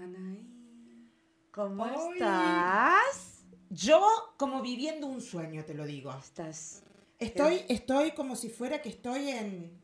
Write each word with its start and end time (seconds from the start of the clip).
Anaí, 0.00 0.46
¿cómo 1.50 1.84
Ay. 1.84 2.12
estás? 2.12 3.44
Yo 3.68 4.00
como 4.36 4.62
viviendo 4.62 5.06
un 5.06 5.20
sueño, 5.20 5.64
te 5.64 5.74
lo 5.74 5.84
digo. 5.84 6.12
Estás. 6.18 6.82
Estoy, 7.18 7.64
estoy 7.68 8.12
como 8.12 8.34
si 8.34 8.48
fuera 8.48 8.80
que 8.80 8.88
estoy 8.88 9.28
en, 9.30 9.80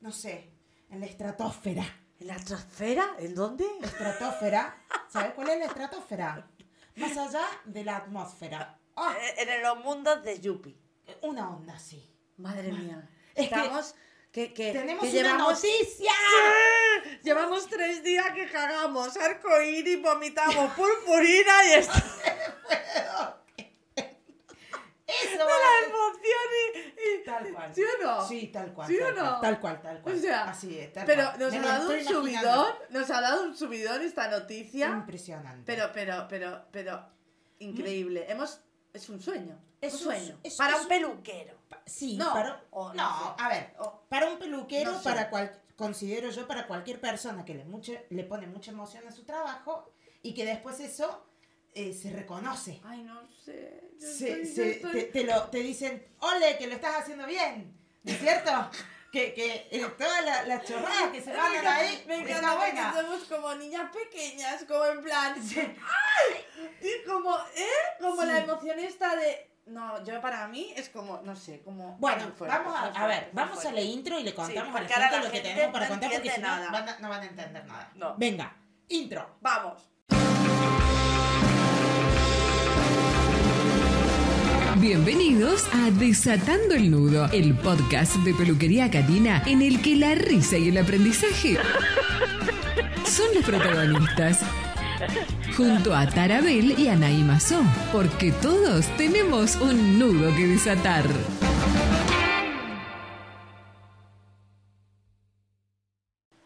no 0.00 0.12
sé, 0.12 0.50
en 0.90 1.00
la 1.00 1.06
estratosfera. 1.06 1.84
¿En 2.18 2.28
la 2.28 2.36
trasfera? 2.36 3.16
¿En 3.18 3.34
dónde? 3.34 3.66
Estratosfera. 3.82 4.74
¿Sabes 5.08 5.34
cuál 5.34 5.50
es 5.50 5.58
la 5.58 5.64
estratosfera? 5.66 6.48
Más 6.96 7.16
allá 7.16 7.44
de 7.66 7.84
la 7.84 7.96
atmósfera. 7.98 8.78
Ah, 8.96 9.14
En, 9.36 9.48
en 9.50 9.62
los 9.62 9.84
mundos 9.84 10.22
de 10.22 10.40
Yupi. 10.40 10.74
una 11.22 11.50
onda 11.50 11.74
así. 11.74 12.02
Madre 12.38 12.72
mía. 12.72 13.06
Es 13.34 13.44
Estamos. 13.46 13.92
Que, 13.92 13.98
que, 14.54 14.72
Tenemos 14.72 15.02
que 15.04 15.10
una 15.10 15.22
llevamos, 15.22 15.52
noticia. 15.54 16.12
llevamos 17.22 17.66
tres 17.68 18.02
días 18.02 18.30
que 18.32 18.48
cagamos 18.50 19.16
arcoíris, 19.16 20.00
vomitamos 20.02 20.72
purpurina 20.74 21.64
y 21.64 21.72
esto 21.80 21.92
Eso 25.06 25.38
la 25.38 25.44
va. 25.44 25.86
emoción 25.86 26.48
y, 26.74 26.78
y- 27.20 27.24
Tal 27.24 27.52
cual. 27.52 27.74
¿Sí 27.74 27.82
o 27.82 28.04
no? 28.04 28.28
Sí, 28.28 28.46
tal 28.48 28.72
cual. 28.74 28.88
¿Sí 28.88 28.98
o 28.98 29.12
no? 29.12 29.40
Tal 29.40 29.60
cual, 29.60 29.80
tal 29.80 30.00
cual. 30.02 30.14
O 30.16 30.18
sea, 30.18 30.44
así 30.50 30.78
es. 30.78 30.92
tal 30.92 31.06
Pero 31.06 31.24
cual. 31.24 31.38
nos 31.38 31.52
Me 31.52 31.58
ha 31.58 31.62
dado 31.62 31.88
un 31.88 31.92
imaginando. 31.94 32.20
subidón, 32.22 32.74
nos 32.90 33.10
ha 33.10 33.20
dado 33.20 33.42
un 33.44 33.56
subidón 33.56 34.02
esta 34.02 34.28
noticia. 34.28 34.88
Impresionante. 34.88 35.62
Pero, 35.64 35.90
pero, 35.94 36.26
pero, 36.28 36.64
pero, 36.72 37.06
increíble. 37.60 38.26
Hemos, 38.28 38.60
es 38.92 39.08
un 39.08 39.20
sueño. 39.22 39.58
Es 39.80 39.94
un 39.94 40.00
sueño. 40.00 40.38
es- 40.42 40.56
Para 40.56 40.74
es 40.76 40.82
un- 40.82 40.88
peluquero. 40.88 41.54
Sí, 41.86 42.16
No, 42.16 42.32
para, 42.32 42.64
o 42.70 42.92
no 42.92 42.94
no, 42.94 43.36
sé. 43.36 43.42
a 43.44 43.48
ver, 43.48 43.74
O- 43.78 44.00
para 44.08 44.28
un 44.28 44.38
peluquero, 44.38 44.90
No 44.92 44.98
sé. 44.98 45.04
para 45.04 45.30
cual, 45.30 45.62
considero 45.76 46.30
yo, 46.30 46.46
para 46.48 46.66
cualquier 46.66 47.00
persona 47.00 47.44
que 47.44 47.54
le, 47.54 47.64
mucho, 47.64 47.92
le 48.10 48.24
pone 48.24 48.46
mucha 48.48 48.72
emoción 48.72 49.06
a 49.06 49.12
su 49.12 49.24
trabajo 49.24 49.92
y 50.22 50.34
que 50.34 50.44
después 50.44 50.80
eso 50.80 51.24
eh, 51.74 51.92
se 51.92 52.10
reconoce. 52.10 52.80
Ay, 52.84 53.02
no 53.02 53.20
sé. 53.44 53.90
Yo 54.00 54.06
Se- 54.08 54.42
estoy- 54.42 54.44
yo 54.48 54.54
se- 54.54 54.70
estoy- 54.72 54.92
te, 54.92 55.02
te 55.04 55.24
lo, 55.24 55.42
te 55.44 55.58
dicen, 55.58 56.06
ole, 56.20 56.56
que 56.58 56.66
lo 56.66 56.74
estás 56.74 56.96
haciendo 57.02 57.26
bien, 57.26 57.78
¿no 58.02 58.12
es 58.12 58.18
cierto? 58.18 58.50
que 59.12 59.32
que 59.34 59.68
eh, 59.70 59.86
todas 59.96 60.24
la- 60.24 60.42
las 60.44 60.64
chorradas 60.64 61.10
que 61.12 61.20
se 61.22 61.28
mandan 61.32 61.52
encanta- 61.54 61.74
ahí, 61.76 62.04
Me 62.08 62.16
encanta 62.16 62.56
buena. 62.56 62.94
somos 62.94 63.24
como 63.24 63.54
niñas 63.54 63.90
pequeñas, 63.92 64.64
como 64.64 64.84
en 64.86 65.02
plan. 65.02 65.34
¡Ay! 65.56 66.44
Y 66.82 67.06
como, 67.08 67.36
¿eh? 67.54 67.66
Como 68.00 68.22
Sí. 68.22 68.26
la 68.26 68.38
emoción 68.40 68.78
esta 68.80 69.14
de. 69.14 69.50
No, 69.66 70.04
yo 70.04 70.20
para 70.20 70.46
mí 70.46 70.72
es 70.76 70.88
como, 70.90 71.20
no 71.24 71.34
sé, 71.34 71.60
como. 71.62 71.96
Bueno, 71.98 72.30
fuerte, 72.36 72.56
vamos 72.56 72.76
a, 72.76 72.80
muy 72.82 72.88
a 72.90 72.92
fuerte, 72.92 73.08
ver, 73.08 73.30
vamos 73.32 73.58
a 73.58 73.62
fuerte. 73.62 73.80
la 73.80 73.84
intro 73.84 74.20
y 74.20 74.22
le 74.22 74.32
contamos 74.32 74.76
a 74.76 74.80
la 74.82 74.88
gente 74.88 75.10
la 75.10 75.24
lo 75.24 75.30
que 75.32 75.40
tenemos 75.40 75.72
para 75.72 75.86
no 75.86 75.90
contar 75.90 76.12
porque 76.12 76.30
si 76.30 76.40
no 76.40 76.48
van 76.70 76.88
a- 76.88 76.98
no 77.00 77.08
van 77.08 77.20
a 77.20 77.24
entender 77.24 77.64
nada. 77.66 77.90
No. 77.96 78.14
Venga, 78.16 78.56
intro. 78.88 79.28
Vamos. 79.40 79.82
Bienvenidos 84.76 85.66
a 85.74 85.90
Desatando 85.90 86.74
el 86.74 86.90
Nudo, 86.90 87.26
el 87.32 87.54
podcast 87.56 88.14
de 88.18 88.34
peluquería 88.34 88.88
canina 88.90 89.42
en 89.46 89.62
el 89.62 89.82
que 89.82 89.96
la 89.96 90.14
risa 90.14 90.58
y 90.58 90.68
el 90.68 90.78
aprendizaje 90.78 91.56
son 93.04 93.26
los 93.34 93.44
protagonistas. 93.44 94.40
Junto 95.56 95.94
a 95.94 96.06
Tarabel 96.06 96.78
y 96.78 96.88
Anaí 96.88 97.22
Mazó, 97.22 97.62
porque 97.92 98.32
todos 98.32 98.86
tenemos 98.96 99.56
un 99.56 99.98
nudo 99.98 100.34
que 100.36 100.46
desatar. 100.46 101.04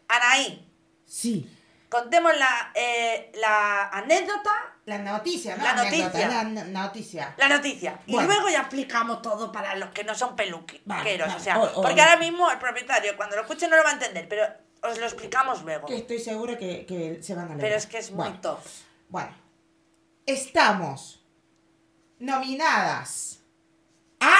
Anaí, 0.08 0.66
Sí, 1.06 1.48
contemos 1.88 2.32
la, 2.38 2.70
eh, 2.74 3.32
la 3.40 3.88
anécdota, 3.88 4.50
la 4.86 4.98
noticia, 4.98 5.56
¿no? 5.56 5.64
La 5.64 5.70
Anécdota, 5.72 6.04
noticia. 6.04 6.28
La 6.28 6.44
noticia. 6.84 7.34
la 7.36 7.48
noticia. 7.48 8.00
Y 8.06 8.12
Bueno. 8.12 8.28
luego 8.28 8.48
ya 8.48 8.60
explicamos 8.60 9.20
todo 9.22 9.50
para 9.52 9.74
los 9.76 9.90
que 9.90 10.04
no 10.04 10.14
son 10.14 10.36
peluqueros. 10.36 10.82
Vale, 10.86 11.18
vale. 11.18 11.34
O 11.34 11.39
sea, 11.40 11.58
O- 11.58 11.78
o- 11.80 11.83
porque 11.83 12.00
ahora 12.00 12.16
mismo 12.16 12.48
el 12.50 12.58
propietario, 12.58 13.16
cuando 13.16 13.36
lo 13.36 13.42
escuche, 13.42 13.68
no 13.68 13.77
lo 13.77 13.83
va 13.84 13.90
a 13.90 13.94
entender, 13.94 14.28
pero 14.28 14.44
os 14.83 14.98
lo 14.98 15.07
explicamos 15.07 15.63
luego. 15.63 15.86
Que 15.86 15.96
estoy 15.96 16.18
segura 16.18 16.57
que, 16.57 16.86
que 16.86 17.23
se 17.23 17.35
van 17.35 17.46
a 17.46 17.48
leer. 17.48 17.61
Pero 17.61 17.77
es 17.77 17.86
que 17.86 17.98
es 17.98 18.11
muy 18.11 18.33
top. 18.41 18.58
Bueno, 19.08 19.35
estamos 20.27 21.24
nominadas 22.18 23.40
a 24.20 24.39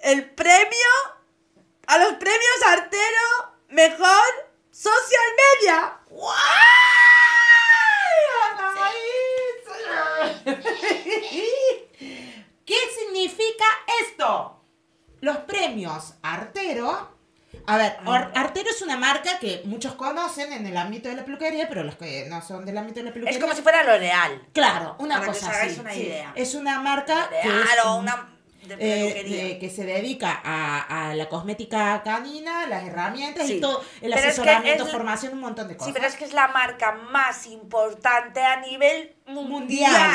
El 0.00 0.30
premio 0.30 1.16
a 1.86 1.98
los 1.98 2.14
premios 2.14 2.62
Artero 2.66 3.54
Mejor 3.68 4.50
Social 4.70 5.30
Media. 5.60 5.98
¿Qué 12.64 12.78
significa 12.98 13.64
esto? 14.02 14.60
Los 15.20 15.38
premios 15.38 16.14
Artero. 16.22 17.15
A 17.66 17.76
ver, 17.76 17.96
Ar- 18.06 18.32
Artero 18.34 18.70
es 18.70 18.82
una 18.82 18.96
marca 18.96 19.38
que 19.38 19.62
muchos 19.64 19.94
conocen 19.94 20.52
en 20.52 20.66
el 20.66 20.76
ámbito 20.76 21.08
de 21.08 21.16
la 21.16 21.24
peluquería, 21.24 21.68
pero 21.68 21.82
los 21.82 21.96
que 21.96 22.26
no 22.28 22.40
son 22.42 22.64
del 22.64 22.76
ámbito 22.78 23.00
de 23.00 23.06
la 23.06 23.12
peluquería. 23.12 23.36
Es 23.38 23.42
como 23.42 23.54
si 23.56 23.62
fuera 23.62 23.82
L'Oreal. 23.82 24.46
Claro, 24.52 24.96
una 24.98 25.20
Para 25.20 25.32
que 25.32 25.38
cosa 25.38 25.50
os 25.50 25.54
hagáis 25.56 25.72
así. 25.72 25.80
una 25.80 25.92
sí. 25.92 26.00
idea. 26.02 26.32
Es 26.36 26.54
una 26.54 26.80
marca 26.80 27.28
que 27.30 27.48
es, 27.48 27.84
o 27.84 27.96
una 27.96 28.32
de 28.66 28.74
eh, 28.74 29.12
peluquería. 29.12 29.44
de- 29.44 29.58
que 29.58 29.70
se 29.70 29.84
dedica 29.84 30.40
a, 30.44 31.08
a 31.10 31.14
la 31.14 31.28
cosmética 31.28 32.02
canina, 32.04 32.66
las 32.66 32.84
herramientas 32.84 33.46
Sí. 33.46 33.54
y 33.54 33.60
todo, 33.60 33.80
el 34.00 34.10
Pero 34.12 34.14
es 34.14 34.20
que 34.22 34.28
asesoramiento, 34.28 34.84
es- 34.86 34.92
formación, 34.92 35.32
un 35.34 35.40
montón 35.40 35.68
de 35.68 35.76
cosas. 35.76 35.86
Sí, 35.88 35.92
pero 35.92 36.06
es 36.06 36.16
que 36.16 36.24
es 36.24 36.32
la 36.34 36.48
marca 36.48 36.92
más 36.92 37.46
importante 37.46 38.42
a 38.42 38.60
nivel 38.60 39.15
mundial. 39.26 39.50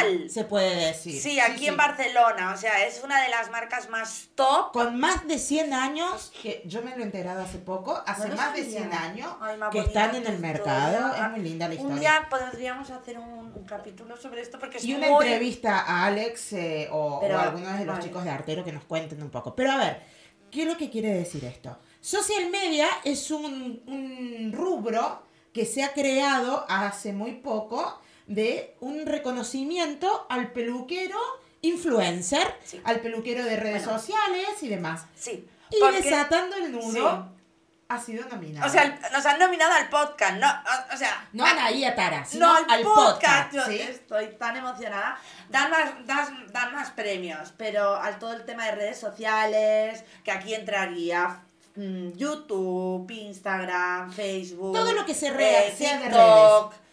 mundial, 0.08 0.30
se 0.30 0.44
puede 0.46 0.88
decir. 0.88 1.22
Sí, 1.22 1.40
aquí 1.40 1.68
en 1.68 1.74
sí. 1.74 1.78
Barcelona. 1.78 2.54
O 2.54 2.58
sea, 2.58 2.86
es 2.86 3.02
una 3.04 3.22
de 3.22 3.30
las 3.30 3.50
marcas 3.52 3.90
más 3.90 4.30
top. 4.36 4.72
Con 4.72 5.00
más 5.00 5.28
de 5.28 5.38
100 5.38 5.74
años, 5.74 6.32
que 6.42 6.62
yo 6.66 6.82
me 6.82 6.92
lo 6.92 6.98
he 6.98 7.04
enterado 7.04 7.42
hace 7.42 7.58
poco, 7.60 8.02
hace 8.06 8.30
más 8.30 8.54
de 8.54 8.64
sabía. 8.64 8.80
100 8.80 8.94
años 8.94 9.36
Ay, 9.42 9.60
que 9.72 9.80
están 9.80 10.16
en 10.16 10.26
el 10.28 10.40
mercado. 10.40 11.14
Es 11.16 11.30
muy 11.32 11.42
linda 11.42 11.68
la 11.68 11.74
Un 11.76 11.80
historia. 11.82 12.00
día 12.00 12.28
podríamos 12.30 12.90
hacer 12.90 13.20
un, 13.20 13.52
un 13.54 13.66
capítulo 13.66 14.16
sobre 14.18 14.42
esto 14.42 14.58
porque 14.60 14.78
es 14.78 14.86
Y 14.86 14.94
una 14.96 15.08
muy... 15.10 15.26
entrevista 15.28 15.80
a 15.82 16.06
Alex 16.06 16.54
eh, 16.54 16.88
o, 16.92 17.20
Pero, 17.20 17.36
o 17.36 17.40
a 17.40 17.44
algunos 17.44 17.74
de 17.80 17.86
los 17.86 17.96
vale. 17.96 18.04
chicos 18.08 18.24
de 18.24 18.30
Artero 18.30 18.64
que 18.64 18.72
nos 18.72 18.84
cuenten 18.86 19.22
un 19.22 19.30
poco. 19.30 19.56
Pero 19.56 19.72
a 19.74 19.78
ver, 19.78 20.02
¿qué 20.50 20.62
es 20.64 20.68
lo 20.68 20.78
que 20.78 20.90
quiere 20.90 21.14
decir 21.14 21.44
esto? 21.46 21.78
Social 22.00 22.50
media 22.50 22.88
es 23.04 23.30
un, 23.30 23.84
un 23.88 24.52
rubro 24.54 25.24
que 25.54 25.66
se 25.66 25.84
ha 25.84 25.92
creado 25.94 26.66
hace 26.70 27.12
muy 27.14 27.34
poco 27.34 28.00
de 28.34 28.76
un 28.80 29.06
reconocimiento 29.06 30.26
al 30.30 30.52
peluquero 30.52 31.20
influencer, 31.62 32.56
Sí. 32.64 32.82
al 32.84 33.00
peluquero 33.02 33.44
de 33.44 33.56
redes 33.58 33.84
Bueno. 33.86 34.00
sociales 34.00 34.48
y 34.62 34.68
demás. 34.70 35.06
Sí. 35.16 35.48
Y 35.70 36.02
desatando 36.04 36.56
el 36.58 36.72
nudo 36.72 36.92
Sí. 36.92 37.42
ha 37.90 38.00
sido 38.00 38.28
nominado. 38.30 38.68
O 38.68 38.70
sea, 38.70 39.00
nos 39.14 39.26
han 39.26 39.38
nominado 39.40 39.74
al 39.74 39.90
podcast, 39.90 40.38
no, 40.38 40.48
o, 40.50 40.94
o 40.94 40.98
sea... 40.98 41.28
no 41.34 41.46
a 41.46 41.50
a- 41.50 41.52
Anaí 41.52 41.84
a 41.86 41.94
Tara, 41.96 42.26
sino 42.26 42.48
no 42.48 42.56
al, 42.58 42.66
al 42.70 42.82
podcast. 42.84 43.14
podcast. 43.14 43.54
Yo 43.54 43.66
¿sí? 43.66 43.80
estoy 43.82 44.28
tan 44.40 44.56
emocionada. 44.58 45.18
Dan 45.50 45.70
más, 45.70 46.08
dan, 46.08 46.48
dan 46.52 46.74
más 46.74 46.90
premios, 46.92 47.54
pero 47.58 47.96
al 47.96 48.18
todo 48.18 48.34
el 48.34 48.44
tema 48.46 48.66
de 48.66 48.72
redes 48.72 48.98
sociales, 49.00 50.04
que 50.24 50.32
aquí 50.32 50.54
entraría 50.54 51.42
mm, 51.76 52.14
YouTube, 52.14 53.10
Instagram, 53.12 54.12
Facebook. 54.12 54.74
Todo 54.74 54.94
lo 54.94 55.06
que 55.06 55.14
se 55.14 55.28
eh, 55.28 55.74
sea 55.78 56.00
de 56.00 56.10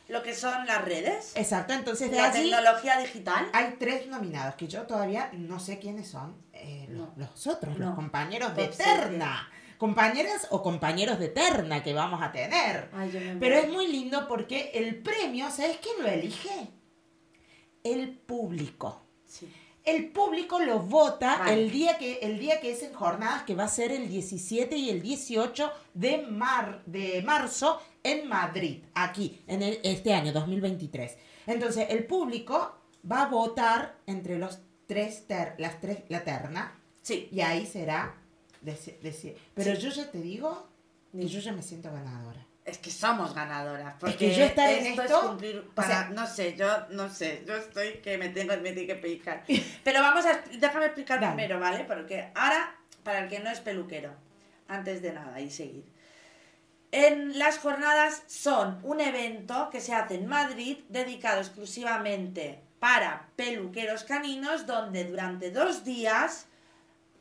lo 0.09 0.23
que 0.23 0.35
son 0.35 0.67
las 0.67 0.85
redes. 0.85 1.33
Exacto, 1.37 1.73
entonces 1.75 2.11
de 2.11 2.17
La 2.17 2.31
allí 2.31 2.51
tecnología 2.51 2.99
digital. 2.99 3.49
hay 3.53 3.77
tres 3.79 4.07
nominados 4.09 4.55
que 4.57 4.67
yo 4.67 4.83
todavía 4.83 5.31
no 5.35 5.61
sé 5.61 5.79
quiénes 5.79 6.09
son 6.09 6.37
eh, 6.53 6.87
los, 6.91 7.09
No. 7.09 7.15
los 7.17 7.47
otros, 7.47 7.79
No. 7.79 7.87
los 7.87 7.95
compañeros 7.95 8.55
de. 8.57 8.69
Terna. 8.69 9.49
Compañeras 9.79 10.49
o 10.51 10.61
compañeros 10.63 11.21
de 11.21 11.29
Terna 11.29 11.85
que 11.85 11.93
vamos 11.95 12.21
a 12.21 12.33
tener. 12.33 12.91
Ay, 12.93 13.13
yo 13.13 13.21
me 13.21 13.37
Pero 13.37 13.55
es 13.59 13.69
muy 13.69 13.87
lindo 13.87 14.27
porque 14.27 14.73
el 14.75 14.97
premio, 15.03 15.49
¿sabes 15.51 15.79
quién 15.81 16.03
lo 16.03 16.09
elige? 16.09 16.69
El 17.85 18.11
público. 18.19 19.03
Sí. 19.25 19.53
El 19.85 20.11
público 20.11 20.59
lo 20.59 20.81
vota 20.81 21.39
Vale. 21.39 21.53
el, 21.55 21.71
día 21.71 21.97
que, 21.97 22.19
el 22.23 22.39
día 22.39 22.61
que 22.61 22.73
es 22.73 22.83
en 22.83 22.93
jornadas, 22.93 23.45
que 23.45 23.55
va 23.55 23.65
a 23.65 23.69
ser 23.69 23.93
el 23.93 24.09
17 24.09 24.77
y 24.77 24.91
el 24.91 25.01
18 25.01 25.73
de, 25.95 26.19
mar, 26.27 26.83
de 26.85 27.23
marzo 27.23 27.81
en 28.13 28.29
Madrid, 28.29 28.83
aquí, 28.95 29.41
en 29.47 29.63
el- 29.63 29.81
este 29.83 30.13
año 30.15 30.33
2023. 30.33 31.17
Entonces, 31.47 31.87
el 31.91 32.05
público 32.07 32.77
va 33.11 33.23
a 33.23 33.27
votar 33.29 33.97
entre 34.07 34.39
los 34.39 34.59
tres 34.87 35.27
ter- 35.27 35.55
las 35.59 35.81
tres, 35.81 35.99
la 36.09 36.25
terna, 36.25 36.75
Sí. 37.03 37.29
y 37.33 37.41
ahí 37.41 37.67
será. 37.67 38.15
deci- 38.65 38.99
deci- 39.01 39.35
Pero 39.55 39.75
yo 39.75 39.89
ya 39.91 40.11
te 40.11 40.19
digo 40.21 40.67
que 41.13 41.29
yo 41.29 41.39
ya 41.39 41.53
me 41.53 41.63
siento 41.63 41.93
ganadora. 41.93 42.45
Es 42.65 42.77
que 42.79 42.91
somos 42.91 43.33
ganadoras. 43.35 43.95
Porque 44.01 44.17
que 44.17 44.35
yo 44.35 44.45
estar 44.45 44.69
en 44.71 44.87
esto, 44.87 45.03
esto, 45.03 45.21
es 45.23 45.27
cumplir 45.29 45.59
o 45.59 45.75
para, 45.75 45.89
sea- 45.89 46.09
no 46.11 46.27
sé, 46.27 46.55
yo 46.57 46.67
no 46.91 47.09
sé, 47.09 47.45
yo 47.47 47.55
estoy 47.57 47.95
que 48.03 48.19
me 48.19 48.29
tengo, 48.31 48.53
me 48.61 48.73
tengo 48.73 48.89
que 48.89 48.97
pellizcar. 48.97 49.45
Pero 49.85 50.01
vamos 50.01 50.27
a, 50.27 50.43
déjame 50.59 50.87
explicar 50.87 51.21
Dale. 51.21 51.35
primero, 51.35 51.61
¿vale? 51.61 51.85
Porque 51.85 52.31
ahora, 52.35 52.75
para 53.05 53.21
el 53.21 53.29
que 53.31 53.39
no 53.39 53.49
es 53.49 53.61
peluquero, 53.61 54.11
antes 54.67 55.01
de 55.01 55.13
nada 55.13 55.41
y 55.41 55.51
seguir. 55.51 55.85
En 56.91 57.39
las 57.39 57.59
jornadas 57.59 58.23
son 58.27 58.79
un 58.83 59.01
evento 59.01 59.69
que 59.71 59.81
se 59.81 59.95
hace 59.95 60.15
en 60.15 60.27
Madrid 60.27 60.79
dedicado 60.89 61.41
exclusivamente 61.41 62.61
para 62.81 63.29
peluqueros 63.37 64.05
caninos 64.05 64.67
donde 64.67 65.05
durante 65.05 65.51
dos 65.51 65.85
días 65.85 66.47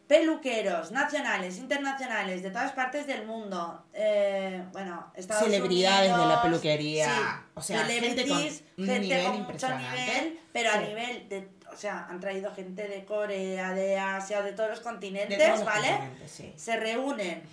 peluqueros 0.08 0.92
nacionales, 0.94 1.58
internacionales, 1.58 2.42
de 2.42 2.50
todas 2.50 2.72
partes 2.72 3.08
del 3.08 3.26
mundo, 3.26 3.84
eh, 3.94 4.64
bueno, 4.72 5.12
Estados 5.16 5.44
Celebridades 5.44 6.04
de 6.12 6.18
la 6.18 6.24
Unidos, 6.24 6.42
peluquería, 6.44 7.06
sí, 7.14 7.22
o 7.56 7.62
sea, 7.62 7.84
gente 7.84 8.26
con 8.28 8.38
un 8.38 8.86
gente 8.86 9.00
nivel 9.00 9.26
con 9.26 9.42
mucho 9.42 9.68
nivel, 9.78 10.40
pero 10.54 10.70
a 10.70 10.74
Sí. 10.80 10.80
nivel 10.88 11.28
de, 11.28 11.50
o 11.74 11.76
sea, 11.76 12.08
han 12.10 12.22
traído 12.22 12.56
gente 12.56 12.88
de 12.88 13.04
Corea, 13.04 13.74
de 13.74 14.00
Asia, 14.00 14.42
de 14.44 14.54
todos 14.54 14.70
los 14.70 14.80
continentes, 14.80 15.38
todos 15.38 15.58
los 15.60 15.66
¿vale? 15.66 15.88
continentes, 15.90 16.32
sí. 16.32 16.54
Se 16.56 16.78
reúnen 16.78 17.44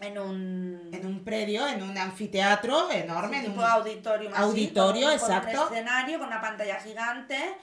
en 0.00 0.18
un 0.18 0.90
En 0.92 1.06
un 1.06 1.24
predio, 1.24 1.66
en 1.66 1.82
un 1.82 1.96
anfiteatro 1.98 2.90
enorme, 2.90 3.38
en 3.38 3.44
tipo 3.46 3.60
un- 3.60 3.66
auditorio, 3.66 4.30
así, 4.32 4.42
auditorio, 4.42 5.06
con 5.06 5.12
un- 5.14 5.18
con 5.18 5.28
exacto. 5.30 5.66
un 5.68 5.72
escenario 5.74 6.18
con 6.18 6.28
una 6.28 6.40
pantalla 6.40 6.76
gigante 6.80 7.56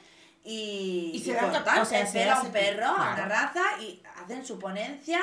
y, 0.44 1.12
Y 1.16 1.20
se 1.20 1.32
y 1.32 1.36
cortan, 1.36 1.80
o 1.80 1.86
sea, 1.86 2.06
se 2.06 2.12
se 2.24 2.32
un 2.46 2.52
perro 2.52 2.86
a 2.88 3.14
una 3.14 3.26
raza 3.26 3.62
y 3.82 4.02
hacen 4.24 4.46
su 4.46 4.60
ponencia 4.60 5.20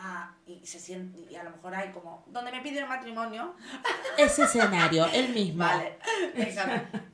ah, 0.00 0.32
y 0.46 0.64
se 0.66 0.78
siente 0.78 1.18
y 1.30 1.34
a 1.36 1.42
lo 1.42 1.50
mejor 1.50 1.74
hay 1.74 1.90
como 1.90 2.24
donde 2.28 2.52
me 2.52 2.60
piden 2.60 2.88
matrimonio. 2.88 3.54
Ese 4.16 4.44
escenario, 4.44 5.06
el 5.12 5.28
mismo. 5.30 5.64
vale 5.64 5.98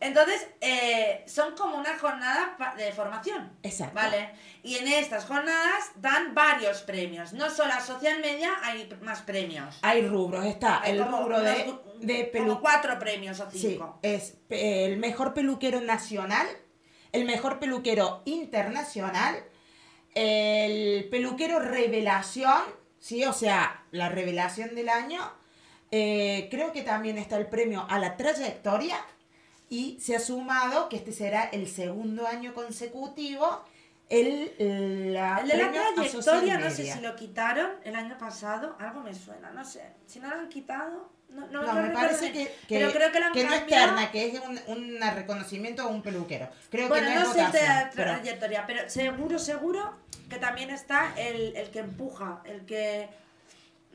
entonces 0.00 0.46
eh, 0.60 1.24
son 1.26 1.54
como 1.56 1.76
una 1.76 1.98
jornada 1.98 2.56
de 2.76 2.92
formación. 2.92 3.52
Exacto. 3.62 3.94
vale. 3.94 4.30
Y 4.62 4.76
en 4.76 4.88
estas 4.88 5.24
jornadas 5.24 5.92
dan 5.96 6.34
varios 6.34 6.82
premios. 6.82 7.32
No 7.32 7.50
solo 7.50 7.72
a 7.72 7.80
social 7.80 8.20
media 8.20 8.52
hay 8.62 8.88
más 9.02 9.22
premios. 9.22 9.78
Hay 9.82 10.06
rubros, 10.06 10.44
está 10.44 10.80
Hay 10.82 10.92
el 10.98 11.04
rubro 11.04 11.40
de, 11.40 11.64
unos- 11.64 11.80
de 12.00 12.30
como 12.36 12.60
cuatro 12.60 12.98
premios 12.98 13.40
o 13.40 13.50
Sí, 13.50 13.58
cinco. 13.58 13.98
es 14.02 14.36
el 14.50 14.98
mejor 14.98 15.34
peluquero 15.34 15.80
nacional, 15.80 16.46
el 17.12 17.24
mejor 17.24 17.58
peluquero 17.58 18.22
internacional, 18.24 19.36
el 20.14 21.08
peluquero 21.08 21.58
revelación, 21.58 22.62
¿sí? 22.98 23.24
O 23.24 23.32
sea, 23.32 23.84
la 23.90 24.08
revelación 24.08 24.74
del 24.74 24.88
año. 24.88 25.20
Eh, 25.90 26.48
creo 26.50 26.72
que 26.72 26.82
también 26.82 27.18
está 27.18 27.36
el 27.36 27.46
premio 27.46 27.86
a 27.90 27.98
la 27.98 28.16
trayectoria 28.16 28.96
y 29.68 29.98
se 30.00 30.16
ha 30.16 30.20
sumado 30.20 30.88
que 30.88 30.96
este 30.96 31.12
será 31.12 31.44
el 31.44 31.68
segundo 31.68 32.26
año 32.26 32.54
consecutivo 32.54 33.62
el, 34.08 35.12
la 35.14 35.38
El 35.40 35.48
de 35.48 35.56
la 35.56 35.70
trayectoria, 35.94 36.58
no 36.58 36.70
sé 36.70 36.92
si 36.92 37.00
lo 37.00 37.16
quitaron 37.16 37.70
el 37.84 37.94
año 37.96 38.18
pasado, 38.18 38.76
algo 38.78 39.00
me 39.02 39.14
suena, 39.14 39.50
no 39.50 39.64
sé. 39.64 39.82
Si 40.06 40.20
no 40.20 40.28
lo 40.28 40.36
han 40.40 40.48
quitado, 40.48 41.10
no, 41.30 41.46
no, 41.46 41.62
No, 41.62 41.72
me 41.74 41.90
parece 41.90 42.30
que, 42.30 42.44
que, 42.68 42.78
Pero 42.78 42.92
creo 42.92 43.10
que 43.10 43.20
lo 43.20 43.26
han 43.26 43.32
que 43.32 43.44
no 43.44 43.54
es 43.54 43.66
terna, 43.66 44.10
que 44.10 44.26
es 44.28 44.40
un, 44.40 44.60
un 44.66 45.00
reconocimiento 45.14 45.82
a 45.82 45.86
un 45.86 46.02
peluquero. 46.02 46.48
Creo 46.70 46.88
Bueno, 46.88 47.08
que 47.08 47.14
no, 47.14 47.20
no, 47.20 47.26
es 47.26 47.32
sé 47.32 47.42
votación, 47.44 47.68
la 47.68 47.90
pero- 47.94 48.10
trayectoria, 48.12 48.66
pero 48.66 48.90
seguro, 48.90 49.38
seguro 49.38 49.92
que 50.28 50.36
también 50.36 50.70
está 50.70 51.14
el, 51.16 51.56
el 51.56 51.70
que 51.70 51.78
empuja, 51.80 52.42
el 52.44 52.66
que... 52.66 53.08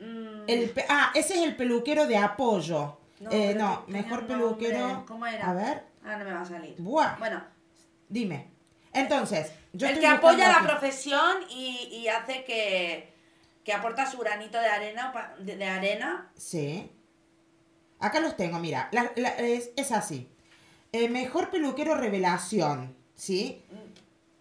mm, 0.00 0.44
el 0.48 0.72
ah, 0.88 1.12
ese 1.14 1.34
es 1.34 1.42
el 1.42 1.54
peluquero 1.56 2.06
de 2.06 2.16
apoyo. 2.16 2.98
No, 3.20 3.30
eh, 3.32 3.54
no 3.54 3.84
mejor 3.88 4.26
peluquero. 4.26 4.78
nombre. 4.78 5.04
¿Cómo 5.06 5.26
era? 5.26 5.50
A 5.50 5.54
ver, 5.54 5.82
Ah, 6.04 6.16
no 6.16 6.24
me 6.24 6.32
va 6.32 6.40
a 6.40 6.44
salir. 6.44 6.74
buah, 6.78 7.16
Bueno, 7.18 7.42
dime. 8.08 8.48
Entonces, 8.92 9.52
yo 9.78 9.88
el 9.88 9.98
que 10.00 10.06
apoya 10.06 10.48
la 10.48 10.56
aquí. 10.58 10.66
profesión 10.66 11.36
y, 11.50 11.88
y 11.92 12.08
hace 12.08 12.44
que, 12.44 13.12
que 13.64 13.72
aporta 13.72 14.10
su 14.10 14.18
granito 14.18 14.58
de 14.60 14.66
arena, 14.68 15.34
de, 15.38 15.56
de 15.56 15.64
arena. 15.64 16.30
Sí. 16.36 16.90
Acá 18.00 18.20
los 18.20 18.36
tengo, 18.36 18.58
mira. 18.58 18.88
la- 18.92 19.10
la- 19.16 19.36
es, 19.38 19.70
es 19.76 19.90
así. 19.92 20.28
Eh, 20.92 21.08
mejor 21.08 21.50
peluquero 21.50 21.94
revelación, 21.94 22.96
¿sí? 23.14 23.64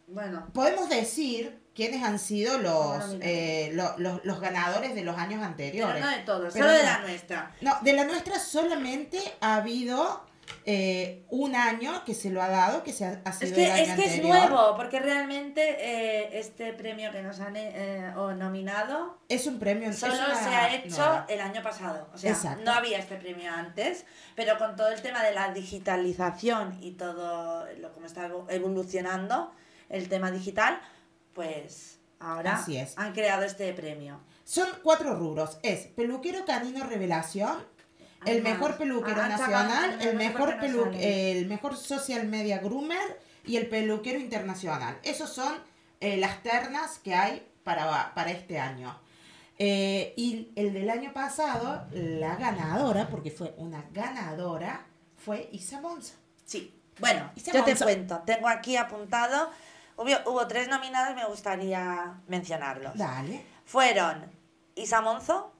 Bueno, 0.07 0.47
Podemos 0.53 0.87
decir 0.89 1.59
quiénes 1.75 2.03
han 2.03 2.17
sido 2.19 2.57
los, 2.59 3.17
eh, 3.21 3.71
lo- 3.73 3.97
los, 3.97 4.23
los 4.23 4.39
ganadores 4.39 4.95
de 4.95 5.03
los 5.03 5.17
años 5.17 5.39
pero 5.39 5.45
anteriores. 5.45 6.01
no 6.03 6.09
de 6.09 6.17
todos, 6.19 6.53
Pero 6.53 6.65
solo 6.65 6.77
de 6.77 6.83
la 6.83 6.99
nuestra. 6.99 7.55
No, 7.61 7.77
de 7.81 7.93
la 7.93 8.05
nuestra 8.05 8.39
solamente 8.39 9.19
ha 9.41 9.55
habido 9.55 10.25
eh, 10.65 11.25
un 11.29 11.55
año 11.55 12.03
que 12.05 12.13
se 12.13 12.29
lo 12.29 12.41
ha 12.41 12.49
dado, 12.49 12.83
que 12.83 12.91
se 12.93 13.05
ha, 13.05 13.21
ha 13.25 13.29
Es 13.29 13.37
sido 13.37 13.55
que, 13.55 13.65
el 13.65 13.71
año 13.71 13.83
es 13.83 13.99
que 13.99 14.05
es 14.15 14.23
nuevo, 14.23 14.75
porque 14.75 14.99
realmente 14.99 15.61
eh, 15.79 16.39
este 16.39 16.73
premio 16.73 17.11
que 17.11 17.21
nos 17.21 17.39
han 17.39 17.55
eh, 17.55 18.13
o 18.17 18.33
nominado 18.33 19.17
Es 19.29 19.47
un 19.47 19.59
premio. 19.59 19.89
es 19.89 19.99
solo 19.99 20.13
una 20.15 20.35
se 20.35 20.49
ha 20.49 20.73
hecho 20.75 21.23
el 21.29 21.39
año 21.41 21.61
pasado. 21.63 22.09
O 22.13 22.17
sea, 22.17 22.31
Exacto. 22.31 22.63
no 22.63 22.71
había 22.73 22.97
este 22.99 23.15
premio 23.17 23.51
antes, 23.51 24.05
pero 24.35 24.57
con 24.57 24.75
todo 24.75 24.89
el 24.89 25.01
tema 25.01 25.23
de 25.23 25.33
la 25.33 25.53
digitalización 25.53 26.77
y 26.81 26.91
todo 26.91 27.65
lo 27.79 27.91
como 27.93 28.05
está 28.05 28.27
evo- 28.27 28.45
evolucionando 28.49 29.51
el 29.89 30.09
tema 30.09 30.31
digital, 30.31 30.79
pues 31.33 31.99
ahora 32.19 32.55
Así 32.55 32.77
es. 32.77 32.97
han 32.97 33.13
creado 33.13 33.43
este 33.43 33.71
premio. 33.73 34.19
Son 34.43 34.67
cuatro 34.83 35.13
rubros. 35.15 35.59
Es 35.63 35.87
peluquero 35.87 36.45
canino 36.45 36.85
revelación, 36.85 37.57
el 38.25 38.41
mejor 38.43 38.77
peluquero 38.77 39.21
Ah, 39.21 39.29
nacional, 39.29 39.97
el 40.01 40.15
mejor, 40.15 40.57
pelu- 40.59 40.93
el 40.99 41.45
mejor 41.47 41.77
social 41.77 42.27
media 42.27 42.57
groomer 42.59 43.19
y 43.45 43.57
el 43.57 43.67
peluquero 43.67 44.19
internacional. 44.19 44.97
Esos 45.03 45.29
son 45.31 45.53
eh, 45.99 46.17
las 46.17 46.41
ternas 46.43 46.99
que 46.99 47.13
hay 47.15 47.47
para, 47.63 48.13
para 48.13 48.31
este 48.31 48.59
año. 48.59 48.99
Eh, 49.59 50.13
y 50.17 50.51
el 50.55 50.73
del 50.73 50.89
año 50.89 51.13
pasado, 51.13 51.87
la 51.91 52.35
ganadora, 52.35 53.07
porque 53.07 53.31
fue 53.31 53.53
una 53.57 53.83
ganadora, 53.91 54.85
fue 55.15 55.49
Isa 55.51 55.81
Monza. 55.81 56.13
Sí. 56.45 56.73
Bueno, 56.99 57.31
se 57.35 57.45
yo 57.51 57.51
te 57.63 57.71
avanza. 57.71 57.85
cuento. 57.85 58.23
Tengo 58.25 58.47
aquí 58.47 58.75
apuntado. 58.77 59.49
Hubo, 59.95 60.09
hubo 60.31 60.47
tres 60.47 60.67
nominados, 60.67 61.15
me 61.15 61.25
gustaría 61.25 62.15
mencionarlos. 62.27 62.95
Dale. 62.95 63.43
Fueron 63.65 64.25
Isa 64.75 65.01
Monzo, 65.01 65.51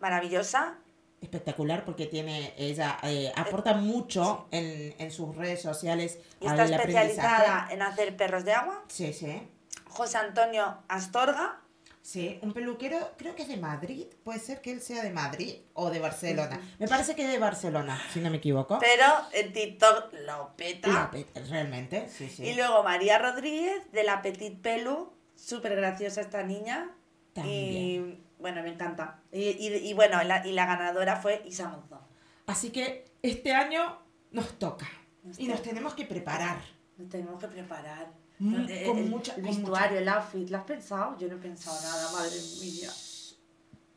maravillosa. 0.00 0.74
Espectacular 1.20 1.84
porque 1.84 2.06
tiene 2.06 2.52
ella 2.58 2.98
eh, 3.02 3.32
aporta 3.36 3.74
mucho 3.74 4.46
en, 4.50 4.94
en 4.98 5.10
sus 5.10 5.34
redes 5.34 5.62
sociales 5.62 6.18
Y 6.40 6.46
está 6.46 6.64
especializada 6.64 7.68
en 7.70 7.82
hacer 7.82 8.16
perros 8.16 8.44
de 8.44 8.52
agua. 8.52 8.84
Sí, 8.88 9.12
sí. 9.12 9.42
José 9.88 10.18
Antonio 10.18 10.78
Astorga. 10.88 11.60
Sí, 12.02 12.38
un 12.42 12.52
peluquero, 12.52 12.98
creo 13.16 13.34
que 13.34 13.42
es 13.42 13.48
de 13.48 13.56
Madrid, 13.56 14.06
puede 14.22 14.38
ser 14.38 14.60
que 14.60 14.70
él 14.70 14.80
sea 14.80 15.02
de 15.02 15.10
Madrid 15.10 15.54
o 15.74 15.90
de 15.90 15.98
Barcelona. 15.98 16.60
Me 16.78 16.86
parece 16.86 17.16
que 17.16 17.24
es 17.24 17.32
de 17.32 17.38
Barcelona, 17.40 18.00
si 18.12 18.20
no 18.20 18.30
me 18.30 18.36
equivoco. 18.36 18.78
Pero 18.78 19.04
en 19.32 19.52
TikTok 19.52 20.12
lo 20.24 20.54
peta. 20.56 20.88
La 20.88 21.10
pe- 21.10 21.26
realmente, 21.48 22.08
sí, 22.08 22.28
sí. 22.28 22.44
Y 22.44 22.54
luego 22.54 22.84
María 22.84 23.18
Rodríguez 23.18 23.90
de 23.90 24.04
la 24.04 24.22
Petit 24.22 24.60
Pelu. 24.60 25.12
Súper 25.34 25.74
graciosa 25.74 26.20
esta 26.20 26.44
niña. 26.44 26.90
También. 27.32 27.74
Y 27.74 28.20
bueno, 28.38 28.62
me 28.62 28.70
encanta. 28.70 29.20
Y, 29.32 29.42
y- 29.50 29.88
y 29.90 29.94
bueno, 29.94 30.22
la, 30.24 30.46
y 30.46 30.52
la 30.52 30.66
ganadora 30.66 31.16
fue 31.16 31.42
Isa 31.46 31.68
Monzo. 31.68 32.00
Así 32.46 32.70
que 32.70 33.04
este 33.22 33.54
año 33.54 33.98
nos 34.30 34.58
toca 34.58 34.86
Nos 35.24 35.38
y 35.38 35.48
nos 35.48 35.62
tenemos 35.62 35.94
que 35.94 36.04
preparar. 36.04 36.58
Nos 36.96 37.08
tenemos 37.08 37.40
que 37.40 37.48
preparar. 37.48 38.08
Mm, 38.38 38.66
Eh, 38.68 38.84
con 38.86 38.98
el, 38.98 39.06
mucha- 39.10 39.34
el 39.34 39.42
con 39.42 39.50
vestuario, 39.56 39.98
el 39.98 40.08
outfit, 40.08 40.48
¿lo 40.50 40.58
has 40.58 40.64
pensado? 40.64 41.16
Yo 41.18 41.26
no 41.28 41.36
he 41.36 41.38
pensado 41.38 41.80
nada, 41.80 42.12
madre 42.12 42.36
mía. 42.60 42.90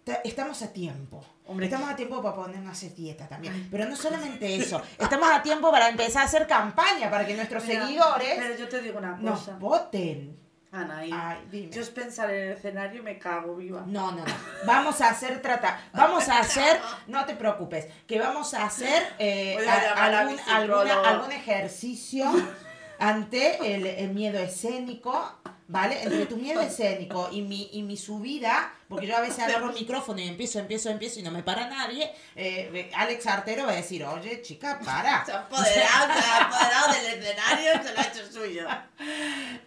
Ta- 0.05 0.21
Estamos 0.23 0.61
a 0.61 0.71
tiempo. 0.71 1.23
Hombre. 1.45 1.65
Estamos 1.65 1.89
a 1.89 1.95
tiempo 1.95 2.21
para 2.21 2.35
ponernos 2.35 2.69
a 2.69 2.71
hacer 2.71 2.95
dieta 2.95 3.27
también. 3.27 3.67
Pero 3.69 3.85
no 3.87 3.95
solamente 3.95 4.55
eso. 4.55 4.81
Estamos 4.99 5.29
a 5.29 5.43
tiempo 5.43 5.69
para 5.71 5.89
empezar 5.89 6.23
a 6.23 6.25
hacer 6.25 6.47
campaña 6.47 7.09
para 7.11 7.25
que 7.27 7.35
nuestros 7.35 7.63
Mira, 7.65 7.85
seguidores 7.85 8.35
Pero 8.37 8.57
yo 8.57 8.69
te 8.69 8.81
digo 8.81 8.97
una 8.99 9.17
nos 9.17 9.39
cosa. 9.41 9.57
voten. 9.57 10.39
Anaí, 10.71 11.09
Ay, 11.11 11.47
dime. 11.51 11.71
yo 11.71 11.81
es 11.81 11.89
pensar 11.89 12.29
en 12.29 12.41
el 12.49 12.51
escenario 12.53 12.99
y 12.99 13.03
me 13.03 13.17
cago 13.17 13.55
viva. 13.55 13.83
No, 13.87 14.11
no, 14.11 14.23
no. 14.23 14.33
Vamos 14.65 15.01
a 15.01 15.09
hacer 15.09 15.41
trata. 15.41 15.81
Vamos 15.93 16.29
a 16.29 16.39
hacer, 16.39 16.79
no 17.07 17.25
te 17.25 17.35
preocupes, 17.35 17.87
que 18.05 18.19
vamos 18.19 18.53
a 18.53 18.65
hacer 18.65 19.01
eh, 19.17 19.55
Voy 19.57 19.65
a 19.67 19.73
a- 19.73 19.83
llamar 19.83 20.13
a 20.13 20.19
algún, 20.19 20.39
alguna- 20.47 21.09
algún 21.09 21.31
ejercicio 21.31 22.25
ante 22.99 23.73
el, 23.75 23.87
el 23.87 24.09
miedo 24.13 24.37
escénico, 24.39 25.33
¿vale? 25.69 26.01
Entre 26.03 26.25
tu 26.25 26.35
miedo 26.35 26.59
escénico 26.61 27.29
y 27.31 27.41
mi, 27.43 27.69
y 27.73 27.83
mi 27.83 27.95
subida, 27.95 28.73
porque 28.89 29.05
yo 29.07 29.15
a 29.15 29.21
veces 29.21 29.39
agarro 29.39 29.69
el 29.69 29.75
micrófono 29.75 30.19
y 30.19 30.27
empiezo, 30.27 30.59
empiezo, 30.59 30.89
empiezo 30.89 31.19
y 31.19 31.23
no 31.23 31.29
me 31.31 31.43
para 31.43 31.67
nadie, 31.69 32.11
eh, 32.35 32.91
Alex 32.95 33.25
Artero 33.27 33.65
va 33.67 33.73
a 33.73 33.75
decir, 33.75 34.03
oye, 34.03 34.41
chica, 34.41 34.79
para. 34.83 35.23
Se 35.25 35.31
ha 35.31 35.39
apoderado, 35.41 36.13
se 36.13 36.25
ha 36.27 36.45
apoderado 36.45 36.93
del 36.93 37.19
escenario 37.23 37.83
se 37.83 37.93
lo 37.93 37.99
ha 37.99 38.03
hecho 38.03 38.31
suyo. 38.31 38.67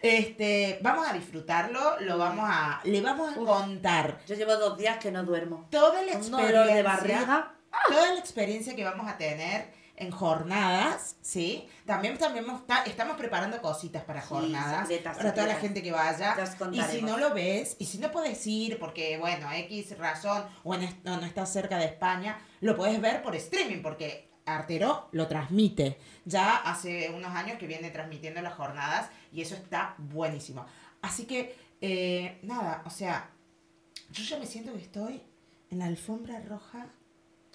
Este, 0.02 0.78
vamos 0.82 1.08
a 1.08 1.12
disfrutarlo, 1.12 2.00
lo 2.00 2.18
vamos 2.18 2.44
a, 2.48 2.80
le 2.84 3.00
vamos 3.00 3.36
a 3.36 3.40
Uf. 3.40 3.46
contar 3.46 4.20
Yo 4.26 4.34
llevo 4.34 4.56
dos 4.56 4.76
días 4.76 4.98
que 4.98 5.10
no 5.12 5.22
duermo. 5.22 5.68
toda 5.70 6.02
la 6.02 6.16
Un 6.16 6.30
dolor 6.30 6.66
de 6.66 6.80
experiencia, 6.80 6.82
barriga. 6.82 7.54
toda 7.88 8.12
la 8.12 8.18
experiencia 8.18 8.76
que 8.76 8.84
vamos 8.84 9.08
a 9.08 9.16
tener 9.16 9.80
en 10.02 10.10
jornadas, 10.10 11.16
¿sí? 11.22 11.66
También, 11.86 12.18
también 12.18 12.44
está- 12.50 12.82
estamos 12.84 13.16
preparando 13.16 13.60
cositas 13.62 14.02
para 14.04 14.20
Sí, 14.20 14.28
jornadas, 14.28 14.88
para 15.02 15.34
toda 15.34 15.46
la 15.46 15.54
gente 15.56 15.82
que 15.82 15.92
vaya. 15.92 16.34
Y 16.72 16.82
si 16.82 17.02
no 17.02 17.16
lo 17.18 17.32
ves, 17.34 17.76
y 17.78 17.86
si 17.86 17.98
no 17.98 18.10
puedes 18.10 18.46
ir 18.46 18.78
porque, 18.78 19.16
bueno, 19.18 19.50
X 19.52 19.96
razón, 19.98 20.44
o 20.64 20.74
en 20.74 20.88
no 21.04 21.20
estás 21.24 21.52
cerca 21.52 21.78
de 21.78 21.86
España, 21.86 22.38
lo 22.60 22.76
puedes 22.76 23.00
ver 23.00 23.22
por 23.22 23.34
streaming, 23.36 23.82
porque 23.82 24.30
Artero 24.44 25.08
lo 25.12 25.28
transmite. 25.28 25.98
Ya 26.24 26.56
hace 26.56 27.10
unos 27.10 27.30
años 27.34 27.58
que 27.58 27.66
viene 27.66 27.90
transmitiendo 27.90 28.42
las 28.42 28.54
jornadas 28.54 29.08
y 29.32 29.40
eso 29.42 29.54
está 29.54 29.94
buenísimo. 29.98 30.66
Así 31.00 31.26
que, 31.26 31.56
eh, 31.80 32.38
nada, 32.42 32.82
o 32.84 32.90
sea, 32.90 33.30
yo 34.10 34.24
ya 34.24 34.38
me 34.38 34.46
siento 34.46 34.72
que 34.72 34.80
estoy 34.82 35.22
en 35.70 35.78
la 35.78 35.86
alfombra 35.86 36.40
roja. 36.40 36.86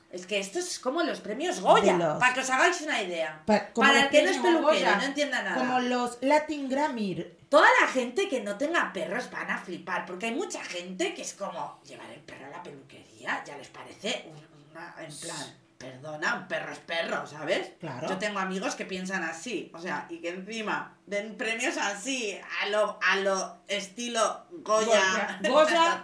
Es 0.10 0.26
que 0.26 0.40
esto 0.40 0.58
es 0.60 0.80
como 0.80 1.04
los 1.04 1.20
premios 1.20 1.60
Goya, 1.60 1.98
los- 1.98 2.18
para 2.20 2.34
que 2.34 2.40
os 2.40 2.50
hagáis 2.50 2.80
una 2.82 3.02
idea. 3.02 3.42
Pa- 3.46 3.68
para 3.74 4.04
el 4.04 4.10
que 4.10 4.24
no 4.24 4.30
es 4.30 4.38
peluquero, 4.38 4.96
no 4.96 5.04
entienda 5.04 5.42
nada. 5.44 5.56
Como 5.58 5.80
los 5.82 6.18
Latin 6.22 6.70
Grammy. 6.70 7.26
Toda 7.50 7.68
la 7.82 7.88
gente 7.88 8.28
que 8.30 8.42
no 8.42 8.58
tenga 8.58 8.92
perros 8.94 9.30
van 9.32 9.50
a 9.52 9.58
flipar, 9.58 10.06
porque 10.06 10.28
hay 10.28 10.34
mucha 10.36 10.64
gente 10.64 11.14
que 11.14 11.22
es 11.22 11.34
como 11.34 11.80
llevar 11.86 12.10
el 12.12 12.20
perro 12.22 12.46
a 12.46 12.50
la 12.50 12.64
peluquería, 12.64 13.44
ya 13.46 13.58
les 13.58 13.68
parece 13.68 14.26
un- 14.30 14.72
una, 14.72 14.96
en 15.00 15.14
plan, 15.18 15.58
perdona, 15.78 16.36
un 16.36 16.48
perro 16.48 16.72
es 16.72 16.80
perro, 16.80 17.26
¿sabes? 17.28 17.72
Claro. 17.80 18.08
Yo 18.10 18.18
tengo 18.18 18.40
amigos 18.40 18.76
que 18.76 18.86
piensan 18.86 19.24
así, 19.24 19.72
o 19.76 19.80
sea, 19.80 20.08
y 20.10 20.18
que 20.20 20.30
encima 20.30 20.96
den 21.06 21.38
premios 21.38 21.78
así, 21.78 22.38
a 22.64 22.70
lo, 22.70 23.00
a 23.02 23.16
lo 23.18 23.58
estilo 23.68 24.46
Goya, 24.52 25.40
Goya, 25.42 26.04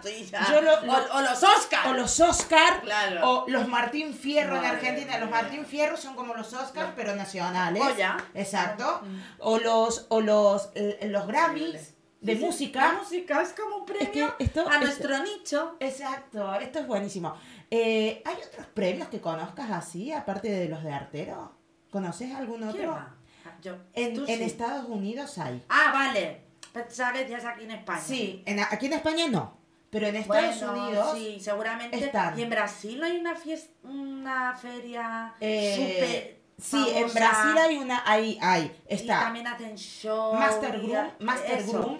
yo 0.50 0.62
lo- 0.62 0.80
o, 0.80 0.84
lo- 0.86 1.14
o 1.16 1.20
los 1.22 1.42
Oscar. 1.42 1.88
O 1.88 1.92
los 1.94 2.20
Oscar, 2.20 2.80
Claro. 2.82 3.20
o 3.28 3.44
los 3.48 3.66
Martín 3.68 4.14
Fierro 4.14 4.56
en 4.56 4.62
Madre 4.62 4.76
Argentina. 4.76 5.18
Los. 5.18 5.30
Martín 5.30 5.66
Fierro 5.66 5.96
son 5.96 6.14
como 6.14 6.34
los 6.34 6.52
Oscars, 6.52 6.92
pero 6.96 7.14
nacionales. 7.16 7.82
Goya. 7.82 8.16
Exacto. 8.34 9.00
Mm. 9.04 9.20
O 9.40 9.58
los, 9.58 10.06
o 10.08 10.20
los, 10.20 10.70
eh, 10.74 10.98
los 11.10 11.26
Grammys 11.26 11.94
de 12.20 12.36
Sí, 12.36 12.42
música. 12.42 12.80
La 12.80 12.92
música 13.00 13.42
es 13.42 13.52
como 13.52 13.76
un 13.78 13.84
premio 13.84 14.34
que 14.38 14.44
esto- 14.44 14.60
a 14.62 14.64
esto- 14.74 14.80
nuestro 14.80 15.18
nicho. 15.22 15.76
Exacto, 15.80 16.54
esto 16.54 16.78
es 16.78 16.86
buenísimo. 16.86 17.36
Eh, 17.76 18.22
¿Hay 18.24 18.36
otros 18.46 18.66
premios 18.68 19.08
que 19.08 19.20
conozcas 19.20 19.68
así, 19.70 20.12
aparte 20.12 20.48
de 20.48 20.68
los 20.68 20.84
de 20.84 20.92
artero? 20.92 21.52
¿Conoces 21.90 22.32
algún 22.34 22.60
¿Qué 22.60 22.66
otro? 22.68 22.90
va? 22.92 23.14
Yo, 23.60 23.76
En, 23.94 24.14
tú 24.14 24.20
en 24.28 24.38
sí. 24.38 24.42
Estados 24.44 24.88
Unidos 24.88 25.38
hay. 25.38 25.60
Ah, 25.68 25.90
vale. 25.92 26.42
Pensaba 26.72 27.12
que 27.12 27.20
decías 27.20 27.44
aquí 27.44 27.64
en 27.64 27.72
España. 27.72 28.00
Sí, 28.00 28.42
en, 28.46 28.60
aquí 28.60 28.86
en 28.86 28.92
España 28.92 29.26
no, 29.28 29.56
pero 29.90 30.06
en 30.06 30.16
Estados 30.16 30.60
Bueno, 30.60 30.84
Unidos 30.86 31.12
sí, 31.16 31.38
seguramente. 31.40 31.96
están. 32.04 32.38
Y 32.38 32.42
en 32.42 32.50
Brasil 32.50 33.02
hay 33.02 33.16
una 33.18 33.34
fiesta, 33.34 33.72
una 33.88 34.54
feria 34.56 35.34
Eh, 35.40 36.40
Sí, 36.56 36.86
en. 36.94 37.12
Brasil 37.12 37.58
hay 37.58 37.76
una, 37.78 38.02
hay, 38.06 38.38
hay, 38.40 38.80
Y 38.88 38.94
está 38.94 39.20
también 39.22 39.48
hacen 39.48 39.76
show. 39.76 40.34
Master 40.34 40.76
y- 40.76 40.86
Groom, 40.86 41.08
Master 41.18 41.64
Groom, 41.66 41.98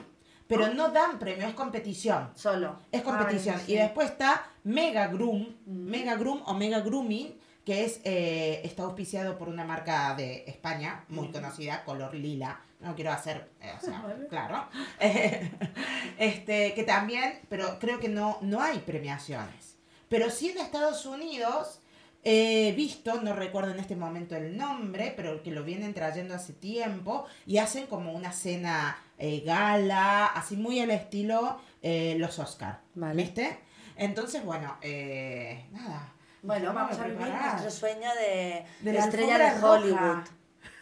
pero 0.59 0.75
no 0.75 0.89
dan 0.91 1.19
premio, 1.19 1.47
es 1.47 1.55
competición. 1.55 2.31
Solo. 2.35 2.77
Es 2.93 3.03
competición. 3.03 3.57
Ah, 3.59 3.63
Y 3.63 3.73
sí. 3.73 3.77
después 3.77 4.11
está 4.11 4.47
Mega 4.65 5.09
Groom, 5.09 5.43
Mm. 5.67 5.91
Mega 5.91 6.15
Groom 6.17 6.43
o 6.47 6.55
Mega 6.55 6.81
Grooming, 6.81 7.39
que 7.65 7.85
es 7.85 8.01
eh, 8.05 8.61
está 8.65 8.83
auspiciado 8.85 9.39
por 9.39 9.49
una 9.49 9.65
marca 9.65 10.15
de 10.15 10.45
España 10.47 11.05
muy 11.09 11.29
Mm. 11.29 11.33
conocida, 11.33 11.85
color 11.85 12.15
lila. 12.15 12.61
No 12.81 12.95
quiero 12.95 13.13
hacer, 13.13 13.49
eh, 13.63 13.73
o 13.81 13.85
sea, 13.85 14.05
claro. 14.29 14.69
este, 16.19 16.75
que 16.75 16.85
también, 16.85 17.41
pero 17.49 17.79
creo 17.79 17.99
que 18.01 18.09
no, 18.09 18.39
no 18.43 18.61
hay 18.61 18.79
premiaciones. 18.81 19.77
Pero 20.09 20.31
sí 20.31 20.51
en 20.51 20.59
Estados 20.59 21.07
Unidos 21.07 21.81
he 22.25 22.73
visto, 22.73 23.21
no 23.21 23.35
recuerdo 23.35 23.71
en 23.73 23.79
este 23.79 23.97
momento 23.97 24.35
el 24.37 24.57
nombre, 24.57 25.13
pero 25.17 25.43
que 25.43 25.51
lo 25.51 25.63
vienen 25.63 25.93
trayendo 25.95 26.35
hace 26.35 26.53
tiempo 26.55 27.27
y 27.47 27.59
hacen 27.59 27.87
como 27.87 28.13
una 28.13 28.33
cena 28.33 28.97
eh, 29.19 29.43
gala, 29.45 30.27
así 30.27 30.57
muy 30.57 30.81
al 30.81 30.91
estilo 30.91 31.61
eh, 31.83 32.17
los 32.19 32.39
Oscar. 32.39 32.81
Vale. 32.95 33.15
¿Viste? 33.23 33.59
Entonces, 33.97 34.45
bueno, 34.45 34.77
eh, 34.81 35.67
nada. 35.71 36.13
Bueno, 36.43 36.73
vamos 36.75 36.99
a 36.99 37.05
vivir 37.05 37.27
nuestro 37.29 37.71
sueñ 37.71 37.99
de, 38.01 38.65
De 38.81 38.91
de 38.91 38.93
la 38.93 39.05
estrella 39.05 39.39
de 39.39 39.65
Hollywood. 39.65 40.25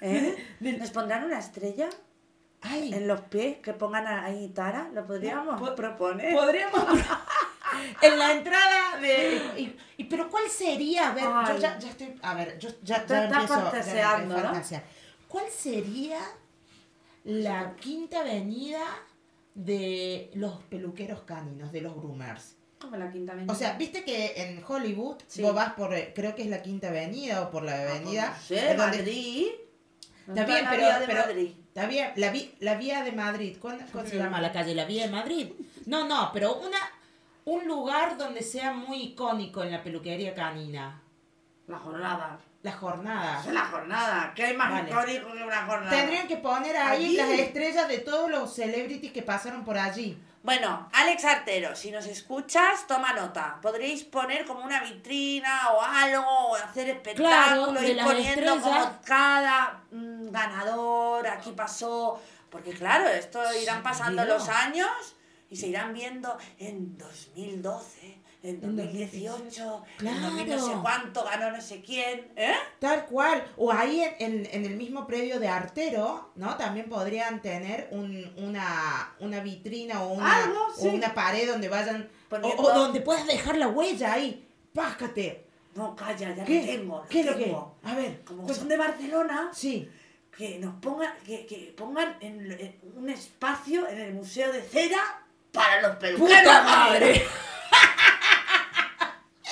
¿Eh? 0.01 0.37
¿Nos 0.61 0.91
pondrán 0.91 1.25
una 1.25 1.39
estrella 1.39 1.89
Ay, 2.63 2.93
en 2.95 3.07
los 3.09 3.21
pies 3.23 3.59
que 3.59 3.73
pongan 3.73 4.07
ahí 4.07 4.49
Tara? 4.49 4.89
¿Lo 4.95 5.07
podríamos 5.07 5.61
Po- 5.61 5.75
proponer? 5.75 6.33
podríamos... 6.35 6.81
en 8.03 8.19
la 8.19 8.33
entrada 8.33 8.99
de... 9.01 9.41
y- 9.59 9.77
y- 9.99 10.05
pero 10.05 10.29
¿cuál 10.31 10.49
sería? 10.51 11.11
A 11.11 11.15
ver, 11.15 11.25
yo 11.25 11.35
Ay. 11.55 11.61
ya, 11.61 11.79
ya 11.79 11.89
estoy... 11.91 12.15
A 12.23 12.35
ver, 12.35 12.59
yo 12.59 12.69
ya, 12.83 13.07
ya 13.07 13.25
empiezo... 13.25 13.47
fantaseando, 13.49 14.37
¿no? 14.37 14.43
fantasear. 14.43 14.85
¿Cuál 15.29 15.47
sería 15.51 16.19
la 17.25 17.75
quinta 17.77 18.21
avenida 18.21 18.83
de 19.55 20.31
los 20.35 20.63
peluqueros 20.65 21.23
caninos, 21.23 21.73
de 21.73 21.81
los 21.81 21.95
groomers? 21.97 22.57
Como 22.81 22.97
la 22.97 23.11
quinta 23.13 23.33
avenida. 23.33 23.53
O 23.53 23.57
sea, 23.57 23.75
viste 23.75 24.03
que 24.05 24.33
en 24.37 24.63
Hollywood 24.67 25.17
Sí. 25.27 25.41
vos 25.43 25.55
vas 25.55 25.73
por, 25.75 25.95
eh, 25.95 26.13
creo 26.15 26.35
que 26.35 26.43
es 26.43 26.49
la 26.49 26.63
quinta 26.63 26.89
avenida 26.89 27.43
o 27.43 27.51
por 27.51 27.63
la 27.63 27.81
avenida. 27.81 28.31
No 28.37 28.43
sé, 28.43 28.75
donde- 28.75 28.77
Madrid. 28.77 29.47
Está 30.27 30.35
¿Dónde 30.35 30.45
bien, 30.53 30.65
la 30.65 30.71
pero, 30.71 30.83
vía 30.83 30.99
de 31.01 31.07
pero 31.07 31.21
Madrid? 31.21 31.51
está 31.67 31.87
bien, 31.87 32.13
la, 32.17 32.31
vi- 32.31 32.55
la 32.61 32.75
vía 32.77 33.03
de 33.03 33.11
Madrid, 33.13 33.57
¿cuál, 33.61 33.85
cuál 33.91 34.07
se 34.07 34.17
llama 34.17 34.41
la 34.41 34.53
calle? 34.53 34.73
¿La 34.75 34.85
vía 34.85 35.07
de 35.07 35.11
Madrid? 35.11 35.49
No, 35.87 36.07
no, 36.07 36.31
pero 36.33 36.61
una 36.61 36.79
un 37.45 37.67
lugar 37.67 38.17
donde 38.17 38.43
sea 38.43 38.73
muy 38.73 39.03
icónico 39.03 39.63
en 39.63 39.73
la 39.73 39.83
peluquería 39.83 40.35
canina. 40.35 41.01
La 41.67 41.79
jornada. 41.79 42.39
La 42.63 42.73
jornada. 42.73 43.41
Es 43.41 43.53
la 43.53 43.65
jornada. 43.67 44.33
¿Qué 44.37 44.45
hay 44.45 44.57
más 44.57 44.71
Vale. 44.71 44.91
icónico 44.91 45.33
que 45.33 45.43
una 45.43 45.67
jornada? 45.67 45.91
Tendrían 45.97 46.29
que 46.29 46.37
poner 46.37 46.77
ahí 46.77 47.05
Allí. 47.07 47.17
las 47.17 47.31
estrellas 47.31 47.89
de 47.89 47.99
todos 47.99 48.31
los 48.31 48.55
celebrities 48.55 49.13
que 49.13 49.23
pasaron 49.23 49.65
por 49.65 49.77
allí. 49.79 50.17
Bueno, 50.45 50.89
Alex 50.93 51.25
Artero, 51.25 51.75
si 51.77 51.91
nos 51.91 52.07
escuchas, 52.07 52.87
toma 52.87 53.13
nota. 53.15 53.59
Podréis 53.63 54.05
poner 54.05 54.45
como 54.45 54.65
una 54.65 54.81
vitrina 54.83 55.71
o 55.71 55.81
algo, 55.83 56.25
o 56.25 56.55
hacer 56.57 56.89
espectáculo, 56.91 57.73
Claro, 57.73 57.83
ir 57.89 57.97
poniendo 58.03 58.55
estrellas. 58.55 58.63
como 58.63 58.99
cada 59.05 59.81
mm, 59.91 60.31
ganador, 60.31 61.27
aquí 61.29 61.51
pasó. 61.53 62.21
Porque 62.51 62.73
claro, 62.73 63.09
esto 63.09 63.41
irán 63.61 63.83
pasando 63.83 64.25
Dios. 64.25 64.39
los 64.39 64.49
años 64.49 64.89
y 65.53 65.57
se 65.57 65.69
irán 65.69 65.93
viendo 65.93 66.37
en 66.59 66.97
2012, 66.97 68.19
en 68.43 68.61
2018, 68.61 69.83
en 70.01 70.23
2000 70.23 70.49
no 70.49 70.59
sé 70.59 70.65
Claro. 70.65 70.83
cuánto 70.83 71.25
ganó 71.25 71.51
no 71.51 71.61
sé 71.61 71.81
quién, 71.83 72.33
¿eh? 72.37 72.55
Tal 72.79 73.05
cual. 73.07 73.45
O 73.57 73.71
ahí 73.71 74.01
en, 74.01 74.15
en- 74.19 74.49
en 74.51 74.65
el 74.65 74.77
mismo 74.77 75.07
predio 75.07 75.39
de 75.39 75.49
Artero, 75.49 76.31
¿no? 76.37 76.57
También 76.57 76.89
podrían 76.89 77.41
tener 77.43 77.89
un- 77.93 78.33
una, 78.39 79.15
una 79.21 79.41
vitrina 79.41 80.03
o 80.03 80.15
una, 80.15 80.53
o 80.77 80.81
sí. 80.81 80.89
una 80.89 81.15
pared 81.15 81.47
donde 81.49 81.69
vayan. 81.69 82.09
O, 82.27 82.29
Poniendo- 82.31 82.63
o 82.63 82.73
donde 82.73 83.01
puedas 83.03 83.27
dejar 83.27 83.57
la 83.59 83.69
huella 83.69 84.15
ahí. 84.15 84.49
Páscate. 84.75 85.45
No, 85.75 85.95
calla, 85.95 86.35
ya 86.35 86.45
¿Qué? 86.45 86.61
lo 86.61 86.67
tengo. 86.67 86.97
lo 87.03 87.09
¿Qué 87.09 87.21
es 87.21 87.27
lo 87.27 87.37
que? 87.37 87.45
tengo. 87.45 87.77
A 87.83 87.95
ver. 87.95 88.23
Como 88.25 88.45
pues- 88.47 88.57
son 88.59 88.69
de 88.69 88.77
Barcelona, 88.79 89.51
Sí. 89.55 89.89
que 90.37 90.59
nos 90.59 90.75
pongan, 90.81 91.13
que, 91.27 91.45
que 91.47 91.75
pongan 91.77 92.17
en, 92.21 92.51
en 92.53 92.75
un 92.97 93.09
espacio 93.11 93.87
en 93.89 93.99
el 94.01 94.15
Museo 94.15 94.51
de 94.51 94.63
Cera 94.63 95.22
para 95.53 95.81
los 95.83 95.97
peluqueros. 95.97 96.41
¡Puta 96.43 96.63
madre! 96.63 97.27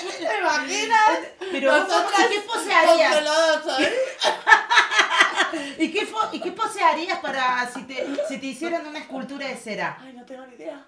¿Te 0.00 0.38
imaginas? 0.38 1.10
Pero, 1.52 1.72
Nosotras 1.76 2.20
¿y 2.26 2.34
qué 2.34 2.40
pose 2.40 2.72
harías? 2.72 3.12
congeladas 3.14 3.66
ahí. 3.66 3.88
¿Y 5.78 5.92
qué, 5.92 6.08
¿Y 6.32 6.40
qué 6.40 6.52
pose 6.52 6.82
harías 6.82 7.18
para 7.18 7.68
si 7.70 7.82
te, 7.82 8.06
si 8.28 8.38
te 8.38 8.46
hicieran 8.46 8.86
una 8.86 8.98
escultura 9.00 9.46
de 9.48 9.56
cera? 9.56 9.98
Ay, 10.00 10.12
no 10.14 10.24
tengo 10.24 10.46
ni 10.46 10.54
idea. 10.54 10.84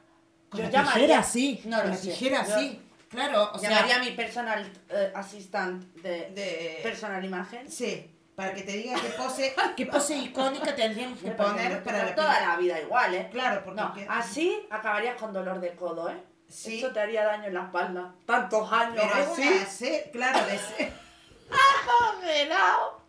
Con 0.48 0.60
Yo 0.60 0.68
la 0.70 0.84
tijera 0.84 1.22
sí. 1.22 1.60
No 1.64 1.80
Con 1.80 1.90
la 1.90 1.96
tijera 1.96 2.46
Yo 2.46 2.58
sí. 2.58 2.80
Claro, 3.10 3.50
o 3.52 3.58
sea. 3.58 3.68
llamaría 3.70 3.96
a 3.96 3.98
mi 3.98 4.10
personal 4.12 4.72
eh, 4.88 5.12
assistant 5.14 5.82
de, 5.96 6.30
de- 6.30 6.80
personal 6.82 7.22
imagen. 7.22 7.70
Sí, 7.70 8.11
para 8.36 8.54
que 8.54 8.62
te 8.62 8.72
diga 8.72 8.94
qué 9.00 9.08
pose, 9.10 9.54
qué 9.76 9.86
pose 9.86 10.16
icónica 10.16 10.74
tendríamos 10.74 11.18
que 11.18 11.30
poner 11.32 11.82
para 11.82 12.04
la 12.04 12.14
toda 12.14 12.40
la 12.40 12.56
vida 12.56 12.80
igual, 12.80 13.14
¿eh? 13.14 13.28
Claro, 13.30 13.62
porque 13.64 13.80
No, 13.80 13.92
que- 13.92 14.06
así 14.08 14.66
acabarías 14.70 15.16
con 15.16 15.32
dolor 15.32 15.60
de 15.60 15.74
codo, 15.74 16.08
¿eh? 16.10 16.16
Sí. 16.48 16.78
Eso 16.78 16.90
te 16.92 17.00
haría 17.00 17.24
daño 17.24 17.44
en 17.46 17.54
la 17.54 17.62
espalda. 17.64 18.12
Tantos 18.26 18.70
años 18.72 18.94
pero 19.10 19.32
así. 19.32 19.42
una 19.48 19.66
se- 19.66 20.10
claro, 20.12 20.44
de 20.46 20.58
se- 20.58 20.92
congelado. 21.86 23.00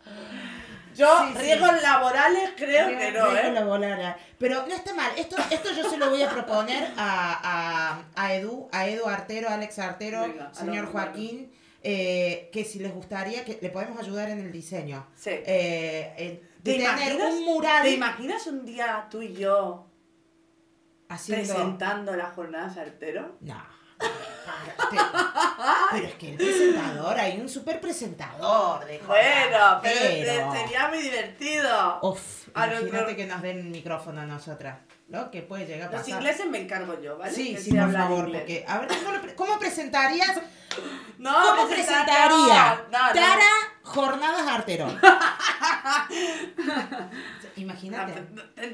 Yo, 0.94 1.18
Sí, 1.26 1.32
sí. 1.32 1.38
riesgos 1.40 1.82
laborales, 1.82 2.50
creo 2.56 2.86
que 2.86 3.10
no, 3.10 3.36
¿eh? 3.36 3.50
laboral. 3.52 4.16
Pero 4.38 4.64
no 4.66 4.74
está 4.74 4.94
mal. 4.94 5.10
Esto, 5.16 5.36
esto 5.50 5.72
yo 5.72 5.90
se 5.90 5.96
lo 5.96 6.08
voy 6.10 6.22
a 6.22 6.30
proponer 6.30 6.92
a, 6.96 7.98
a, 8.16 8.22
a 8.22 8.34
Edu, 8.34 8.68
a 8.70 8.86
Edu 8.86 9.08
Artero, 9.08 9.48
Alex 9.50 9.78
Artero, 9.80 10.20
Venga, 10.22 10.54
señor 10.54 10.92
Joaquín, 10.92 11.52
eh, 11.84 12.48
que 12.52 12.64
si 12.64 12.78
les 12.78 12.92
gustaría 12.94 13.44
que 13.44 13.58
le 13.60 13.68
podemos 13.70 13.98
ayudar 14.00 14.30
en 14.30 14.40
el 14.40 14.50
diseño. 14.50 15.06
Sí. 15.14 15.30
Eh, 15.30 16.12
en- 16.16 16.40
de 16.64 16.72
¿Te 16.72 16.78
tener 16.78 17.12
imaginas, 17.12 17.34
un 17.34 17.44
mural 17.44 17.82
¿Te 17.82 17.90
imaginas 17.90 18.46
un 18.46 18.64
día 18.64 19.06
tú 19.10 19.20
y 19.20 19.34
yo 19.34 19.86
haciendo. 21.10 21.52
presentando 21.54 22.16
la 22.16 22.26
jornada 22.30 22.72
Sartero? 22.72 23.36
No. 23.40 23.62
Te- 23.98 24.96
pero 25.92 26.06
es 26.06 26.14
que 26.14 26.30
el 26.30 26.36
presentador, 26.36 27.18
hay 27.18 27.38
un 27.40 27.48
super 27.48 27.80
presentador 27.80 28.84
de 28.86 28.98
Bueno, 28.98 29.78
pero, 29.82 30.00
pero- 30.00 30.52
se- 30.52 30.58
sería 30.58 30.88
muy 30.88 30.98
divertido. 31.02 31.98
Uf, 32.02 32.48
imagínate 32.48 32.84
nosotros- 32.90 33.14
que 33.14 33.26
nos 33.26 33.42
den 33.42 33.70
micrófono 33.70 34.20
a 34.22 34.26
nosotras. 34.26 34.78
¿No? 35.14 35.30
Que 35.30 35.42
puede 35.42 35.66
llegar 35.66 35.94
a 35.94 35.98
Los 35.98 36.08
ingleses 36.08 36.46
me 36.46 36.58
encargo 36.58 37.00
yo, 37.00 37.16
¿vale? 37.16 37.32
Sí, 37.32 37.54
Que 37.54 37.60
sí, 37.60 37.70
por 37.72 37.92
favor, 37.92 38.24
inglés. 38.26 38.40
porque... 38.42 38.64
A 38.66 38.78
ver, 38.78 38.88
¿cómo, 38.88 39.12
lo 39.12 39.36
cómo 39.36 39.58
presentarías? 39.58 40.36
No, 41.18 41.32
¿Cómo 41.32 41.68
presentar, 41.68 42.04
presentaría 42.28 42.84
no. 42.90 43.12
Tara 43.14 43.44
Jornadas 43.84 44.46
Arterón? 44.48 45.00
Imagínate. 47.56 48.12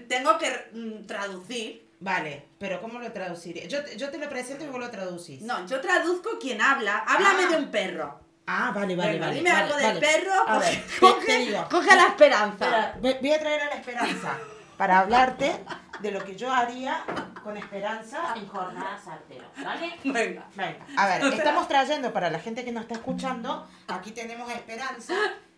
Tengo 0.08 0.38
que 0.38 0.70
mm, 0.72 1.06
traducir. 1.06 1.90
Vale, 2.00 2.46
pero 2.58 2.80
¿cómo 2.80 2.98
lo 2.98 3.12
traduciría? 3.12 3.66
Yo, 3.66 3.84
te- 3.84 3.96
yo 3.98 4.10
te 4.10 4.16
lo 4.18 4.28
presento 4.30 4.64
y 4.64 4.68
vos 4.68 4.80
lo 4.80 4.90
traducís. 4.90 5.42
No, 5.42 5.64
yo 5.66 5.80
traduzco 5.82 6.38
quien 6.40 6.60
habla. 6.62 7.04
Háblame 7.06 7.44
Ah. 7.44 7.48
de 7.50 7.56
un 7.58 7.70
perro. 7.70 8.18
Ah, 8.46 8.72
vale, 8.74 8.96
vale, 8.96 9.18
vale. 9.20 9.34
dime 9.34 9.50
vale, 9.50 9.62
algo 9.64 9.76
del 9.76 9.86
vale. 9.86 10.00
perro. 10.00 10.32
A 10.48 10.58
ver, 10.58 10.82
coge, 10.98 11.26
te 11.26 11.38
digo. 11.38 11.68
coge 11.70 11.94
la 11.94 12.06
esperanza. 12.06 12.64
Espera, 12.64 12.94
voy 13.00 13.16
voy 13.20 13.32
a 13.32 13.38
traer 13.38 13.60
a 13.60 13.66
la 13.66 13.74
Esperanza 13.74 14.38
para 14.78 15.00
hablarte 15.00 15.60
de 16.00 16.10
lo 16.10 16.24
que 16.24 16.36
yo 16.36 16.52
haría 16.52 17.04
con 17.42 17.56
Esperanza 17.56 18.34
en 18.36 18.46
Jornadas 18.48 19.06
Arteros, 19.06 19.48
¿vale? 19.62 19.98
Venga. 20.04 20.46
Venga, 20.54 20.86
a 20.96 21.06
ver, 21.06 21.34
estamos 21.34 21.68
trayendo 21.68 22.12
para 22.12 22.30
la 22.30 22.38
gente 22.38 22.64
que 22.64 22.72
nos 22.72 22.82
está 22.82 22.94
escuchando, 22.94 23.66
aquí 23.88 24.12
tenemos 24.12 24.48
a 24.50 24.54
Esperanza. 24.54 25.14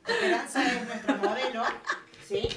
Esperanza 0.06 0.62
es 0.64 0.84
nuestro 0.84 1.16
modelo, 1.16 1.62
¿sí? 2.26 2.48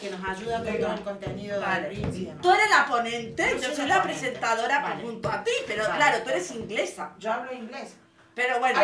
Que 0.00 0.10
nos 0.10 0.26
ayuda 0.26 0.64
con 0.64 0.78
todo 0.78 0.94
el 0.94 1.00
contenido 1.02 1.60
de 1.60 1.66
Vale. 1.66 1.92
Y 1.92 2.24
demás. 2.24 2.40
Tú 2.40 2.50
eres 2.50 2.70
la 2.70 2.86
ponente, 2.86 3.50
Yo 3.50 3.56
yo 3.56 3.66
soy 3.66 3.76
soy 3.76 3.86
la 3.88 4.02
presentadora 4.02 4.80
Vale. 4.80 5.02
junto 5.02 5.28
a 5.30 5.44
ti, 5.44 5.50
pero 5.66 5.82
Vale. 5.84 5.96
claro, 5.96 6.22
tú 6.24 6.30
eres 6.30 6.50
inglesa. 6.52 7.12
Yo 7.18 7.30
hablo 7.32 7.52
inglés. 7.52 7.96
Pero 8.34 8.58
bueno, 8.58 8.80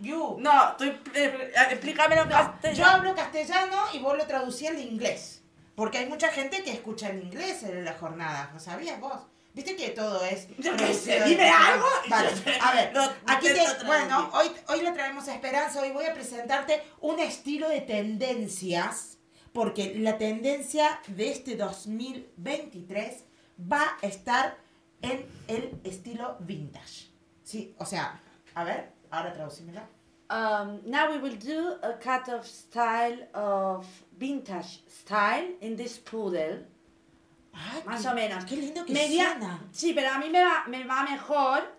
you. 0.00 0.36
no, 0.40 0.74
tú 0.78 0.84
eh, 0.84 1.52
explícamelo 1.70 2.22
en 2.22 2.28
No, 2.30 2.34
castellano. 2.36 2.78
yo 2.78 2.86
hablo 2.86 3.14
castellano 3.14 3.82
y 3.92 3.98
vos 3.98 4.16
lo 4.16 4.26
traducí 4.26 4.66
al 4.68 4.78
inglés. 4.78 5.35
Porque 5.76 5.98
hay 5.98 6.06
mucha 6.06 6.28
gente 6.32 6.64
que 6.64 6.72
escucha 6.72 7.10
el 7.10 7.22
inglés 7.22 7.62
en 7.62 7.84
las 7.84 7.98
jornadas, 7.98 8.52
¿no 8.52 8.58
sabías 8.58 8.98
vos? 8.98 9.20
Viste 9.52 9.76
que 9.76 9.90
todo 9.90 10.24
es. 10.24 10.48
Yo 10.58 10.74
qué 10.76 10.92
sé, 10.92 11.22
dime 11.24 11.48
algo 11.48 11.86
Vale, 12.10 12.30
a 12.60 12.74
ver, 12.74 12.94
lo 12.94 13.02
aquí 13.26 13.48
te. 13.48 13.84
Bueno, 13.86 14.30
hoy, 14.32 14.50
hoy 14.68 14.82
le 14.82 14.92
traemos 14.92 15.28
a 15.28 15.34
Esperanza. 15.34 15.80
Hoy 15.80 15.92
voy 15.92 16.06
a 16.06 16.14
presentarte 16.14 16.82
un 17.00 17.20
estilo 17.20 17.68
de 17.68 17.82
tendencias. 17.82 19.18
Porque 19.52 19.94
la 19.96 20.18
tendencia 20.18 21.00
de 21.06 21.30
este 21.30 21.56
2023 21.56 23.24
va 23.72 23.96
a 24.02 24.06
estar 24.06 24.58
en 25.00 25.26
el 25.48 25.80
estilo 25.84 26.36
vintage. 26.40 27.08
Sí, 27.42 27.74
o 27.78 27.86
sea, 27.86 28.20
a 28.54 28.64
ver, 28.64 28.92
ahora 29.10 29.32
traducímela. 29.32 29.88
Um, 30.28 30.80
now 30.84 31.10
we 31.10 31.18
will 31.18 31.38
do 31.38 31.78
a 31.82 31.94
cut 31.94 32.28
of 32.28 32.44
style 32.44 33.28
of 33.32 33.86
vintage 34.16 34.82
style 34.88 35.56
in 35.60 35.76
this 35.76 35.98
poodle. 35.98 36.64
Ay, 37.52 37.82
Más 37.86 38.02
qué- 38.02 38.08
o 38.08 38.14
menos. 38.14 38.44
Qué 38.44 38.56
lindo 38.56 38.84
que 38.84 38.92
Media- 38.92 39.30
suena. 39.32 39.60
Sí, 39.72 39.92
pero 39.94 40.10
a 40.10 40.18
mí 40.18 40.28
me 40.28 40.44
va, 40.44 40.64
me 40.68 40.84
va 40.84 41.02
mejor 41.04 41.74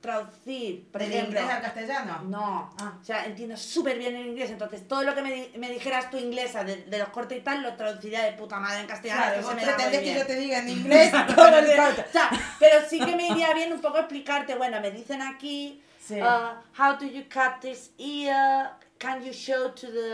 traducir, 0.00 0.86
por 0.92 1.00
¿Del 1.02 1.12
ejemplo. 1.12 1.40
inglés 1.40 1.54
al 1.56 1.60
castellano? 1.62 2.22
No, 2.22 2.70
Ah. 2.78 2.96
o 3.00 3.04
sea, 3.04 3.26
entiendo 3.26 3.56
súper 3.56 3.98
bien 3.98 4.14
el 4.16 4.28
inglés, 4.28 4.50
entonces 4.50 4.86
todo 4.86 5.02
lo 5.02 5.12
que 5.14 5.22
me, 5.22 5.50
me 5.58 5.70
dijeras 5.70 6.08
tú 6.10 6.16
inglesa 6.18 6.62
de, 6.62 6.84
de 6.84 6.98
los 6.98 7.08
cortes 7.08 7.36
y 7.38 7.40
tal, 7.40 7.62
lo 7.62 7.74
traduciría 7.74 8.22
de 8.22 8.32
puta 8.32 8.60
madre 8.60 8.80
en 8.80 8.86
castellano. 8.86 9.22
Claro, 9.22 9.34
que 9.36 9.40
vos 9.42 9.50
se 9.50 9.56
me 9.56 9.60
da 9.62 9.66
muy 9.66 9.74
pretendés 9.74 9.98
que 10.00 10.04
bien. 10.04 10.18
yo 10.18 10.26
te 10.26 10.36
diga 10.36 10.58
en 10.60 10.68
inglés 10.78 11.12
todo 11.34 11.48
el. 11.58 11.66
O 12.08 12.12
sea, 12.12 12.30
pero 12.60 12.88
sí 12.88 13.00
que 13.00 13.16
me 13.16 13.26
iría 13.28 13.52
bien 13.54 13.72
un 13.72 13.80
poco 13.80 13.98
explicarte, 13.98 14.54
bueno, 14.54 14.80
me 14.80 14.90
dicen 14.92 15.20
aquí, 15.20 15.82
Sí. 16.00 16.22
uh, 16.22 16.54
how 16.80 16.96
do 16.98 17.04
you 17.04 17.24
cut 17.24 17.60
this 17.60 17.90
ear? 17.98 18.76
Can 18.98 19.22
you 19.22 19.32
show 19.32 19.72
to 19.74 19.86
the 19.88 20.12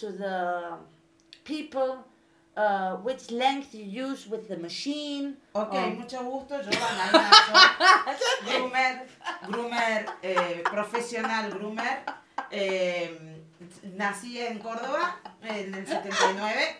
to 0.00 0.12
the 0.12 0.76
people 1.46 2.04
uh, 2.56 2.96
which 3.04 3.30
length 3.30 3.74
you 3.74 3.84
use 3.84 4.26
with 4.26 4.48
the 4.48 4.56
machine? 4.56 5.36
Ok, 5.54 5.74
Um, 5.74 5.98
mucho 5.98 6.22
gusto, 6.24 6.56
yo 6.56 6.70
groomer, 8.46 9.06
groomer 9.48 10.06
eh, 10.22 10.62
profesional 10.64 11.50
groomer. 11.50 11.98
eh, 12.50 13.10
nací 13.96 14.38
en 14.40 14.58
Córdoba 14.58 15.16
en 15.42 15.74
el 15.74 15.86
79. 15.86 16.76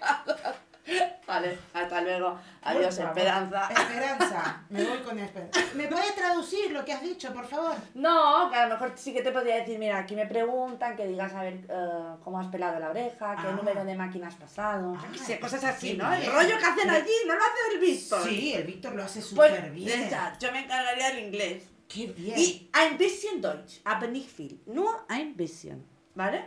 Vale, 1.27 1.59
hasta 1.75 2.01
luego. 2.03 2.39
Adiós, 2.63 2.97
favor. 2.97 3.11
Esperanza. 3.19 3.69
Esperanza, 3.69 4.65
me 4.71 4.85
voy 4.85 4.99
con 4.99 5.19
Esperanza. 5.19 5.61
¿Me 5.75 5.89
puedes 5.89 6.15
traducir 6.15 6.71
lo 6.71 6.85
que 6.85 6.93
has 6.93 7.03
dicho, 7.03 7.33
por 7.35 7.45
favor? 7.49 7.75
No, 7.95 8.49
que 8.49 8.57
a 8.57 8.67
lo 8.67 8.75
mejor 8.75 8.93
sí 8.95 9.13
que 9.13 9.23
te 9.23 9.33
podría 9.33 9.57
decir, 9.57 9.77
mira, 9.79 9.99
aquí 9.99 10.15
me 10.15 10.27
preguntan 10.27 10.95
que 10.97 11.07
digas 11.07 11.35
a 11.35 11.43
ver 11.43 11.55
eh, 11.69 12.15
cómo 12.23 12.39
has 12.39 12.47
pelado 12.47 12.79
la 12.79 12.91
oreja, 12.91 13.35
qué 13.43 13.49
Ah. 13.49 13.53
número 13.57 13.85
de 13.85 13.97
máquina 13.97 14.29
has 14.29 14.37
pasado, 14.37 14.97
Ah, 14.97 15.05
sé, 15.17 15.41
cosas 15.41 15.65
así, 15.65 15.95
¿no? 15.95 16.13
El 16.15 16.31
rollo 16.31 16.59
que 16.59 16.65
hacen 16.65 16.91
allí, 16.91 17.13
no 17.27 17.35
lo 17.35 17.41
hace 17.41 17.75
el 17.75 17.81
Víctor. 17.81 18.23
Sí, 18.23 18.53
el 18.55 18.63
Víctor 18.65 18.95
lo 18.95 19.03
hace 19.03 19.19
Pues, 19.35 19.51
súper 19.53 19.71
bien. 19.73 20.01
esa, 20.03 20.39
yo 20.39 20.53
me 20.53 20.61
encargaría 20.61 21.09
del 21.11 21.25
inglés. 21.27 21.65
Qué 21.89 22.07
bien. 22.07 22.39
Y 22.39 22.71
ein 22.73 22.97
bisschen 22.99 23.41
Deutsch, 23.41 23.81
aber 23.85 24.09
nicht 24.09 24.37
viel. 24.37 24.61
Nur 24.67 25.05
ein 25.09 25.37
bisschen, 25.37 25.85
¿vale? 26.15 26.45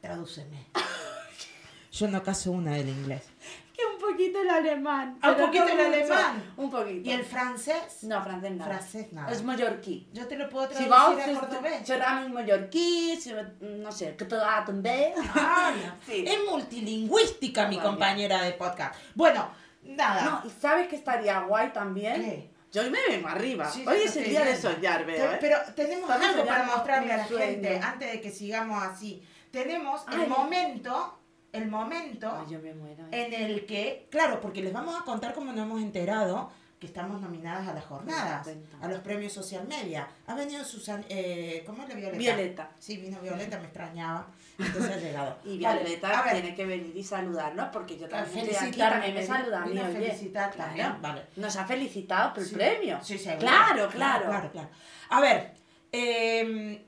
Tradúceme. 0.00 0.66
Yo 1.92 2.06
no 2.08 2.22
caso 2.22 2.52
una 2.52 2.72
del 2.74 2.88
inglés. 2.88 3.22
Que 4.18 4.24
un 4.26 4.32
poquito 4.32 4.40
el 4.42 4.50
alemán. 4.50 5.18
Ah, 5.22 5.30
un 5.30 5.36
poquito 5.36 5.64
no 5.64 5.70
el 5.72 5.80
alemán. 5.80 6.52
Un 6.56 6.70
poquito. 6.70 7.08
¿Y 7.08 7.12
el 7.12 7.24
francés? 7.24 8.02
No, 8.02 8.22
francés 8.22 8.50
nada. 8.52 8.70
Francés 8.70 9.12
nada. 9.12 9.30
Es 9.32 9.42
mallorquí. 9.44 10.08
Yo 10.12 10.26
te 10.26 10.36
lo 10.36 10.48
puedo 10.50 10.66
Si 10.68 10.84
traducir 10.86 11.26
vols, 11.26 11.36
a 11.36 11.40
cordobés. 11.40 11.86
serà 11.88 12.28
mallorquí, 12.28 13.16
si, 13.20 13.32
no 13.84 13.92
sé, 13.92 14.16
català 14.16 14.64
també. 14.66 15.14
Ah, 15.34 15.72
Sí. 16.06 16.24
Es 16.26 16.38
multilingüística 16.50 17.68
mi 17.68 17.76
Vale. 17.76 17.88
compañera 17.88 18.42
de 18.42 18.52
podcast. 18.52 18.94
Bueno, 19.14 19.48
nada. 19.84 20.24
No, 20.24 20.42
y 20.48 20.50
¿sabes 20.50 20.88
que 20.88 20.96
estaría 20.96 21.38
guay 21.40 21.72
también? 21.72 22.20
¿Qué? 22.22 22.50
Yo 22.72 22.82
me 22.90 22.98
vengo 23.08 23.28
arriba. 23.28 23.70
Sí, 23.70 23.84
hoy 23.86 23.98
es 24.04 24.16
el 24.16 24.24
día 24.24 24.44
de 24.44 24.54
soñar, 24.56 25.06
veo, 25.06 25.32
¿eh? 25.32 25.38
Pero 25.40 25.56
tenemos 25.74 26.10
algo 26.10 26.44
para 26.44 26.64
mostrarle 26.64 27.12
a 27.12 27.16
la 27.18 27.24
gente 27.24 27.80
antes 27.82 28.12
de 28.12 28.20
que 28.20 28.30
sigamos 28.30 28.82
así. 28.82 29.22
Tenemos 29.50 30.02
Ay. 30.06 30.22
el 30.22 30.28
momento, 30.28 31.17
el 31.52 31.68
momento 31.68 32.30
Ay, 32.32 32.52
yo 32.52 32.58
me 32.60 32.74
muero. 32.74 33.04
¿eh? 33.10 33.26
en 33.26 33.32
el 33.34 33.66
que, 33.66 34.06
claro, 34.10 34.40
porque 34.40 34.62
les 34.62 34.72
vamos 34.72 34.98
a 35.00 35.04
contar 35.04 35.34
cómo 35.34 35.52
nos 35.52 35.64
hemos 35.64 35.80
enterado 35.80 36.50
que 36.78 36.86
estamos 36.86 37.20
nominadas 37.20 37.66
a 37.66 37.74
las 37.74 37.84
jornadas, 37.86 38.48
a 38.80 38.86
los 38.86 39.00
premios 39.00 39.32
social 39.32 39.66
media. 39.66 40.06
Ha 40.28 40.34
venido 40.36 40.64
Susan, 40.64 41.04
eh, 41.08 41.64
¿cómo 41.66 41.82
es 41.82 41.88
la 41.88 41.94
Violeta? 41.96 42.18
Violeta. 42.18 42.70
Sí, 42.78 42.98
vino 42.98 43.18
Violeta, 43.20 43.58
me 43.58 43.64
extrañaba, 43.64 44.28
entonces 44.56 44.92
ha 44.92 44.96
llegado. 44.96 45.38
Y 45.44 45.60
Vale, 45.60 45.80
Violeta 45.80 46.22
ver, 46.22 46.32
tiene 46.34 46.54
que 46.54 46.66
venir 46.66 46.96
y 46.96 47.02
saludarnos 47.02 47.70
porque 47.72 47.98
yo 47.98 48.08
también 48.08 48.46
estoy 48.48 48.68
aquí, 48.68 48.78
también 48.78 49.12
me 49.14 49.26
saluda 49.26 49.62
a 49.64 49.66
mí, 49.66 49.76
felicitar 49.76 50.52
Claro. 50.52 50.68
también, 50.68 51.02
vale. 51.02 51.22
Nos 51.34 51.56
ha 51.56 51.64
felicitado 51.66 52.32
por 52.34 52.44
el 52.44 52.48
Sí. 52.48 52.54
premio. 52.54 52.98
Sí, 53.02 53.18
seguro. 53.18 53.40
Claro, 53.40 53.88
claro. 53.88 54.26
Claro, 54.26 54.50
claro. 54.52 54.68
A 55.10 55.20
ver, 55.20 55.54
eh, 55.90 56.84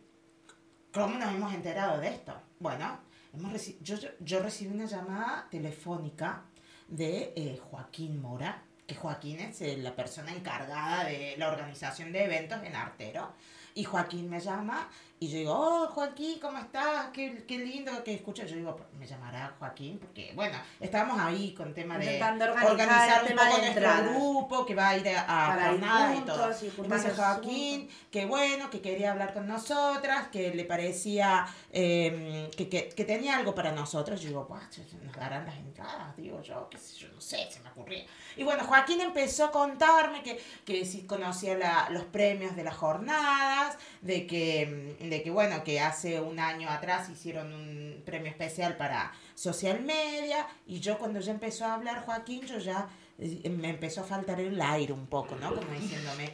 ¿cómo 0.92 1.18
nos 1.18 1.34
hemos 1.34 1.52
enterado 1.52 2.00
de 2.00 2.08
esto? 2.10 2.32
Bueno, 2.60 2.96
hemos 3.34 3.78
yo, 3.80 3.96
yo 4.20 4.40
recibí 4.40 4.74
una 4.74 4.86
llamada 4.86 5.48
telefónica 5.50 6.44
de 6.88 7.32
eh, 7.36 7.60
Joaquín 7.70 8.20
Mora, 8.20 8.62
que 8.86 8.94
Joaquín 8.94 9.40
es 9.40 9.60
eh, 9.60 9.76
la 9.78 9.94
persona 9.94 10.32
encargada 10.32 11.04
de 11.04 11.36
la 11.38 11.48
organización 11.48 12.12
de 12.12 12.24
eventos 12.24 12.62
en 12.64 12.74
Artero. 12.74 13.32
Y 13.74 13.84
Joaquín 13.84 14.28
me 14.28 14.40
llama 14.40 14.88
y 15.22 15.28
yo 15.28 15.36
digo, 15.38 15.52
oh 15.54 15.86
Joaquín, 15.88 16.38
¿cómo 16.40 16.56
estás? 16.58 17.08
Qué, 17.12 17.44
qué 17.46 17.58
lindo 17.58 18.02
que 18.02 18.14
escuchas. 18.14 18.48
Yo 18.48 18.56
digo, 18.56 18.80
me 18.98 19.06
llamará 19.06 19.54
Joaquín 19.58 19.98
porque, 19.98 20.32
bueno, 20.34 20.56
estábamos 20.80 21.20
ahí 21.20 21.52
con 21.52 21.74
tema 21.74 21.98
de 21.98 22.18
organizar 22.62 22.70
organizar 22.72 23.22
un 23.24 23.28
poco 23.36 23.56
de 23.56 23.60
nuestro 23.62 23.82
grupo 24.14 24.64
que 24.66 24.74
va 24.74 24.88
a 24.88 24.96
ir 24.96 25.08
a, 25.10 25.20
a 25.52 25.70
jornadas 25.72 26.18
y 26.18 26.20
todo. 26.22 26.36
y 26.50 26.64
Y 26.64 26.88
me 26.88 26.96
dice 26.96 27.10
juntarnos 27.10 27.16
Joaquín, 27.18 27.88
que 28.10 28.24
bueno, 28.24 28.70
que 28.70 28.80
quería 28.80 29.10
hablar 29.12 29.34
con 29.34 29.46
nosotras, 29.46 30.28
que 30.28 30.54
le 30.54 30.64
parecía 30.64 31.46
eh, 31.70 32.48
que, 32.56 32.70
que, 32.70 32.88
que 32.88 33.04
tenía 33.04 33.36
algo 33.36 33.54
para 33.54 33.72
nosotros. 33.72 34.22
Yo 34.22 34.28
digo, 34.28 34.46
pues 34.48 34.62
nos 35.04 35.14
darán 35.16 35.44
las 35.44 35.56
entradas, 35.58 36.16
digo 36.16 36.40
yo, 36.40 36.66
qué 36.70 36.78
sé 36.78 36.94
yo, 36.96 37.08
no 37.12 37.20
sé, 37.20 37.46
se 37.50 37.60
me 37.60 37.68
ocurría. 37.68 38.06
Y 38.38 38.42
bueno, 38.42 38.64
Joaquín 38.64 39.02
empezó 39.02 39.44
a 39.46 39.50
contarme 39.50 40.22
que, 40.22 40.42
que 40.64 40.86
si 40.86 41.02
conocía 41.06 41.58
la- 41.58 41.90
los 41.90 42.04
premios 42.04 42.56
de 42.56 42.64
las 42.64 42.74
jornadas, 42.76 43.76
de 44.00 44.26
que, 44.26 44.96
mm, 45.00 45.09
de 45.10 45.22
que 45.22 45.30
bueno, 45.30 45.62
que 45.64 45.80
hace 45.80 46.20
un 46.20 46.38
año 46.38 46.70
atrás 46.70 47.10
hicieron 47.10 47.52
un 47.52 48.02
premio 48.04 48.30
especial 48.30 48.76
para 48.76 49.12
social 49.34 49.82
media, 49.82 50.46
y 50.66 50.80
yo 50.80 50.98
cuando 50.98 51.20
ya 51.20 51.32
empezó 51.32 51.66
a 51.66 51.74
hablar 51.74 52.04
Joaquín, 52.04 52.42
yo 52.46 52.58
ya 52.58 52.88
eh, 53.18 53.50
me 53.50 53.68
empezó 53.68 54.00
a 54.00 54.04
faltar 54.04 54.40
el 54.40 54.60
aire 54.60 54.92
un 54.92 55.06
poco, 55.06 55.36
¿no? 55.36 55.54
Como 55.54 55.70
diciéndome, 55.72 56.32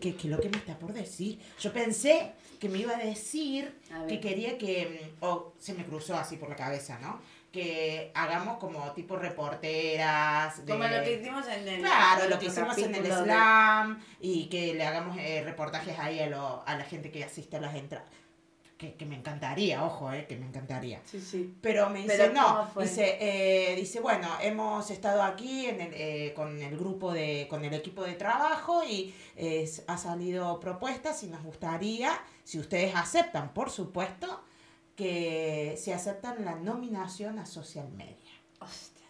¿Qué, 0.00 0.10
es 0.10 0.24
lo 0.24 0.40
que 0.40 0.48
me 0.48 0.58
está 0.58 0.78
por 0.78 0.92
decir? 0.92 1.40
Yo 1.58 1.72
pensé 1.72 2.32
que 2.60 2.68
me 2.68 2.78
iba 2.78 2.94
a 2.94 2.98
decir 2.98 3.76
A 3.92 4.06
que 4.06 4.20
quería 4.20 4.56
que, 4.56 5.12
mm, 5.20 5.24
o 5.24 5.52
se 5.58 5.74
me 5.74 5.84
cruzó 5.84 6.16
así 6.16 6.36
por 6.36 6.48
la 6.48 6.56
cabeza, 6.56 6.98
¿no? 7.00 7.20
Que 7.52 8.10
hagamos 8.14 8.56
como 8.58 8.92
tipo 8.92 9.16
reporteras. 9.16 10.64
De, 10.64 10.72
Como 10.72 10.84
lo 10.84 11.02
que 11.04 11.20
hicimos 11.20 11.46
en 11.48 11.68
el. 11.68 11.80
Claro, 11.80 12.28
lo 12.28 12.38
que 12.38 12.46
hicimos 12.46 12.78
en 12.78 12.94
el 12.94 13.02
de- 13.02 13.12
slam 13.14 14.02
y 14.20 14.46
que 14.46 14.74
le 14.74 14.84
hagamos 14.86 15.16
eh, 15.18 15.42
reportajes 15.44 15.98
ahí 15.98 16.18
a, 16.20 16.26
lo- 16.28 16.62
a 16.66 16.76
la 16.76 16.84
gente 16.84 17.10
que 17.10 17.22
asiste 17.24 17.56
a 17.56 17.60
las 17.60 17.74
entradas. 17.74 18.08
Que, 18.78 18.94
que 18.94 19.06
me 19.06 19.14
encantaría, 19.14 19.84
ojo, 19.84 20.10
eh, 20.12 20.26
que 20.26 20.36
me 20.36 20.44
encantaría. 20.46 21.00
Sí, 21.04 21.20
sí. 21.20 21.54
Pero 21.60 21.88
me 21.88 22.00
dice, 22.00 22.16
Pero 22.16 22.32
no, 22.32 22.68
dice, 22.80 23.16
eh, 23.20 23.76
dice, 23.76 24.00
bueno, 24.00 24.28
hemos 24.40 24.90
estado 24.90 25.22
aquí 25.22 25.66
en 25.66 25.80
el, 25.82 25.94
eh, 25.94 26.32
con 26.34 26.60
el 26.60 26.76
grupo 26.76 27.12
de, 27.12 27.46
con 27.48 27.64
el 27.64 27.74
equipo 27.74 28.02
de 28.02 28.14
trabajo 28.14 28.82
y 28.82 29.14
eh, 29.36 29.70
ha 29.86 29.96
salido 29.98 30.58
propuestas 30.58 31.22
y 31.22 31.28
nos 31.28 31.44
gustaría, 31.44 32.18
si 32.42 32.58
ustedes 32.58 32.96
aceptan, 32.96 33.54
por 33.54 33.70
supuesto, 33.70 34.42
que 34.96 35.78
se 35.82 35.92
aceptan 35.94 36.44
la 36.44 36.54
nominación 36.54 37.38
a 37.38 37.46
social 37.46 37.88
media. 37.90 38.30
Hostia. 38.60 39.06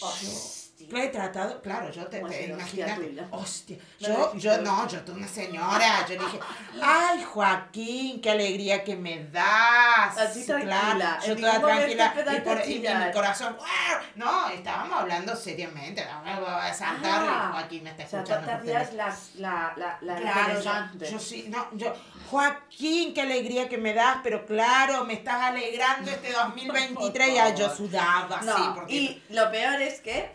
Yo 0.00 0.06
Hostia. 0.06 0.86
lo 0.90 0.98
he 0.98 1.08
tratado, 1.08 1.60
claro, 1.60 1.90
yo 1.90 2.06
te, 2.06 2.20
te 2.20 2.46
imagínate, 2.46 3.26
hostia, 3.32 3.76
yo, 3.98 4.32
yo 4.36 4.58
no, 4.62 4.86
yo 4.86 5.00
tuve 5.00 5.16
una 5.16 5.26
señora, 5.26 6.06
yo 6.06 6.14
dije, 6.14 6.38
ay 6.80 7.24
Joaquín, 7.24 8.20
qué 8.20 8.30
alegría 8.30 8.84
que 8.84 8.94
me 8.94 9.24
das, 9.24 10.16
Así 10.16 10.40
Sí, 10.42 10.46
tranquila, 10.46 11.18
claro, 11.20 11.26
yo 11.26 11.36
toda 11.36 11.60
tranquila, 11.60 12.14
y, 12.36 12.40
por, 12.42 12.58
y- 12.68 12.74
y 12.74 12.78
mi 12.78 13.12
corazón, 13.12 13.56
¡guau! 13.56 14.02
no, 14.14 14.48
estábamos 14.50 15.00
hablando 15.00 15.34
seriamente, 15.34 16.04
no 16.04 16.22
me 16.22 16.38
voy 16.38 16.48
a 16.48 16.72
saltar, 16.72 17.24
Ah, 17.28 17.50
Joaquín 17.54 17.82
me 17.82 17.90
está 17.90 18.04
O 18.04 18.08
sea, 18.08 18.22
tú 18.24 18.32
escuchando. 18.34 18.52
hacías 18.62 18.90
teléfono. 18.90 18.96
las- 19.08 19.34
la, 19.34 19.72
la, 19.76 19.98
la 20.00 20.20
Claro, 20.20 20.62
yo, 20.94 21.06
yo 21.10 21.18
sí, 21.18 21.46
no, 21.48 21.66
yo, 21.72 21.92
Joaquín, 22.30 23.14
qué 23.14 23.22
alegría 23.22 23.68
que 23.68 23.78
me 23.78 23.94
das, 23.94 24.18
pero 24.22 24.44
claro, 24.44 25.04
me 25.04 25.14
estás 25.14 25.42
alegrando 25.42 26.10
este 26.10 26.32
2023, 26.44 27.28
y 27.28 27.38
ah, 27.38 27.54
yo 27.54 27.74
sudaba 27.74 28.36
así, 28.36 28.46
No, 28.46 28.74
porque... 28.74 28.94
y 28.94 29.22
lo 29.30 29.50
peor 29.50 29.80
es 29.80 30.00
que 30.00 30.30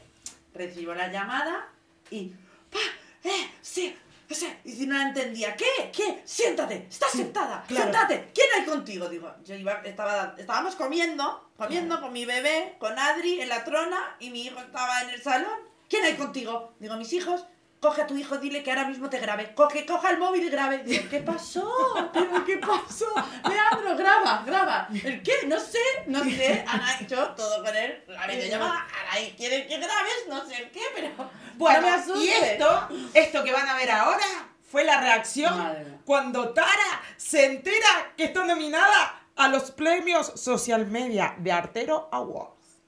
recibo 0.53 0.93
la 0.93 1.12
llamada 1.12 1.67
y. 2.10 2.34
¡Pa! 2.71 2.79
¡Eh! 3.23 3.51
¡Sí! 3.62 3.95
sí", 4.29 4.51
Y 4.63 4.71
si 4.71 4.88
no 4.88 4.97
la 4.97 5.10
entendía, 5.10 5.56
¿qué? 5.56 5.91
¿Qué? 5.95 6.21
Siéntate, 6.25 6.88
estás 6.89 7.12
sentada, 7.12 7.63
claro. 7.67 7.91
siéntate. 7.91 8.32
¿Quién 8.34 8.47
hay 8.58 8.65
contigo? 8.65 9.08
Digo, 9.08 9.32
yo 9.45 9.53
iba, 9.56 9.73
estaba, 9.84 10.34
estábamos 10.38 10.75
comiendo, 10.75 11.49
comiendo 11.56 12.01
con 12.01 12.12
mi 12.12 12.25
bebé, 12.25 12.75
con 12.79 12.97
Adri 12.97 13.41
en 13.41 13.49
la 13.49 13.63
trona 13.63 14.15
y 14.19 14.32
mi 14.32 14.41
hijo 14.45 14.60
estaba 14.60 15.01
en 15.03 15.12
el 15.12 15.21
salón. 15.21 15.60
¿Quién 15.88 16.03
hay 16.06 16.15
contigo? 16.15 16.73
Digo, 16.79 16.95
mis 16.97 17.13
hijos. 17.13 17.45
Coge 17.84 18.04
a 18.04 18.08
tu 18.08 18.15
hijo, 18.15 18.38
dile 18.38 18.63
que 18.63 18.72
ahora 18.72 18.86
mismo 18.88 19.10
te 19.10 19.19
grabe. 19.19 19.54
Coge, 19.54 19.86
coja 19.86 20.12
el 20.12 20.17
móvil 20.17 20.46
y 20.46 20.50
grabe. 20.50 20.86
¿qué 21.10 21.19
pasó? 21.19 21.69
¿Pero 22.13 22.46
qué 22.46 22.56
pasó? 22.56 23.13
Leandro, 23.46 23.98
graba, 23.98 24.41
graba. 24.46 24.88
¿El 25.04 25.22
qué? 25.22 25.34
No 25.48 25.60
sé, 25.60 25.84
no 26.08 26.24
sé. 26.24 26.63
Anaí, 26.65 27.06
yo 27.08 27.32
todo 27.32 27.62
con 27.62 27.76
él. 27.76 28.02
La 28.08 28.26
videollamada. 28.26 28.88
Anaí, 29.02 29.36
¿quieres 29.36 29.67
que 29.67 29.78
grabes? 29.80 30.24
No 30.30 30.46
sé 30.46 30.63
el 30.63 30.72
qué, 30.72 30.80
pero. 30.96 31.10
Bueno, 31.56 31.82
no 31.82 31.88
me 31.88 31.93
asustes. 31.93 32.24
y 32.24 32.30
esto, 32.30 32.88
esto 33.13 33.43
que 33.43 33.52
van 33.52 33.67
a 33.67 33.76
ver 33.76 33.91
ahora 33.91 34.24
fue 34.72 34.86
la 34.86 35.02
reacción 35.02 35.58
Madre 35.58 35.86
cuando 36.06 36.54
Tara 36.54 37.02
se 37.17 37.48
entera 37.48 38.13
que 38.15 38.24
está 38.24 38.46
nominada 38.46 39.28
a 39.36 39.50
los 39.50 39.72
premios 39.72 40.32
Social 40.36 40.88
Media 40.88 41.36
de 41.38 41.52
Artero 41.52 42.08
Awards. 42.13 42.80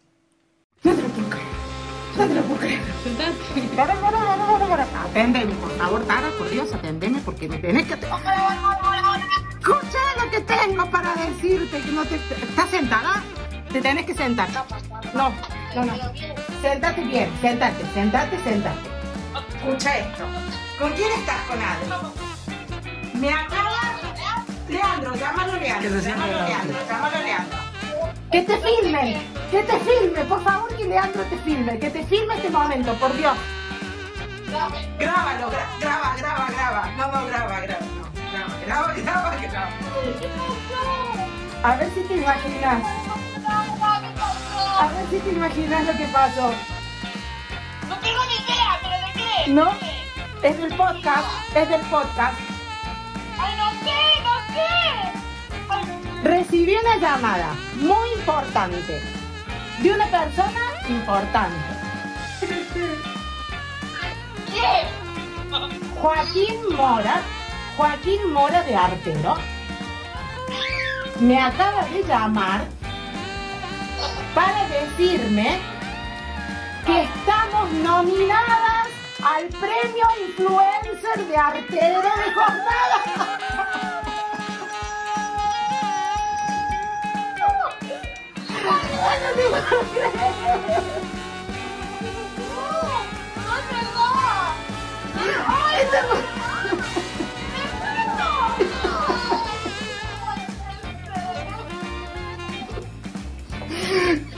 Aténdeme, 5.03 5.53
por 5.55 5.77
favor, 5.77 6.05
Tara, 6.05 6.29
por 6.37 6.49
Dios, 6.49 6.73
aténdeme 6.73 7.19
porque 7.19 7.49
me 7.49 7.57
tenés 7.57 7.85
que... 7.87 7.93
Escucha 7.93 9.99
lo 10.23 10.31
que 10.31 10.41
tengo 10.41 10.89
para 10.89 11.13
decirte, 11.15 11.81
que 11.81 11.91
no 11.91 12.05
te... 12.05 12.15
¿Estás 12.15 12.69
sentada? 12.69 13.21
Te 13.71 13.81
tenés 13.81 14.05
que 14.05 14.13
sentar. 14.13 14.47
No, 15.13 15.33
no, 15.75 15.85
no. 15.85 15.93
Séntate 16.61 17.01
bien, 17.01 17.29
séntate, 17.41 17.85
séntate, 17.93 18.39
séntate. 18.43 18.79
Escucha 19.57 19.97
esto. 19.97 20.23
¿Con 20.79 20.93
quién 20.93 21.11
estás 21.11 21.41
con 21.47 21.61
Adri? 21.61 21.89
Me 23.19 23.29
acaba... 23.29 23.71
Leandro, 24.69 25.15
llámalo 25.15 25.53
Leandro, 25.59 25.99
llámalo 25.99 26.47
Leandro, 26.47 26.77
llámalo 26.87 27.19
Leandro. 27.23 27.64
Que 28.31 28.41
te 28.41 28.57
filmen, 28.57 29.21
que 29.51 29.63
te 29.63 29.79
filme, 29.79 30.25
por 30.25 30.43
favor 30.43 30.75
que 30.75 30.83
Leandro 30.85 31.23
te 31.23 31.37
filme, 31.39 31.79
que 31.79 31.89
te 31.89 32.03
filme 32.05 32.35
este 32.35 32.49
momento, 32.49 32.93
por 32.95 33.15
Dios. 33.15 33.37
Grábalo, 34.99 35.51
gra- 35.51 35.79
graba, 35.79 36.15
graba, 36.17 36.47
graba. 36.49 36.87
No, 36.97 37.07
no, 37.07 37.25
graba, 37.27 37.59
graba, 37.61 37.85
no. 37.85 38.05
Graba, 38.65 38.93
graba, 38.93 38.93
graba, 38.93 39.35
graba. 39.41 39.69
A 41.63 41.75
ver 41.77 41.89
si 41.93 42.01
te 42.01 42.15
imaginas. 42.17 42.83
A 44.79 44.87
ver 44.87 45.05
si 45.09 45.19
te 45.19 45.29
imaginas 45.29 45.85
lo 45.85 45.93
que 45.97 46.05
pasó. 46.07 46.53
No 47.87 47.95
tengo 47.99 48.19
ni 48.25 48.35
idea, 48.43 48.79
pero 48.81 48.95
¿de 49.07 49.13
qué? 49.45 49.51
¿No? 49.51 49.71
Es 50.43 50.57
del 50.57 50.75
podcast, 50.75 51.27
es 51.55 51.69
del 51.69 51.81
podcast. 51.81 52.37
Ay, 53.39 53.55
no 53.57 53.69
sé, 53.71 54.21
no 54.23 54.35
sé. 54.53 55.24
Recibí 56.25 56.75
una 56.75 56.97
llamada 56.97 57.53
muy 57.75 58.09
importante 58.17 58.99
de 59.77 59.91
una 59.91 60.07
persona 60.07 60.59
importante. 60.89 61.55
¿Quién? 64.51 65.85
Joaquín 66.01 66.75
Mora, 66.75 67.21
Joaquín 67.77 68.33
Mora 68.33 68.63
de 68.63 68.75
Artero, 68.75 69.35
me 71.19 71.39
acaba 71.39 71.85
de 71.85 72.01
llamar 72.07 72.65
para 74.33 74.67
decirme 74.67 75.59
que 76.87 77.03
estamos 77.03 77.71
nominadas 77.71 78.87
al 79.23 79.45
premio 79.49 80.07
influencer 80.27 81.27
de 81.27 81.37
Artero 81.37 82.01
de 82.01 82.33
jornada. 82.33 83.54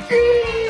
Sí, 0.09 0.15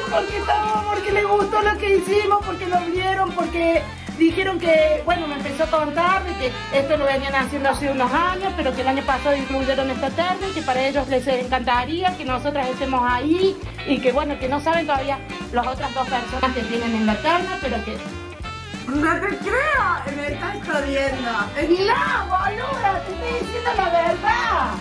porque 0.09 0.41
porque 0.87 1.11
le 1.11 1.23
gustó 1.23 1.61
lo 1.61 1.77
que 1.77 1.95
hicimos, 1.97 2.45
porque 2.45 2.65
lo 2.67 2.79
vieron, 2.81 3.31
porque 3.31 3.83
dijeron 4.17 4.59
que, 4.59 5.01
bueno, 5.05 5.27
me 5.27 5.35
empezó 5.35 5.63
a 5.63 5.67
contar 5.67 6.23
de 6.23 6.33
que 6.35 6.51
esto 6.77 6.97
lo 6.97 7.05
venían 7.05 7.35
haciendo 7.35 7.69
hace 7.69 7.89
unos 7.89 8.11
años, 8.11 8.53
pero 8.55 8.73
que 8.75 8.81
el 8.81 8.87
año 8.87 9.03
pasado 9.03 9.35
incluyeron 9.35 9.89
esta 9.89 10.09
tarde, 10.09 10.47
que 10.53 10.61
para 10.61 10.81
ellos 10.87 11.07
les 11.07 11.25
encantaría 11.27 12.15
que 12.17 12.25
nosotras 12.25 12.67
estemos 12.67 13.01
ahí 13.03 13.55
y 13.87 13.99
que, 13.99 14.11
bueno, 14.11 14.37
que 14.39 14.47
no 14.47 14.59
saben 14.59 14.85
todavía 14.85 15.19
las 15.51 15.67
otras 15.67 15.93
dos 15.93 16.07
personas 16.07 16.53
que 16.55 16.61
tienen 16.63 16.93
en 16.95 17.05
la 17.05 17.15
terna, 17.15 17.57
pero 17.61 17.83
que... 17.85 17.97
No 18.87 19.19
te 19.19 19.37
creo, 19.39 20.15
me 20.15 20.27
estás 20.33 20.55
jodiendo. 20.65 21.31
No, 21.31 22.25
boluda, 22.25 23.03
te 23.05 23.11
estoy 23.11 23.39
diciendo 23.41 23.71
la 23.75 23.89
verdad. 23.89 24.71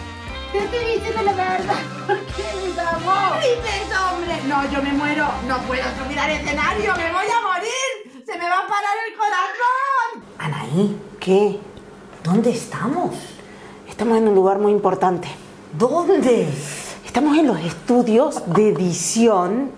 Te 0.52 0.58
estoy 0.58 0.94
diciendo 0.94 1.22
la 1.22 1.32
verdad. 1.32 1.74
¿Por 2.06 2.18
qué 2.26 2.44
me 2.62 2.72
llamó? 2.72 3.34
dices, 3.40 3.98
hombre? 3.98 4.40
No, 4.46 4.70
yo 4.70 4.80
me 4.80 4.92
muero. 4.92 5.28
No 5.48 5.58
puedo 5.62 5.82
subir 5.98 6.18
al 6.20 6.30
escenario, 6.30 6.94
me 6.96 7.12
voy 7.12 7.26
a 7.26 7.40
morir. 7.40 7.85
Se 8.26 8.32
me 8.36 8.44
va 8.48 8.56
a 8.58 8.66
parar 8.66 8.96
el 9.08 9.16
corazón. 9.16 10.24
Anaí, 10.38 11.00
¿qué? 11.20 11.60
¿Dónde 12.24 12.50
estamos? 12.50 13.14
Estamos 13.88 14.18
en 14.18 14.26
un 14.28 14.34
lugar 14.34 14.58
muy 14.58 14.72
importante. 14.72 15.28
¿Dónde? 15.78 16.48
Estamos 17.04 17.38
en 17.38 17.46
los 17.46 17.60
estudios 17.60 18.42
de 18.46 18.70
edición 18.70 19.70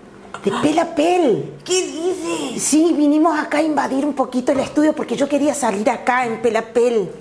de 0.43 0.51
Pelapel. 0.63 1.53
¿Qué 1.63 1.81
dices? 1.87 2.63
Sí, 2.63 2.93
vinimos 2.97 3.37
acá 3.39 3.59
a 3.59 3.61
invadir 3.61 4.03
un 4.03 4.13
poquito 4.13 4.51
el 4.51 4.59
estudio 4.61 4.93
porque 4.93 5.15
yo 5.15 5.29
quería 5.29 5.53
salir 5.53 5.87
acá 5.89 6.25
en 6.25 6.41
Pelapel. 6.41 7.11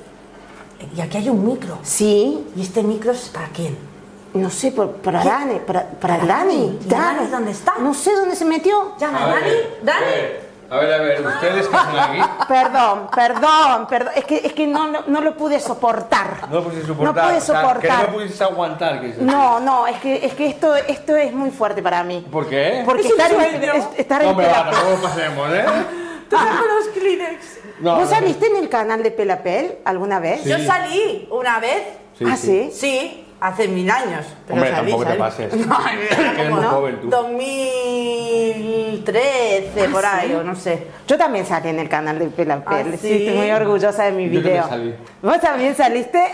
Y 0.96 1.00
aquí 1.02 1.18
hay 1.18 1.28
un 1.28 1.44
micro. 1.46 1.78
Sí, 1.82 2.42
¿Y 2.56 2.62
este 2.62 2.82
micro 2.82 3.12
es 3.12 3.28
para 3.28 3.48
quién? 3.48 3.76
no 4.34 4.50
sé, 4.50 4.70
por- 4.72 4.92
para 4.96 5.24
Dani, 5.24 5.58
para, 5.66 5.88
para 5.90 6.18
¿Para 6.20 6.26
Dani. 6.26 6.54
Dani? 6.56 6.78
¿Y 6.84 6.88
Dani 6.88 7.26
dónde 7.30 7.50
está? 7.50 7.74
No 7.80 7.92
sé 7.94 8.14
dónde 8.14 8.36
se 8.36 8.44
metió. 8.44 8.94
Llama, 8.98 9.24
A 9.24 9.28
Dani. 9.28 9.50
Dani. 9.82 10.06
A 10.70 10.76
ver, 10.76 10.92
a 10.92 10.98
ver, 10.98 11.26
¿ustedes 11.26 11.66
qué 11.66 11.76
hacen 11.76 11.98
aquí? 11.98 12.20
Perdón, 12.46 13.08
perdón, 13.14 13.86
perdón. 13.88 14.12
Es 14.16 14.24
que, 14.26 14.36
es 14.36 14.52
que 14.52 14.66
no, 14.66 14.86
no, 14.88 15.00
no 15.06 15.20
lo 15.22 15.34
pude 15.34 15.60
soportar. 15.60 16.46
No 16.50 16.56
lo 16.56 16.64
pudiste 16.64 16.86
soportar. 16.86 17.14
No 17.14 17.22
pude 17.28 17.38
o 17.38 17.40
sea, 17.40 17.54
que 17.54 17.60
soportar. 17.62 18.08
no 18.08 18.14
pudiste 18.14 18.44
aguantar. 18.44 19.00
Que 19.00 19.14
No, 19.20 19.60
no, 19.60 19.86
es 19.86 19.98
que, 20.00 20.26
es 20.26 20.34
que 20.34 20.46
esto, 20.46 20.74
esto 20.76 21.16
es 21.16 21.32
muy 21.32 21.50
fuerte 21.50 21.82
para 21.82 22.04
mí. 22.04 22.26
¿Por 22.30 22.48
qué? 22.48 22.82
Porque 22.84 23.02
¿Es 23.02 23.10
estar 23.12 23.32
en, 23.32 23.64
es- 23.64 23.84
estar 23.96 24.20
en 24.20 24.26
no, 24.26 24.30
hombre, 24.32 24.46
va, 24.48 24.70
tampoco 24.70 25.02
pasemos, 25.02 25.48
¿eh? 25.54 25.64
Saco 26.30 26.64
los 26.66 26.88
Kleenex. 26.94 27.58
No, 27.80 27.94
¿Vos 27.96 28.10
no, 28.10 28.16
saliste 28.16 28.46
en 28.48 28.56
el 28.56 28.68
canal 28.68 29.02
de 29.02 29.10
Pelapel 29.10 29.78
alguna 29.86 30.18
vez? 30.18 30.42
Sí. 30.42 30.50
Yo 30.50 30.58
salí 30.58 31.26
una 31.30 31.60
vez, 31.60 31.82
Sí, 32.18 32.24
ah, 32.28 32.36
sí. 32.36 32.70
sí, 32.74 33.27
hace 33.40 33.68
mil 33.68 33.90
años. 33.90 34.26
Pero 34.46 34.54
Hombre, 34.60 34.70
salí, 34.70 34.90
tampoco 34.92 35.04
te 35.04 35.18
salí. 35.18 35.20
pases. 35.20 35.56
No, 35.66 35.78
Que 36.34 36.40
eres 36.40 36.50
muy 36.50 36.60
¿no? 36.60 36.70
joven 36.70 37.00
tú. 37.00 37.08
2013, 37.10 39.88
por 39.90 40.04
ahí, 40.04 40.32
o 40.34 40.42
no 40.42 40.54
sé. 40.54 40.86
Yo 41.06 41.16
también 41.18 41.46
salí 41.46 41.68
en 41.68 41.78
el 41.78 41.88
canal 41.88 42.18
de 42.18 42.26
Pelapel. 42.26 42.92
¿Ah, 42.94 42.96
sí? 43.00 43.08
sí? 43.08 43.26
estoy 43.26 43.36
muy 43.38 43.50
orgullosa 43.50 44.04
de 44.04 44.12
mi 44.12 44.24
Yo 44.30 44.40
video. 44.40 44.68
salí. 44.68 44.94
¿Vos 45.22 45.40
también 45.40 45.74
saliste? 45.74 46.32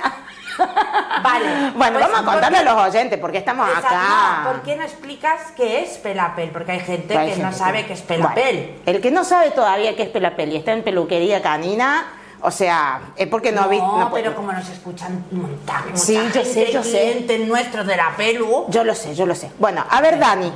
Vale. 1.23 1.73
Bueno, 1.75 1.99
pues, 1.99 2.07
vamos 2.07 2.21
a 2.21 2.23
¿por 2.23 2.33
contarle 2.35 2.59
a 2.59 2.63
los 2.63 2.75
oyentes 2.89 3.19
porque 3.19 3.39
estamos 3.39 3.67
Exacto, 3.69 3.89
acá. 3.89 4.41
no, 4.45 4.53
¿Por 4.53 4.63
qué 4.63 4.77
no 4.77 4.85
explicas 4.85 5.41
qué 5.57 5.83
es 5.83 5.99
pelapel? 5.99 6.51
Porque 6.51 6.73
hay 6.73 6.81
gente 6.81 7.19
Hay 7.19 7.31
que 7.31 7.37
no 7.39 7.45
gente 7.47 7.59
sabe 7.59 7.87
qué 7.87 7.93
es 7.95 8.03
pelapel. 8.03 8.57
Bueno, 8.57 8.73
el 8.87 9.01
que 9.01 9.11
no 9.11 9.25
sabe 9.25 9.51
todavía 9.51 9.97
qué 9.97 10.05
es 10.05 10.09
Pelapel 10.11 10.53
y 10.53 10.57
está 10.57 10.73
en 10.73 10.85
peluquería 10.85 11.43
canina, 11.43 12.05
o 12.45 12.51
sea, 12.51 13.01
es 13.17 13.27
porque 13.27 13.51
no, 13.53 13.69
vi. 13.69 13.79
no 13.79 14.09
puede- 14.11 14.25
pero 14.25 14.37
como 14.37 14.53
nos 14.53 14.69
escuchan 14.69 15.25
un 15.33 15.43
montón, 15.43 15.77
mucha 15.87 15.97
Sí, 15.97 16.15
yo 16.15 16.21
gente, 16.23 16.45
sé, 16.45 16.73
yo 16.73 16.83
sé. 16.85 16.91
clientes 17.01 17.49
nuestros 17.49 17.87
de 17.87 17.97
la 17.97 18.15
pelu. 18.17 18.67
Yo 18.69 18.85
lo 18.85 18.95
sé, 18.95 19.15
yo 19.15 19.27
lo 19.27 19.35
sé. 19.35 19.51
Bueno, 19.59 19.83
a 19.89 20.01
ver, 20.01 20.19
Dani, 20.19 20.53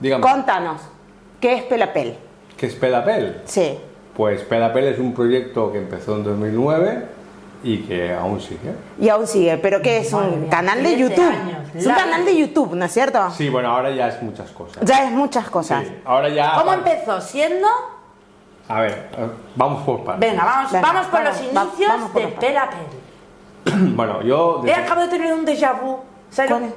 Dígame. 0.00 0.22
contanos, 0.22 0.80
¿qué 1.40 1.54
es 1.54 1.62
Pelapel? 1.64 2.16
¿Qué 2.56 2.66
es 2.66 2.74
Pelapel? 2.74 3.42
Sí. 3.44 3.78
Pues 4.16 4.42
Pelapel 4.42 4.84
es 4.84 4.98
un 4.98 5.12
proyecto 5.12 5.72
que 5.72 5.78
empezó 5.78 6.14
en 6.16 6.22
2009 6.24 7.06
y 7.64 7.78
que 7.78 8.12
aún 8.14 8.40
sigue. 8.40 8.72
Y 9.00 9.08
aún 9.08 9.26
sigue, 9.26 9.56
pero 9.56 9.82
¿qué 9.82 9.98
es? 9.98 10.12
Madre 10.12 10.28
¿Un 10.28 10.40
mía, 10.42 10.50
canal 10.50 10.76
de 10.82 10.94
13 10.94 10.98
YouTube? 11.00 11.28
años, 11.28 11.68
Es 11.74 11.86
un 11.86 11.94
canal 11.94 12.24
de 12.24 12.36
YouTube, 12.36 12.74
¿no 12.76 12.84
es 12.84 12.92
cierto? 12.92 13.30
Sí, 13.32 13.48
bueno, 13.48 13.70
ahora 13.70 13.90
ya 13.90 14.06
es 14.08 14.22
muchas 14.22 14.50
cosas. 14.50 14.84
Ya 14.84 15.04
es 15.04 15.10
muchas 15.10 15.48
cosas. 15.50 15.84
Sí, 15.84 15.96
ahora 16.04 16.28
ya... 16.28 16.54
¿Cómo 16.60 16.72
empezó? 16.74 17.20
Siendo. 17.20 17.66
A 18.68 18.80
ver, 18.80 19.08
vamos 19.54 19.82
por 19.84 20.04
partes. 20.04 20.30
Venga, 20.30 20.44
vamos, 20.44 20.72
Venga, 20.72 20.86
vamos 20.86 21.06
por 21.06 21.22
vamos, 21.22 21.40
los 21.40 21.52
inicios 21.52 21.88
vamos 21.88 22.10
por 22.10 22.22
de 22.22 22.28
pelapel. 22.28 22.86
Bueno, 23.96 24.22
yo... 24.22 24.62
He 24.66 24.74
acabado 24.74 25.06
de 25.06 25.08
tener 25.08 25.32
un 25.32 25.44
déjà 25.44 25.72
vu. 25.72 25.98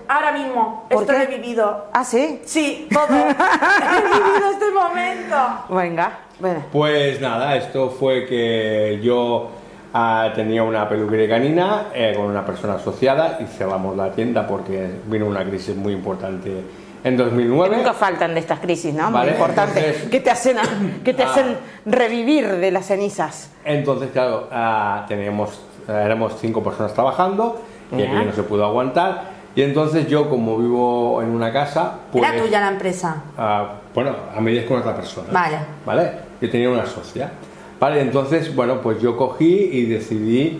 Ahora 0.07 0.31
mismo. 0.33 0.85
¿Por 0.89 1.01
Esto 1.01 1.13
lo 1.13 1.19
he 1.19 1.25
vivido. 1.27 1.85
¿Ah, 1.93 2.03
sí? 2.03 2.41
Sí, 2.45 2.87
todo. 2.91 3.07
he 3.07 4.01
vivido 4.01 4.51
este 4.51 4.71
momento. 4.71 5.35
Venga, 5.69 6.19
bueno. 6.39 6.63
Pues 6.71 7.19
nada, 7.19 7.55
esto 7.55 7.89
fue 7.89 8.25
que 8.25 8.99
yo 9.01 9.49
ah, 9.93 10.31
tenía 10.35 10.63
una 10.63 10.87
peluquería 10.87 11.27
canina 11.27 11.87
eh, 11.93 12.13
con 12.15 12.25
una 12.25 12.45
persona 12.45 12.75
asociada 12.75 13.39
y 13.41 13.45
cerramos 13.45 13.97
la 13.97 14.11
tienda 14.11 14.45
porque 14.45 14.91
vino 15.05 15.25
una 15.25 15.43
crisis 15.43 15.75
muy 15.75 15.93
importante 15.93 16.63
en 17.03 17.17
2009. 17.17 17.77
Nunca 17.77 17.93
faltan 17.93 18.33
de 18.33 18.39
estas 18.39 18.59
crisis, 18.59 18.93
¿no? 18.93 19.11
Vale, 19.11 19.31
Muy 19.31 19.39
importante. 19.39 19.79
entonces- 19.79 20.09
que 20.09 20.19
te 20.19 20.29
hacen, 20.31 20.57
que 21.03 21.13
te 21.13 21.23
Ah. 21.23 21.29
hacen 21.31 21.57
revivir 21.85 22.47
de 22.47 22.71
las 22.71 22.85
cenizas. 22.87 23.51
Entonces, 23.65 24.09
claro, 24.11 24.47
ah, 24.51 25.05
teníamos, 25.07 25.61
ah, 25.87 26.01
éramos 26.03 26.35
cinco 26.39 26.63
personas 26.63 26.93
trabajando 26.93 27.61
y 27.91 28.01
aquello 28.01 28.25
no 28.25 28.33
se 28.33 28.43
pudo 28.43 28.65
aguantar. 28.65 29.37
Y 29.55 29.63
entonces 29.63 30.07
yo, 30.07 30.29
como 30.29 30.57
vivo 30.57 31.21
en 31.23 31.29
una 31.29 31.51
casa, 31.51 31.99
pues... 32.11 32.23
Era 32.23 32.39
tuya 32.39 32.59
la 32.61 32.67
empresa. 32.69 33.23
Ah, 33.37 33.73
bueno, 33.93 34.11
a 34.35 34.39
medias 34.39 34.65
con 34.65 34.77
otra 34.77 34.95
persona. 34.95 35.29
Vale. 35.31 35.57
¿Vale? 35.85 36.11
Yo 36.39 36.49
tenía 36.51 36.69
una 36.69 36.85
socia. 36.85 37.31
Vale, 37.79 38.01
entonces, 38.01 38.55
bueno, 38.55 38.81
pues 38.81 38.99
yo 39.01 39.17
cogí 39.17 39.69
y 39.71 39.85
decidí 39.85 40.59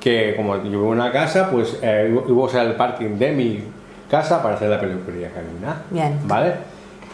que 0.00 0.34
como 0.36 0.56
yo 0.56 0.62
vivo 0.62 0.84
en 0.92 1.00
una 1.00 1.12
casa, 1.12 1.50
pues 1.50 1.78
eh, 1.82 2.08
iba 2.10 2.22
a 2.42 2.44
usar 2.44 2.66
el 2.66 2.74
parking 2.74 3.18
de 3.18 3.32
mi 3.32 3.64
casa 4.10 4.42
para 4.42 4.54
hacer 4.56 4.68
la 4.70 4.80
peluquería 4.80 5.30
canina. 5.30 5.82
Bien. 5.90 6.18
¿Vale? 6.24 6.54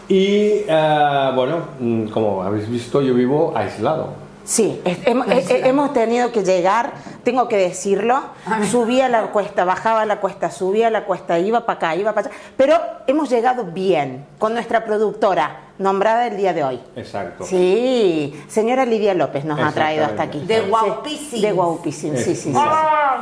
Y 0.07 0.63
eh, 0.67 1.31
bueno, 1.35 1.57
mm, 1.79 2.05
como 2.07 2.43
habéis 2.43 2.69
visto, 2.69 3.01
yo 3.01 3.13
vivo 3.13 3.53
aislado. 3.55 4.09
Sí, 4.43 4.79
es- 4.85 5.03
hem- 5.05 5.25
he- 5.31 5.39
he- 5.55 5.67
hemos 5.67 5.91
tenido 5.93 6.31
que 6.31 6.43
llegar, 6.43 6.91
tengo 7.23 7.47
que 7.47 7.57
decirlo, 7.57 8.21
subía 8.69 9.09
la 9.09 9.23
cuesta, 9.31 9.65
bajaba 9.65 10.05
la 10.05 10.17
cuesta, 10.19 10.51
subía 10.51 10.91
la 10.91 11.05
cuesta, 11.05 11.39
iba 11.39 11.65
para 11.65 11.77
acá, 11.77 11.95
iba 11.95 12.13
para 12.13 12.27
allá, 12.27 12.37
pero 12.55 12.75
hemos 13.07 13.27
llegado 13.31 13.63
bien 13.63 14.23
con 14.37 14.53
nuestra 14.53 14.85
productora, 14.85 15.61
nombrada 15.77 16.27
el 16.27 16.37
día 16.37 16.53
de 16.53 16.63
hoy. 16.63 16.79
Exacto. 16.95 17.43
Sí, 17.43 18.41
señora 18.47 18.85
Lidia 18.85 19.13
López 19.13 19.43
nos 19.45 19.59
ha 19.59 19.71
traído 19.71 20.05
hasta 20.05 20.23
aquí. 20.23 20.39
De 20.45 20.61
Guaupisins. 20.61 21.41
De 21.41 21.51
Guaupisins, 21.51 22.19
sí, 22.19 22.35
sí, 22.35 22.51
sí. 22.51 22.53
¡Ah! 22.55 23.21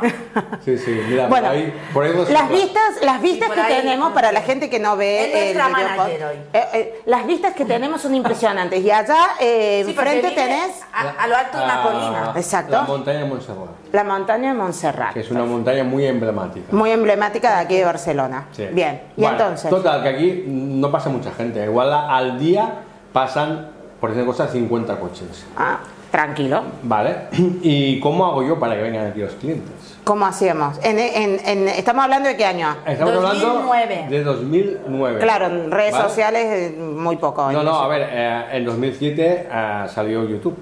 Sí, 0.64 0.78
sí, 0.78 1.00
mira, 1.08 1.26
Bueno, 1.28 1.48
por 1.48 1.56
ahí, 1.56 1.74
por 1.92 2.04
ahí 2.04 2.12
dos- 2.12 2.30
las 2.30 2.48
vistas, 2.48 2.82
las 3.02 3.20
vistas 3.20 3.48
por 3.48 3.56
que 3.56 3.62
ahí, 3.62 3.80
tenemos 3.82 4.12
para 4.12 4.32
la 4.32 4.42
gente 4.42 4.70
que 4.70 4.78
no 4.78 4.96
ve 4.96 5.50
Es 5.50 5.56
el 5.56 5.62
video 5.62 6.04
hoy. 6.04 6.36
eh, 6.52 6.64
eh, 6.74 7.02
las 7.06 7.26
vistas 7.26 7.54
que 7.54 7.64
tenemos 7.64 8.00
son 8.00 8.14
impresionantes 8.14 8.82
y 8.82 8.90
allá 8.90 9.30
eh, 9.40 9.82
Sí, 9.84 9.90
enfrente 9.90 10.30
tenés 10.30 10.80
A, 10.92 11.10
a 11.22 11.26
lo 11.26 11.36
alto 11.36 11.58
de 11.58 11.64
una 11.64 11.80
Ah, 11.80 11.82
colina. 11.82 12.32
Exacto. 12.36 12.72
La 12.72 12.82
montaña 12.82 13.18
de 13.20 13.24
Montserrat, 13.26 13.83
la 13.94 14.02
montaña 14.04 14.52
de 14.52 14.58
Montserrat, 14.58 15.12
que 15.14 15.20
es 15.20 15.30
una 15.30 15.44
montaña 15.44 15.84
muy 15.84 16.04
emblemática. 16.04 16.66
muy 16.72 16.90
emblemática 16.90 17.56
de 17.56 17.62
aquí 17.64 17.76
de 17.76 17.84
Barcelona. 17.84 18.46
Sí. 18.50 18.66
Bien, 18.72 19.00
y 19.16 19.20
Bueno, 19.20 19.36
entonces, 19.38 19.70
Total, 19.70 20.02
que 20.02 20.08
aquí 20.08 20.44
no 20.48 20.90
pasa 20.90 21.08
mucha 21.10 21.30
gente. 21.30 21.64
Igual 21.64 21.92
al 21.92 22.38
día 22.38 22.80
pasan, 23.12 23.68
por 24.00 24.10
decir 24.10 24.26
cosas, 24.26 24.50
50 24.50 24.96
coches. 24.98 25.46
ah, 25.56 25.78
tranquilo. 26.10 26.62
¿Vale? 26.82 27.28
¿Y 27.62 28.00
cómo 28.00 28.26
hago 28.26 28.42
yo 28.42 28.58
para 28.58 28.74
que 28.74 28.82
vengan 28.82 29.06
aquí 29.06 29.20
los 29.20 29.32
clientes? 29.34 29.72
¿Cómo 30.02 30.26
hacíamos? 30.26 30.78
En, 30.82 30.98
en- 30.98 31.40
en- 31.46 31.68
estamos 31.68 32.04
hablando 32.04 32.28
de 32.28 32.36
qué 32.36 32.44
año? 32.44 32.68
Estamos 32.86 33.14
2009. 33.14 33.94
hablando 33.94 34.10
de 34.10 34.24
2009. 34.24 35.20
Claro, 35.20 35.46
en 35.46 35.70
redes 35.70 35.92
¿vale? 35.92 36.04
sociales 36.08 36.44
eh, 36.46 36.76
muy 36.78 37.16
poco. 37.16 37.50
No, 37.52 37.62
no, 37.62 37.80
a 37.80 37.88
ver, 37.88 38.08
eh, 38.10 38.44
en 38.52 38.64
2007 38.64 39.48
eh, 39.50 39.84
salió 39.88 40.28
YouTube. 40.28 40.56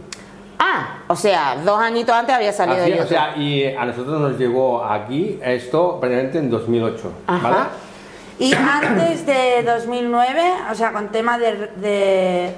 Ah, 0.64 0.98
o 1.08 1.16
sea, 1.16 1.56
dos 1.64 1.80
añitos 1.80 2.14
antes 2.14 2.32
había 2.36 2.52
salido 2.52 2.84
Así, 2.84 2.92
o 2.92 3.04
sea, 3.06 3.36
y 3.36 3.66
a 3.74 3.84
nosotros 3.84 4.20
nos 4.20 4.38
llegó 4.38 4.84
aquí 4.84 5.40
esto 5.42 5.98
prácticamente 5.98 6.38
en 6.38 6.50
2008. 6.50 7.12
Ajá. 7.26 7.48
¿Vale? 7.48 7.64
Y 8.38 8.54
antes 8.54 9.26
de 9.26 9.64
2009, 9.64 10.40
o 10.70 10.74
sea, 10.76 10.92
con 10.92 11.08
tema 11.08 11.36
de, 11.36 11.66
de, 11.76 12.54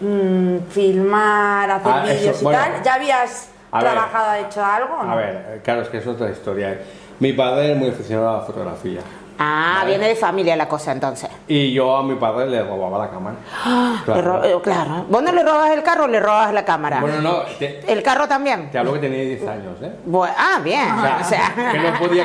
mm, 0.00 0.58
filmar, 0.70 1.70
hacer 1.72 1.92
Ah, 1.92 2.04
vídeos 2.04 2.40
y 2.40 2.44
bueno. 2.44 2.58
tal, 2.60 2.82
¿ya 2.84 2.94
habías 2.94 3.50
ver. 3.72 3.80
trabajado, 3.82 4.34
hecho 4.46 4.64
algo? 4.64 5.02
no? 5.02 5.12
A 5.12 5.16
ver, 5.16 5.46
eh, 5.48 5.60
claro, 5.64 5.82
es 5.82 5.88
que 5.88 5.98
es 5.98 6.06
otra 6.06 6.30
historia. 6.30 6.80
Mi 7.18 7.32
padre 7.32 7.72
es 7.72 7.76
muy 7.76 7.88
aficionado 7.88 8.28
a 8.30 8.32
la 8.38 8.40
fotografía. 8.42 9.00
Ah, 9.38 9.78
Vale. 9.78 9.90
viene 9.90 10.08
de 10.08 10.14
familia 10.16 10.54
la 10.56 10.68
cosa 10.68 10.92
entonces. 10.92 11.28
Y 11.48 11.72
yo 11.72 11.96
a 11.96 12.02
mi 12.02 12.14
padre 12.14 12.46
le 12.48 12.62
robaba 12.62 12.98
la 12.98 13.10
cámara. 13.10 13.36
Le 14.06 14.22
ro- 14.22 14.44
eh, 14.44 14.54
claro. 14.62 15.06
¿Vos 15.08 15.22
no 15.22 15.32
le 15.32 15.42
robas 15.42 15.70
el 15.72 15.82
carro 15.82 16.04
o 16.04 16.06
le 16.06 16.20
robas 16.20 16.52
la 16.52 16.64
cámara? 16.64 17.00
Bueno, 17.00 17.20
no, 17.20 17.38
te, 17.58 17.80
¿El 17.92 18.02
carro 18.02 18.28
también? 18.28 18.70
te 18.70 18.78
hablo 18.78 18.92
que 18.92 19.00
tenía 19.00 19.22
10 19.24 19.46
años, 19.48 19.76
¿eh? 19.82 19.92
Bu- 20.08 20.28
ah, 20.36 20.60
bien. 20.62 20.90
O 20.92 21.02
sea, 21.02 21.18
O 21.20 21.24
sea, 21.24 21.72
que 21.72 21.78
no 21.78 21.98
podía 21.98 22.24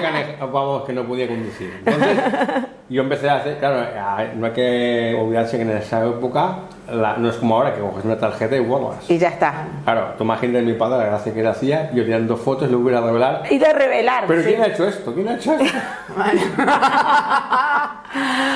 vamos, 0.52 0.84
que 0.86 0.93
no 0.93 1.04
podía 1.06 1.28
conducir. 1.28 1.82
Entonces, 1.86 2.17
yo 2.89 3.02
empecé 3.02 3.30
a 3.30 3.36
hacer, 3.38 3.58
claro, 3.58 3.86
no 4.36 4.45
hay 4.48 4.52
que 4.54 5.17
olvidarse 5.19 5.58
que 5.58 5.63
en 5.63 5.72
esa 5.78 6.06
época 6.06 6.56
la- 6.91 7.17
no 7.17 7.30
es 7.30 7.36
como 7.38 7.56
ahora 7.56 7.73
que 7.73 7.82
coges 7.82 8.04
una 8.06 8.17
tarjeta 8.17 8.56
y 8.56 8.60
vuelvas. 8.60 9.10
y 9.10 9.17
ya 9.17 9.30
está. 9.30 9.65
Claro, 9.84 10.13
tú 10.17 10.23
imagínate 10.23 10.63
mi 10.65 10.73
padre 10.73 10.97
la 10.99 11.06
gracia 11.06 11.34
que 11.34 11.41
le 11.43 11.49
hacía, 11.49 11.91
yo 11.93 12.04
tirando 12.06 12.36
fotos 12.38 12.69
le 12.69 12.75
hubiera 12.75 13.02
revelar. 13.02 13.43
Y 13.49 13.58
de 13.58 13.73
revelar. 13.73 14.25
Pero 14.28 14.41
sí. 14.41 14.49
¿quién 14.49 14.62
ha 14.62 14.67
hecho 14.67 14.88
esto? 14.88 15.13
¿Quién 15.13 15.30
ha 15.30 15.36
hecho 15.36 15.54
esto? 15.54 15.65
Bueno, 16.15 16.41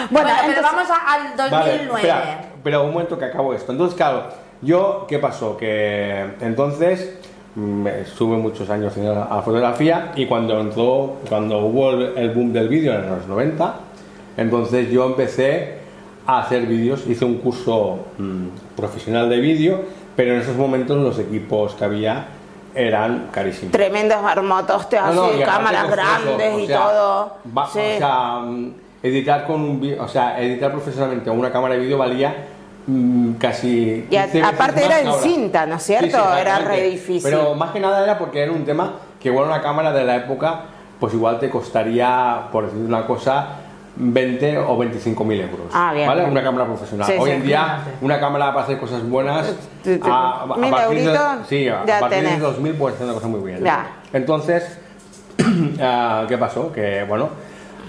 Bueno, 0.09 0.29
pero 0.41 0.53
entonces- 0.53 0.63
vamos 0.63 0.89
a- 0.89 1.13
al 1.13 1.37
2009. 1.37 1.51
Vale, 1.51 1.83
espera, 2.01 2.41
pero 2.63 2.83
un 2.83 2.91
momento 2.93 3.17
que 3.17 3.25
acabo 3.25 3.53
esto. 3.53 3.71
Entonces, 3.71 3.95
claro, 3.95 4.23
yo, 4.61 5.05
¿qué 5.07 5.19
pasó? 5.19 5.57
Que 5.57 6.25
entonces 6.41 7.17
mm, 7.55 7.87
estuve 7.87 8.37
muchos 8.37 8.69
años 8.69 8.91
haciendo 8.91 9.13
la, 9.13 9.27
la 9.33 9.41
fotografía 9.41 10.11
y 10.15 10.25
cuando 10.25 10.59
entró, 10.59 11.17
cuando 11.29 11.59
hubo 11.59 11.91
el, 11.91 12.17
el 12.17 12.29
boom 12.31 12.51
del 12.51 12.67
vídeo 12.67 12.93
en 12.95 13.09
los 13.09 13.27
90, 13.27 13.75
entonces 14.37 14.89
yo 14.89 15.05
empecé 15.05 15.82
a 16.25 16.39
hacer 16.39 16.65
vídeos, 16.65 17.05
hice 17.07 17.25
un 17.25 17.37
curso 17.39 17.99
mm, 18.17 18.75
profesional 18.75 19.29
de 19.29 19.37
vídeo, 19.39 19.81
pero 20.15 20.33
en 20.35 20.41
esos 20.41 20.55
momentos 20.55 20.97
los 20.97 21.19
equipos 21.19 21.73
que 21.75 21.83
había 21.85 22.25
eran 22.75 23.27
carísimos. 23.31 23.71
Tremendos 23.71 24.21
marmotos, 24.21 24.87
No, 24.91 25.13
no, 25.13 25.23
aparte 25.25 25.43
cámaras 25.43 25.89
grandes 25.91 26.53
o 26.53 26.59
y 26.59 26.67
todo. 26.67 27.33
va- 27.55 27.67
Sí. 27.67 27.79
O 27.79 27.97
sea, 27.97 28.39
mm, 28.39 28.73
editar 29.03 29.45
con 29.45 29.61
un 29.61 29.95
o 29.99 30.07
sea, 30.07 30.39
editar 30.41 30.71
profesionalmente 30.71 31.29
una 31.29 31.51
cámara 31.51 31.75
de 31.75 31.81
vídeo 31.81 31.97
valía 31.97 32.33
mm, 32.87 33.33
casi 33.33 34.07
Y 34.09 34.15
a- 34.15 34.23
15 34.23 34.37
veces 34.41 34.53
aparte 34.53 34.85
era 34.85 34.99
en 35.01 35.07
ahora. 35.07 35.21
cinta, 35.21 35.65
¿no 35.65 35.75
es 35.75 35.83
cierto? 35.83 36.07
Era 36.17 36.39
exactamente. 36.39 36.69
re 36.69 36.89
difícil. 36.89 37.21
Pero 37.31 37.53
más 37.55 37.71
que 37.71 37.79
nada 37.79 38.03
era 38.03 38.17
porque 38.17 38.41
era 38.41 38.51
un 38.51 38.65
tema 38.65 38.93
que 39.21 39.29
igual 39.29 39.47
una 39.47 39.61
cámara 39.61 39.91
de 39.91 40.03
la 40.03 40.15
época 40.17 40.61
pues 40.99 41.13
igual 41.13 41.37
te 41.39 41.49
costaría, 41.49 42.43
por 42.51 42.65
decir 42.65 42.79
una 42.85 43.05
cosa, 43.05 43.47
20 43.95 44.57
o 44.57 44.77
25 44.77 45.23
mil 45.23 45.39
euros. 45.41 45.67
Ah, 45.73 45.91
bien, 45.93 46.07
¿Vale? 46.07 46.21
bien. 46.21 46.31
Una 46.31 46.43
cámara 46.43 46.65
profesional. 46.65 47.07
Sí, 47.07 47.13
Hoy 47.19 47.29
sí. 47.29 47.35
en 47.35 47.43
día, 47.43 47.79
una 48.01 48.19
cámara 48.19 48.47
para 48.53 48.63
hacer 48.65 48.79
cosas 48.79 49.07
buenas. 49.07 49.53
Te- 49.83 49.99
a, 50.03 50.41
a 50.43 50.57
mil 50.57 50.71
partir 50.71 51.09
de, 51.11 51.19
sí, 51.47 51.67
a 51.67 51.83
partir 51.85 52.19
de 52.19 52.23
tenés. 52.25 52.39
2000 52.41 52.73
puedes 52.73 52.95
hacer 52.95 53.05
una 53.05 53.13
cosa 53.15 53.27
muy 53.27 53.41
bien. 53.41 53.63
Ya. 53.63 53.87
Entonces, 54.11 54.77
ah, 55.81 56.25
¿qué 56.27 56.37
pasó? 56.37 56.71
Que 56.71 57.03
bueno, 57.07 57.29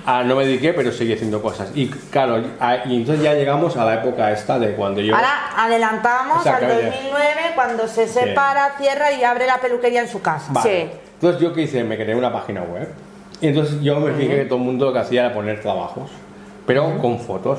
ah, 0.06 0.22
no 0.24 0.36
me 0.36 0.44
dediqué, 0.44 0.72
pero 0.74 0.92
seguí 0.92 1.14
haciendo 1.14 1.40
cosas. 1.40 1.70
Y 1.74 1.88
claro, 1.88 2.42
ah, 2.60 2.78
y 2.84 2.96
entonces 2.96 3.24
ya 3.24 3.32
llegamos 3.34 3.76
a 3.76 3.84
la 3.84 3.94
época 3.94 4.30
esta 4.32 4.58
de 4.58 4.74
cuando 4.74 5.00
yo... 5.00 5.14
Ahora 5.14 5.50
adelantamos 5.56 6.46
al 6.46 6.54
Exactamente. 6.54 6.84
2009 6.98 7.30
cuando 7.54 7.88
se 7.88 8.08
separa, 8.08 8.74
cierra 8.78 9.10
y 9.12 9.24
abre 9.24 9.46
la 9.46 9.58
peluquería 9.58 10.00
en 10.02 10.08
su 10.08 10.20
casa. 10.20 10.48
Vale. 10.52 10.70
Sí. 10.92 10.98
Entonces 11.14 11.40
yo 11.40 11.52
qué 11.54 11.62
hice, 11.62 11.82
me 11.84 11.96
creé 11.96 12.14
una 12.14 12.30
página 12.32 12.62
web. 12.62 12.88
Y 13.44 13.48
entonces 13.48 13.82
yo 13.82 14.00
me 14.00 14.10
fijé 14.14 14.36
que 14.36 14.44
todo 14.46 14.58
el 14.58 14.64
mundo 14.64 14.86
lo 14.86 14.92
que 14.94 15.00
hacía 15.00 15.26
era 15.26 15.34
poner 15.34 15.60
trabajos, 15.60 16.10
pero 16.66 16.96
con 16.96 17.18
fotos. 17.18 17.58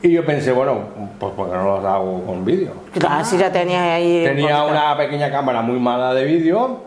Y 0.00 0.10
yo 0.10 0.24
pensé, 0.24 0.52
bueno, 0.52 0.84
pues 1.20 1.34
porque 1.36 1.54
no 1.54 1.64
los 1.64 1.84
hago 1.84 2.24
con 2.24 2.46
vídeo. 2.46 2.72
Claro, 2.94 3.22
si 3.22 3.36
ya 3.36 3.52
tenías 3.52 3.82
ahí. 3.82 4.24
Tenía 4.24 4.64
una 4.64 4.96
pequeña 4.96 5.30
cámara 5.30 5.60
muy 5.60 5.78
mala 5.78 6.14
de 6.14 6.24
vídeo 6.24 6.80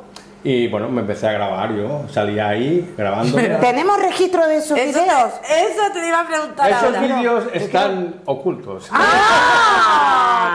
y 0.43 0.67
bueno, 0.69 0.89
me 0.89 1.01
empecé 1.01 1.27
a 1.27 1.33
grabar 1.33 1.71
yo. 1.75 2.01
Salía 2.09 2.47
ahí 2.49 2.95
grabando. 2.97 3.37
¿Tenemos 3.61 4.01
registro 4.01 4.47
de 4.47 4.57
esos 4.57 4.75
Eso, 4.75 4.99
videos? 5.03 5.31
eso 5.47 5.81
te 5.93 6.07
iba 6.07 6.21
a 6.21 6.25
preguntar 6.25 6.67
Esos 6.71 6.83
ahora. 6.83 7.01
vídeos 7.01 7.43
están 7.53 8.15
ocultos. 8.25 8.89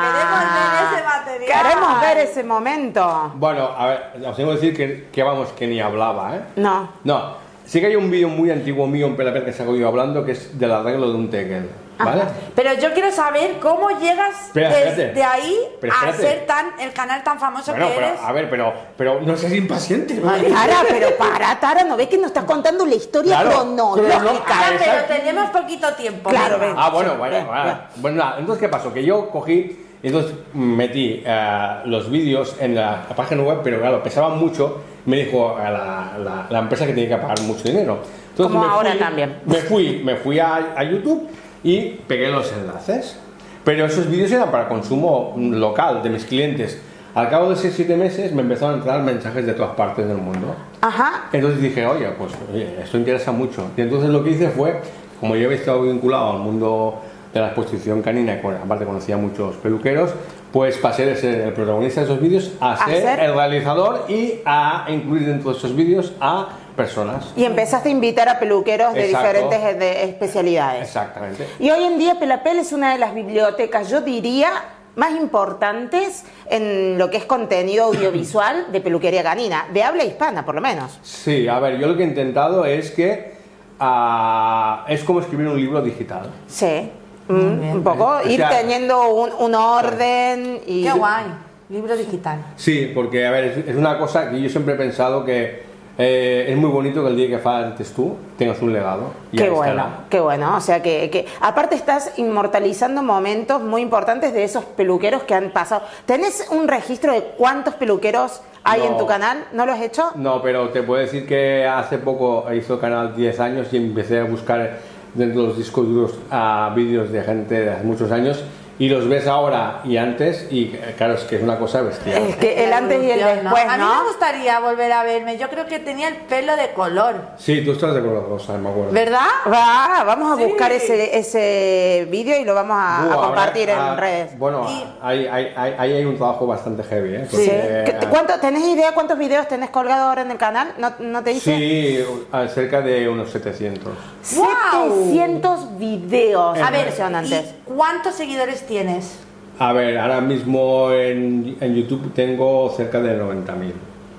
Queremos 0.01 0.43
ver 0.55 0.83
ese 0.83 1.05
material. 1.05 1.63
Queremos 1.63 2.01
ver 2.01 2.19
ese 2.19 2.43
momento. 2.43 3.33
Bueno, 3.37 3.71
a 3.77 3.87
ver, 3.87 4.01
os 4.27 4.37
tengo 4.37 4.51
que 4.51 4.57
decir 4.57 4.77
que, 4.77 5.09
que 5.13 5.23
vamos, 5.23 5.51
que 5.51 5.69
ni 5.69 5.81
hablaba, 5.81 6.35
¿eh? 6.35 6.41
No. 6.57 6.89
No, 7.05 7.50
sí 7.71 7.81
que 7.81 7.87
hay 7.87 7.95
un 7.95 8.11
vídeo 8.11 8.29
muy 8.29 8.51
antiguo 8.51 8.85
mío 8.89 9.07
en 9.07 9.15
Pelapel 9.17 9.45
que 9.45 9.53
saco 9.53 9.77
yo 9.77 9.87
hablando 9.87 10.25
que 10.25 10.33
es 10.33 10.59
del 10.59 10.73
arreglo 10.73 11.09
de 11.09 11.15
un 11.15 11.31
tekel, 11.31 11.71
¿vale? 11.97 12.23
Pero 12.57 12.75
yo 12.75 12.93
quiero 12.93 13.13
saber 13.13 13.59
cómo 13.61 13.91
llegas 14.01 14.47
Espera, 14.47 14.71
desde 14.71 15.23
ahí 15.23 15.57
Pero 15.81 15.93
a 15.93 16.13
ser 16.13 16.47
tan 16.47 16.73
el 16.81 16.93
canal 16.93 17.23
tan 17.23 17.39
famoso 17.39 17.71
Bueno, 17.71 17.87
que 17.87 17.95
pero, 17.95 18.07
eres. 18.09 18.21
a 18.21 18.33
ver, 18.33 18.51
pero, 18.51 18.73
pero 18.97 19.21
no 19.21 19.37
seas 19.37 19.53
impaciente. 19.53 20.15
¿no? 20.15 20.27
Tara, 20.33 20.79
pero 20.89 21.17
para, 21.17 21.61
Tara, 21.61 21.85
¿no 21.85 21.97
ves 21.97 22.09
que 22.09 22.17
nos 22.19 22.27
estás 22.27 22.43
contando 22.45 22.85
la 22.85 22.95
historia 22.97 23.41
Claro, 23.41 23.51
cronológica? 23.61 24.09
cronológica. 24.17 24.53
Ah, 24.53 24.71
pero 25.07 25.19
tenemos 25.21 25.51
poquito 25.51 25.93
tiempo. 25.95 26.29
Claro, 26.31 26.59
ven. 26.59 26.75
Ah, 26.77 26.91
bueno, 26.91 27.13
Sí, 27.13 27.19
bueno, 27.19 27.35
bien, 27.37 27.47
bueno. 27.47 27.65
bien. 27.65 27.77
Bueno, 27.97 28.17
nada, 28.17 28.37
entonces, 28.41 28.61
¿qué 28.63 28.69
pasó? 28.69 28.93
Que 28.93 29.05
yo 29.05 29.29
cogí, 29.31 29.87
entonces 30.03 30.33
metí 30.55 31.23
eh, 31.25 31.75
los 31.85 32.11
vídeos 32.11 32.57
en 32.59 32.75
la, 32.75 33.05
la 33.09 33.15
página 33.15 33.43
web, 33.45 33.61
pero 33.63 33.79
claro, 33.81 34.03
pesaban 34.03 34.39
mucho. 34.39 34.83
Me 35.07 35.25
dijo 35.25 35.57
a 35.57 35.71
la, 35.71 36.19
la- 36.23 36.47
la 36.51 36.59
empresa 36.59 36.87
que 36.87 36.93
tenía 36.93 37.09
que 37.17 37.23
pagar 37.23 37.41
mucho 37.43 37.63
dinero. 37.65 37.99
Entonces 38.31 38.53
Como 38.53 38.67
me 38.67 38.73
ahora 38.73 38.91
fui- 38.91 38.99
también. 39.01 39.37
Me 39.47 39.57
fui, 39.57 40.03
me 40.05 40.17
fui 40.17 40.39
a, 40.39 40.73
a 40.77 40.85
YouTube 40.85 41.29
y 41.65 41.89
pegué 42.07 42.29
los 42.29 42.53
enlaces. 42.53 43.17
Pero 43.65 43.85
esos 43.85 44.09
vídeos 44.11 44.31
eran 44.33 44.51
para 44.51 44.69
consumo 44.69 45.35
local 45.37 46.03
de 46.03 46.11
mis 46.11 46.25
clientes. 46.25 46.81
Al 47.15 47.29
cabo 47.29 47.51
de 47.51 47.57
6-7 47.57 47.97
meses 47.97 48.33
me 48.33 48.43
empezaron 48.43 48.75
a 48.75 48.79
entrar 48.79 49.03
mensajes 49.03 49.45
de 49.45 49.53
todas 49.53 49.75
partes 49.75 50.07
del 50.07 50.17
mundo. 50.17 50.55
Ajá. 50.81 51.25
Entonces 51.33 51.61
dije, 51.61 51.85
oye, 51.85 52.07
pues 52.17 52.33
oye, 52.53 52.77
esto 52.83 52.97
interesa 52.97 53.33
mucho. 53.33 53.67
Y 53.77 53.81
entonces 53.83 54.11
lo 54.11 54.23
que 54.25 54.31
hice 54.31 54.49
fue, 54.49 54.81
como 55.19 55.35
yo 55.37 55.47
había 55.47 55.59
estado 55.59 55.83
vinculado 55.83 56.31
al 56.33 56.39
mundo 56.39 57.01
de 57.35 57.41
la 57.41 57.47
exposición 57.49 58.01
canina, 58.01 58.41
aparte 58.65 58.85
conocía 58.85 59.17
a 59.17 59.19
muchos 59.19 59.57
peluqueros, 59.57 60.11
pues 60.53 60.77
pasé 60.79 61.07
de 61.07 61.17
ser 61.17 61.41
el 61.43 61.53
protagonista 61.53 62.01
de 62.01 62.07
esos 62.07 62.21
vídeos 62.21 62.53
a 62.61 62.73
A 62.73 62.85
ser, 62.87 63.03
ser- 63.03 63.21
el 63.21 63.35
realizador 63.35 64.05
y 64.09 64.41
a 64.45 64.87
incluir 64.89 65.27
dentro 65.27 65.53
de 65.53 65.59
esos 65.59 65.75
vídeos 65.77 66.13
a 66.21 66.49
personas. 66.77 67.33
Y 67.37 67.45
empezaste 67.45 67.89
a 67.89 67.93
invitar 67.93 68.29
a 68.29 68.39
peluqueros 68.39 68.95
de 68.95 69.07
diferentes 69.07 69.61
eh, 69.63 69.75
de- 69.75 70.05
especialidades. 70.05 70.83
Exactamente. 70.83 71.47
Y 71.59 71.71
hoy 71.71 71.85
en 71.85 71.99
día 71.99 72.19
Pelapel 72.19 72.59
es 72.59 72.73
una 72.73 72.93
de 72.93 72.99
las 72.99 73.15
bibliotecas, 73.15 73.89
yo 73.91 74.01
diría, 74.01 74.51
más 74.97 75.13
importantes 75.13 76.25
en 76.49 76.99
lo 76.99 77.11
que 77.11 77.19
es 77.19 77.25
contenido 77.25 77.85
audiovisual 77.85 78.73
de 78.73 78.81
peluquería 78.81 79.23
canina, 79.23 79.67
de 79.73 79.85
habla 79.85 80.05
hispana 80.05 80.45
por 80.45 80.57
lo 80.57 80.61
menos. 80.61 80.99
Sí, 81.03 81.47
a 81.47 81.61
ver, 81.61 81.79
yo 81.79 81.87
lo 81.87 81.97
que 81.97 82.03
he 82.03 82.07
intentado 82.07 82.65
es 82.65 82.91
que 82.91 83.35
ah, 83.79 84.85
es 84.89 85.05
como 85.05 85.21
escribir 85.21 85.47
un 85.49 85.57
libro 85.57 85.81
digital. 85.83 86.31
Sí, 86.49 86.91
Mm, 87.31 87.73
un 87.77 87.83
poco 87.85 88.07
O 88.25 88.29
ir 88.29 88.37
sea- 88.39 88.51
teniendo 88.51 89.09
un, 89.11 89.31
un 89.39 89.55
orden 89.55 90.61
y... 90.67 90.83
Qué 90.85 90.93
guay. 90.93 91.25
Libro 91.69 91.97
digital. 91.97 92.39
Sí, 92.57 92.91
porque 92.95 93.27
a 93.27 93.31
ver, 93.31 93.45
es, 93.45 93.69
es 93.69 93.77
una 93.77 93.97
cosa 93.99 94.31
que 94.31 94.41
yo 94.41 94.49
siempre 94.49 94.75
he 94.75 94.77
pensado 94.77 95.25
que 95.25 95.63
eh, 95.99 96.47
es 96.49 96.57
muy 96.57 96.71
bonito 96.71 97.03
que 97.05 97.11
el 97.11 97.17
día 97.17 97.29
que 97.29 97.39
faltes 97.39 97.93
tú 97.93 98.17
tengas 98.37 98.61
un 98.63 98.73
legado. 98.73 99.13
y 99.31 99.37
Qué 99.37 99.51
bueno, 99.51 99.73
estará. 99.83 99.91
qué 100.09 100.19
bueno. 100.19 100.57
O 100.57 100.61
sea 100.61 100.83
que, 100.83 101.11
que 101.11 101.27
aparte 101.41 101.77
estás 101.77 102.13
inmortalizando 102.17 103.03
momentos 103.03 103.63
muy 103.63 103.83
importantes 103.83 104.33
de 104.33 104.43
esos 104.43 104.65
peluqueros 104.65 105.23
que 105.25 105.35
han 105.35 105.51
pasado. 105.51 105.83
¿Tenés 106.07 106.49
un 106.51 106.67
registro 106.67 107.13
de 107.13 107.23
cuántos 107.37 107.75
peluqueros 107.75 108.41
hay 108.65 108.81
en 108.83 108.93
No. 108.93 108.97
tu 108.99 109.07
canal? 109.07 109.45
¿No 109.53 109.65
lo 109.67 109.73
has 109.73 109.81
hecho? 109.83 110.11
No, 110.17 110.43
pero 110.43 110.71
te 110.71 110.83
puedo 110.83 111.01
decir 111.03 111.25
que 111.27 111.67
hace 111.67 111.99
poco 111.99 112.47
hizo 112.53 112.75
el 112.75 112.81
canal 112.81 113.15
10 113.15 113.39
años 113.41 113.69
y 113.73 113.77
empecé 113.77 114.19
a 114.21 114.25
buscar 114.25 114.79
de 115.15 115.27
los 115.27 115.57
discos 115.57 115.89
duros 115.89 116.13
a 116.31 116.73
vídeos 116.75 117.11
de 117.11 117.23
gente 117.23 117.61
de 117.61 117.71
hace 117.71 117.85
muchos 117.85 118.11
años 118.11 118.43
y 118.81 118.89
los 118.89 119.07
ves 119.09 119.27
ahora 119.27 119.83
y 119.85 119.99
antes 119.99 120.49
y 120.51 120.75
eh, 120.75 120.95
claro, 120.97 121.13
es 121.15 121.21
que 121.25 121.37
es 121.37 121.43
una 121.43 121.59
cosa 121.59 121.83
bestial. 121.83 122.17
Es 122.29 122.37
que 122.37 122.65
el 122.65 122.73
antes 122.73 123.03
y 123.05 123.11
el 123.11 123.19
después, 123.23 123.63
A 123.69 123.77
mí 123.77 123.85
¿no? 123.85 124.03
me 124.03 124.09
gustaría 124.09 124.59
volver 124.59 124.91
a 124.91 125.03
verme. 125.05 125.37
Yo 125.37 125.51
creo 125.51 125.67
que 125.67 125.79
tenía 125.81 126.09
el 126.09 126.17
pelo 126.17 126.57
de 126.57 126.71
color. 126.73 127.17
Sí, 127.37 127.63
tú 127.63 127.73
estás 127.73 127.95
de 127.95 128.01
color 128.01 128.27
rosa, 128.29 128.57
me 128.57 128.71
acuerdo. 128.71 128.91
¿Verdad? 128.93 129.27
Va, 129.53 130.03
vamos 130.05 130.33
a 130.33 130.37
Sí. 130.37 130.45
buscar 130.49 130.73
ese, 130.73 131.19
ese 131.19 132.09
vídeo 132.11 132.41
y 132.41 132.45
lo 132.45 132.55
vamos 132.55 132.77
a, 132.81 133.03
a 133.03 133.07
Buah, 133.17 133.27
compartir 133.27 133.71
habrá- 133.71 133.87
en 133.87 133.93
ah, 133.93 133.97
redes. 134.01 134.39
Bueno, 134.39 134.67
Y- 134.71 134.85
ahí, 135.03 135.27
ahí, 135.27 135.53
ahí- 135.55 135.75
ahí 135.79 135.93
hay 135.93 136.05
un 136.07 136.17
trabajo 136.17 136.47
bastante 136.47 136.83
heavy, 136.83 137.17
¿eh? 137.17 137.27
Sí. 137.31 137.37
Porque, 137.37 137.97
¿Qué- 138.01 138.07
¿Cuánto, 138.09 138.41
¿Tenés 138.41 138.65
idea 138.65 138.93
cuántos 138.95 139.19
videos 139.19 139.47
tenés 139.47 139.69
colgados 139.69 140.05
ahora 140.09 140.23
en 140.23 140.31
el 140.31 140.39
canal? 140.39 140.73
¿No, 140.79 140.91
no 141.01 141.23
te 141.23 141.35
dice? 141.35 141.55
Sí, 141.55 142.05
a 142.33 142.49
cerca 142.49 142.81
de 142.81 143.07
unos 143.11 143.31
700. 143.31 143.93
700 144.23 145.79
videos. 145.79 146.59
A 146.59 146.71
ver, 146.71 146.81
impresionantes. 146.81 147.45
¿y 147.45 147.60
¿cuántos 147.75 148.15
seguidores 148.15 148.67
tienes? 148.67 149.19
A 149.59 149.73
ver, 149.73 149.99
ahora 149.99 150.21
mismo 150.21 150.91
en, 150.93 151.57
en 151.61 151.75
YouTube 151.75 152.13
tengo 152.15 152.71
cerca 152.77 153.01
de 153.01 153.21
90.000. 153.21 153.73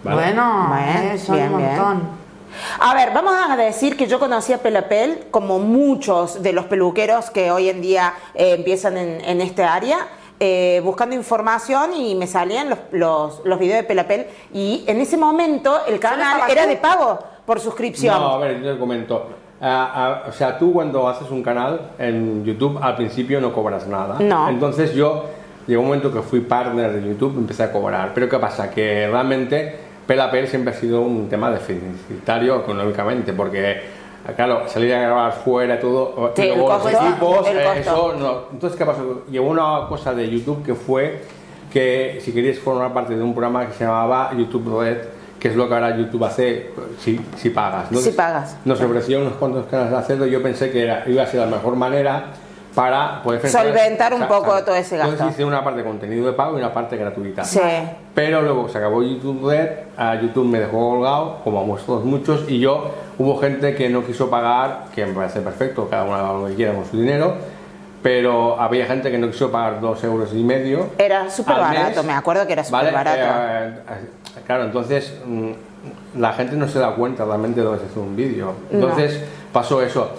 ¿vale? 0.04 0.16
Bueno, 0.22 0.70
son 1.18 1.36
bien, 1.36 1.52
un 1.54 1.58
bien. 1.58 1.70
montón. 1.76 2.22
A 2.80 2.94
ver, 2.94 3.12
vamos 3.14 3.34
a 3.50 3.56
decir 3.56 3.96
que 3.96 4.08
yo 4.08 4.20
conocí 4.20 4.52
a 4.54 4.58
Pelapel 4.60 5.26
como 5.32 5.58
muchos 5.60 6.44
de 6.44 6.54
los 6.54 6.66
peluqueros 6.66 7.30
que 7.30 7.50
hoy 7.52 7.70
en 7.70 7.82
día 7.82 8.14
eh, 8.36 8.56
empiezan 8.58 8.98
en, 8.98 9.22
en 9.22 9.42
este 9.42 9.64
área. 9.64 9.98
eh, 10.44 10.82
buscando 10.84 11.16
información 11.16 11.94
y 11.94 12.16
me 12.16 12.26
salían 12.28 12.70
los, 12.70 12.80
los, 12.92 13.42
los 13.46 13.60
videos 13.60 13.78
de 13.78 13.84
Pelapel 13.84 14.26
y 14.54 14.84
en 14.88 15.00
ese 15.00 15.16
momento 15.16 15.86
el 15.88 16.00
canal 16.00 16.42
era 16.50 16.64
tú? 16.64 16.70
de 16.70 16.78
pago 16.78 17.20
por 17.46 17.60
suscripción. 17.60 18.20
No, 18.20 18.34
a 18.34 18.38
ver, 18.40 18.62
yo 18.62 18.74
te 18.74 18.80
comento. 18.80 19.30
Ah, 19.62 19.92
ah, 19.94 20.24
o 20.28 20.32
sea, 20.32 20.58
tú 20.58 20.74
cuando 20.74 21.08
haces 21.08 21.30
un 21.30 21.44
canal 21.44 21.92
en 22.00 22.44
YouTube 22.44 22.80
al 22.82 22.96
principio 22.96 23.40
no 23.40 23.54
cobras 23.54 23.88
nada. 23.88 24.18
No. 24.20 24.50
Entonces 24.50 24.94
yo 24.94 25.26
llegó 25.68 25.82
un 25.82 25.88
momento 25.88 26.12
que 26.12 26.22
fui 26.22 26.40
partner 26.40 26.92
de 26.94 27.08
YouTube, 27.08 27.38
empecé 27.38 27.64
a 27.64 27.72
cobrar. 27.72 28.12
Pero 28.16 28.28
¿qué 28.28 28.40
pasa? 28.40 28.72
Que 28.72 29.08
realmente 29.08 29.76
Pelapel 30.08 30.48
siempre 30.48 30.74
ha 30.74 30.78
sido 30.78 31.02
un 31.02 31.30
tema 31.30 31.52
deficitario 31.52 32.60
económicamente, 32.60 33.34
porque 33.34 33.82
claro, 34.36 34.68
salir 34.68 34.94
a 34.94 35.02
grabar 35.02 35.32
fuera 35.34 35.80
todo, 35.80 36.34
Sí, 36.36 36.48
luego 36.48 36.70
los 36.70 36.94
equipos, 36.94 37.48
eh, 37.48 37.80
eso 37.80 38.14
no. 38.18 38.42
Entonces, 38.52 38.78
¿qué 38.78 38.86
pasó? 38.86 39.24
Llegó 39.30 39.48
una 39.48 39.88
cosa 39.88 40.14
de 40.14 40.30
YouTube 40.30 40.64
que 40.64 40.76
fue 40.76 41.22
que 41.72 42.20
si 42.22 42.34
querías 42.34 42.60
formar 42.60 42.94
parte 42.94 43.16
de 43.16 43.22
un 43.22 43.34
programa 43.34 43.68
que 43.68 43.74
se 43.74 43.86
llamaba 43.86 44.32
YouTube 44.38 44.82
Red, 44.82 44.98
que 45.42 45.48
es 45.48 45.56
lo 45.56 45.68
que 45.68 45.74
ahora 45.74 45.98
YouTube 45.98 46.24
hace 46.24 46.70
si, 47.00 47.20
si 47.36 47.50
pagas. 47.50 47.88
Si 48.00 48.12
pagas. 48.12 48.58
Nos 48.64 48.80
ofreció 48.80 49.20
unos 49.22 49.34
cuantos 49.34 49.66
canales 49.66 50.08
de 50.08 50.28
y 50.28 50.30
yo 50.30 50.44
pensé 50.44 50.70
que 50.70 50.84
era, 50.84 51.04
iba 51.08 51.24
a 51.24 51.26
ser 51.26 51.40
la 51.40 51.48
mejor 51.48 51.76
manera 51.76 52.26
para 52.76 53.24
poder 53.24 53.50
Solventar 53.50 54.14
un 54.14 54.28
poco 54.28 54.64
todo 54.64 54.76
ese 54.76 54.98
gasto. 54.98 55.14
Entonces 55.14 55.36
hice 55.36 55.44
una 55.44 55.64
parte 55.64 55.80
de 55.80 55.88
contenido 55.88 56.28
de 56.28 56.34
pago 56.34 56.58
y 56.58 56.62
una 56.62 56.72
parte 56.72 56.96
gratuita. 56.96 57.44
Sí. 57.44 57.60
Pero 58.14 58.44
luego 58.44 58.70
se 58.70 58.78
acabó 58.78 59.02
YouTube 59.02 59.50
Red, 59.50 59.70
a 59.98 60.22
YouTube 60.22 60.46
me 60.46 60.60
dejó 60.60 60.92
colgado, 60.92 61.40
como 61.44 61.60
a 61.60 61.64
vosotros 61.64 62.06
muchos, 62.06 62.46
y 62.48 62.60
yo 62.60 62.92
hubo 63.18 63.40
gente 63.40 63.74
que 63.74 63.90
no 63.90 64.06
quiso 64.06 64.30
pagar, 64.30 64.86
que 64.94 65.08
me 65.08 65.14
parece 65.14 65.42
perfecto, 65.42 65.90
cada 65.90 66.04
uno 66.04 66.16
haga 66.16 66.34
lo 66.34 66.46
que 66.46 66.54
quiera 66.54 66.74
con 66.74 66.86
su 66.86 66.98
dinero, 66.98 67.34
pero 68.02 68.60
había 68.60 68.86
gente 68.86 69.12
que 69.12 69.18
no 69.18 69.30
quiso 69.30 69.52
pagar 69.52 69.80
dos 69.82 70.04
euros 70.04 70.30
y 70.34 70.44
medio. 70.44 70.90
Era 70.98 71.30
súper 71.30 71.56
barato, 71.58 71.98
mes, 71.98 72.06
me 72.06 72.14
acuerdo 72.14 72.48
que 72.48 72.54
era 72.54 72.64
súper 72.64 72.80
¿vale? 72.86 72.92
barato. 72.92 73.20
Eh, 73.20 73.74
eh, 73.90 74.42
claro, 74.46 74.64
entonces 74.64 75.14
mm, 75.26 75.52
la 76.18 76.34
gente 76.34 76.56
no 76.56 76.68
se 76.68 76.80
da 76.80 76.96
cuenta 76.96 77.26
realmente 77.26 77.60
de 77.60 77.66
lo 77.66 77.74
que 77.74 77.80
se 77.80 77.86
hace 77.86 78.00
un 78.00 78.16
vídeo. 78.16 78.54
Entonces 78.72 79.22
pasó 79.54 79.82
eso. 79.82 80.10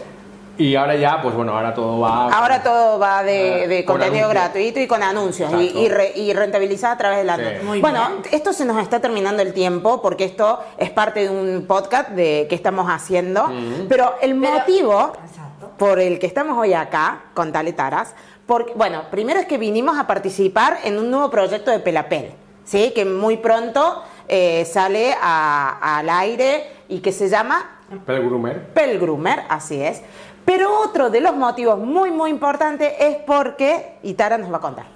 Y 0.59 0.77
ahora 0.77 0.95
ya, 0.95 1.21
pues 1.23 1.35
bueno, 1.35 1.57
ahora 1.57 1.73
todo 1.75 1.99
va... 2.01 2.29
Ahora 2.31 2.63
todo 2.63 2.99
va 2.99 3.23
de, 3.23 3.65
Eh, 3.65 3.69
de 3.69 3.85
con 3.87 3.97
contenido 3.97 4.27
anuncios. 4.27 4.45
gratuito 4.53 4.81
y 4.81 4.87
con 4.87 5.03
anuncios 5.03 5.51
y, 5.55 5.79
y, 5.79 5.89
re- 5.89 6.13
y 6.15 6.33
rentabilizado 6.35 6.93
a 6.93 6.99
través 6.99 7.19
del 7.21 7.31
anuncio. 7.31 7.73
Sí. 7.73 7.81
Bueno, 7.81 8.01
bien. 8.09 8.23
esto 8.33 8.53
se 8.53 8.67
nos 8.67 8.81
está 8.81 9.01
terminando 9.01 9.41
el 9.43 9.55
tiempo 9.55 10.03
porque 10.03 10.25
esto 10.25 10.61
es 10.77 10.91
parte 10.91 11.21
de 11.21 11.31
un 11.31 11.65
podcast 11.67 12.11
de, 12.11 12.47
que 12.51 12.55
estamos 12.55 12.87
haciendo, 12.91 13.51
pero 13.89 14.15
el 14.21 14.39
Pero- 14.39 14.53
motivo 14.53 15.13
Exacto. 15.25 15.42
Por 15.83 15.99
el 15.99 16.21
que 16.21 16.29
estamos 16.29 16.57
hoy 16.57 16.75
acá 16.75 17.23
con 17.35 17.51
Tale 17.51 17.73
Taras, 17.73 18.15
porque, 18.47 18.73
bueno, 18.77 19.03
primero 19.11 19.41
es 19.41 19.47
que 19.47 19.59
vinimos 19.59 19.99
a 19.99 20.07
participar 20.07 20.79
en 20.85 20.97
un 20.97 21.11
nuevo 21.11 21.29
proyecto 21.29 21.73
de 21.73 21.81
Pelapel, 21.81 22.31
¿sí? 22.63 22.93
que 22.95 23.05
muy 23.05 23.39
pronto 23.39 24.01
eh, 24.29 24.65
sale 24.65 25.13
a- 25.21 25.99
al 25.99 26.09
aire 26.09 26.69
y 26.89 27.01
que 27.01 27.11
se 27.11 27.29
llama 27.29 27.81
Pelgrumer. 28.07 28.69
Pelgrumer, 28.73 29.43
así 29.49 29.83
es. 29.83 30.03
Pero 30.45 30.73
otro 30.83 31.11
de 31.11 31.21
los 31.21 31.35
motivos 31.35 31.81
muy, 31.81 32.13
muy 32.13 32.31
importantes 32.31 32.93
es 33.01 33.17
porque, 33.27 33.97
y 34.05 34.15
Tara 34.15 34.39
nos 34.39 34.53
va 34.53 34.59
a 34.59 34.61
contar. 34.61 34.87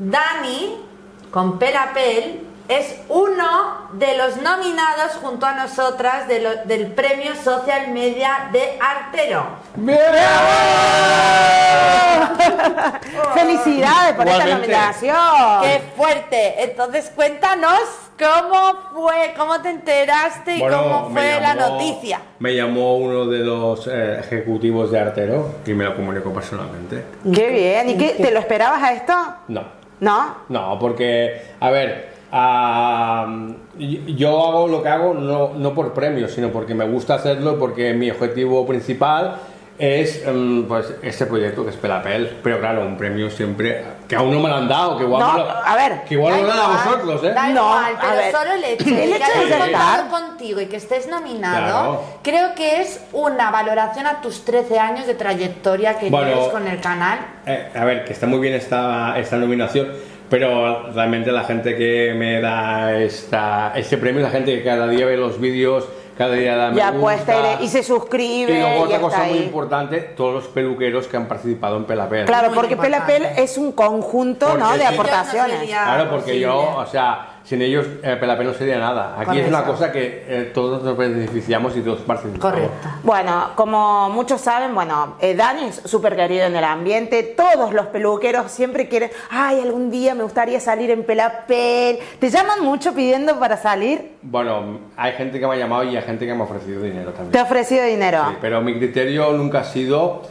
Dani, 0.00 0.76
con 1.30 1.56
Pelapel, 1.56 2.40
es 2.68 2.96
uno 3.08 3.88
de 3.92 4.16
los 4.16 4.36
nominados 4.38 5.12
junto 5.22 5.46
a 5.46 5.52
nosotras 5.54 6.26
de 6.28 6.40
lo- 6.40 6.64
del 6.64 6.88
premio 6.92 7.34
Social 7.36 7.88
Media 7.92 8.48
de 8.52 8.78
Artero. 8.80 9.44
Felicidades 13.34 14.14
por 14.14 14.26
esta 14.26 14.44
Igualmente. 14.44 14.68
nominación. 14.68 15.62
¡Qué 15.62 15.80
fuerte! 15.96 16.62
Entonces 16.64 17.10
cuéntanos 17.14 17.80
cómo 18.18 18.78
fue, 18.94 19.34
cómo 19.36 19.60
te 19.60 19.70
enteraste 19.70 20.56
y 20.56 20.60
cómo 20.60 21.10
me 21.10 21.20
fue 21.20 21.40
la 21.40 21.54
llamó- 21.54 21.68
noticia. 21.72 22.20
Me 22.38 22.54
llamó 22.54 22.96
uno 22.96 23.26
de 23.26 23.38
los 23.40 23.86
eh, 23.88 24.20
ejecutivos 24.20 24.90
de 24.90 25.00
Artero 25.00 25.56
y 25.66 25.74
me 25.74 25.84
lo 25.84 25.94
comunicó 25.96 26.32
personalmente. 26.32 27.04
Qué 27.32 27.48
bien. 27.50 27.90
¿Y 27.90 27.96
qué? 27.96 28.10
¿Te 28.22 28.30
lo 28.30 28.40
esperabas 28.40 28.82
a 28.82 28.92
esto? 28.92 29.12
No. 29.48 29.84
¿No? 30.00 30.36
No, 30.48 30.78
porque, 30.78 31.54
a 31.60 31.70
ver, 31.70 32.13
y- 33.78 34.14
yo 34.16 34.28
hago 34.46 34.68
lo 34.68 34.82
que 34.82 34.88
hago 34.88 35.14
no, 35.14 35.52
no 35.54 35.74
por 35.74 35.92
premios, 35.94 36.32
sino 36.32 36.48
porque 36.50 36.74
me 36.74 36.84
gusta 36.84 37.14
hacerlo, 37.14 37.58
porque 37.58 37.92
mi 37.94 38.10
objetivo 38.10 38.66
principal 38.66 39.36
es 39.76 40.22
mm, 40.24 40.62
pues 40.68 40.94
este 41.02 41.26
proyecto 41.26 41.64
que 41.64 41.70
es 41.70 41.76
Pelapel. 41.76 42.38
Pero 42.44 42.60
claro, 42.60 42.86
un 42.86 42.96
premio 42.96 43.28
siempre, 43.28 43.82
que 44.06 44.14
aún 44.14 44.32
no 44.32 44.38
me 44.38 44.48
lo 44.48 44.54
han 44.56 44.68
dado, 44.68 44.96
que 44.96 45.02
igual, 45.02 45.20
No, 45.20 45.38
lo- 45.38 45.50
a 45.50 45.74
ver. 45.74 46.04
que 46.04 46.14
igual 46.14 46.32
Da 46.34 46.38
me 46.40 46.42
lo 46.44 46.48
dan 46.48 46.58
a 46.58 46.62
igual, 46.62 46.84
vosotros, 47.00 47.24
¿eh? 47.24 47.32
Da 47.34 47.46
No, 47.48 47.52
igual, 47.52 47.94
a 47.96 48.00
pero 48.00 48.16
ver. 48.16 48.32
solo 48.32 48.52
el 48.52 48.64
hecho 48.64 48.88
El 48.88 48.94
de 48.94 49.04
hecho 49.06 49.16
que 49.16 49.24
hayas 49.24 49.48
de 49.50 49.58
contado 49.58 50.02
estar- 50.02 50.08
contigo 50.10 50.60
y 50.60 50.66
que 50.66 50.76
estés 50.76 51.08
nominado, 51.08 51.64
Claro. 51.66 52.04
creo 52.22 52.54
que 52.54 52.82
es 52.82 53.00
una 53.12 53.50
valoración 53.50 54.06
a 54.06 54.20
tus 54.20 54.44
13 54.44 54.78
años 54.78 55.06
de 55.08 55.14
trayectoria 55.14 55.98
que 55.98 56.08
Bueno, 56.08 56.28
tienes 56.32 56.48
con 56.50 56.68
el 56.68 56.80
canal. 56.80 57.18
Eh, 57.46 57.68
a 57.74 57.84
ver, 57.84 58.04
que 58.04 58.12
está 58.12 58.26
muy 58.28 58.38
bien 58.38 58.54
esta, 58.54 59.18
esta 59.18 59.36
nominación, 59.36 59.88
pero 60.34 60.90
realmente 60.92 61.30
la 61.30 61.44
gente 61.44 61.76
que 61.76 62.12
me 62.12 62.40
da 62.40 62.98
esta, 62.98 63.72
este 63.76 63.98
premio 63.98 64.18
es 64.18 64.24
la 64.32 64.36
gente 64.36 64.52
que 64.52 64.64
cada 64.64 64.88
día 64.88 65.06
ve 65.06 65.16
los 65.16 65.40
vídeos, 65.40 65.86
cada 66.18 66.34
día 66.34 66.56
da 66.56 66.70
me 66.70 66.76
Ya 66.76 66.88
apuesta 66.88 67.34
y, 67.34 67.36
gusta. 67.36 67.62
y 67.62 67.68
se 67.68 67.82
suscribe. 67.84 68.52
Y 68.52 68.58
luego 68.60 68.82
otra 68.82 68.96
y 68.96 69.00
cosa 69.00 69.24
muy 69.26 69.38
importante, 69.38 70.00
todos 70.00 70.34
los 70.34 70.44
peluqueros 70.48 71.06
que 71.06 71.16
han 71.16 71.28
participado 71.28 71.76
en 71.76 71.84
Pelapel. 71.84 72.24
Claro, 72.24 72.48
Muy 72.48 72.56
porque. 72.56 72.76
Pelapel 72.76 73.24
es 73.36 73.56
un 73.56 73.70
conjunto 73.70 74.56
¿no? 74.58 74.76
de 74.76 74.84
aportaciones. 74.84 75.60
No 75.60 75.66
Claro, 75.66 76.10
porque 76.10 76.22
posible. 76.24 76.40
yo, 76.40 76.78
o 76.78 76.86
sea, 76.86 77.33
sin 77.44 77.60
ellos 77.60 77.86
eh, 78.02 78.16
Pelapel 78.18 78.46
no 78.46 78.54
sería 78.54 78.78
nada. 78.78 79.16
Aquí 79.20 79.38
es 79.38 79.48
una 79.48 79.64
cosa 79.64 79.92
que 79.92 80.24
eh, 80.26 80.50
todos 80.54 80.82
nos 80.82 80.96
beneficiamos 80.96 81.76
y 81.76 81.82
todos 81.82 82.00
participamos. 82.00 82.40
Correcto. 82.40 82.88
Bueno, 83.02 83.50
como 83.54 84.08
muchos 84.08 84.40
saben, 84.40 84.74
bueno, 84.74 85.16
eh, 85.20 85.34
Dani 85.34 85.64
es 85.66 85.82
súper 85.84 86.16
querido 86.16 86.46
en 86.46 86.56
el 86.56 86.64
ambiente. 86.64 87.22
Todos 87.22 87.74
los 87.74 87.86
peluqueros 87.88 88.50
siempre 88.50 88.88
quieren, 88.88 89.10
ay, 89.30 89.60
algún 89.60 89.90
día 89.90 90.14
me 90.14 90.22
gustaría 90.22 90.58
salir 90.58 90.90
en 90.90 91.04
Pelapel. 91.04 91.98
¿Te 92.18 92.30
llaman 92.30 92.64
mucho 92.64 92.94
pidiendo 92.94 93.38
para 93.38 93.58
salir? 93.58 94.12
Bueno, 94.22 94.78
hay 94.96 95.12
gente 95.12 95.38
que 95.38 95.46
me 95.46 95.52
ha 95.54 95.58
llamado 95.58 95.84
y 95.84 95.94
hay 95.96 96.02
gente 96.02 96.26
que 96.26 96.32
me 96.32 96.40
ha 96.40 96.44
ofrecido 96.44 96.80
dinero 96.82 97.10
también. 97.10 97.32
¿Te 97.32 97.38
ha 97.38 97.42
ofrecido 97.42 97.84
dinero? 97.84 98.22
Sí, 98.30 98.36
pero 98.40 98.62
mi 98.62 98.78
criterio 98.78 99.32
nunca 99.32 99.60
ha 99.60 99.64
sido 99.64 100.22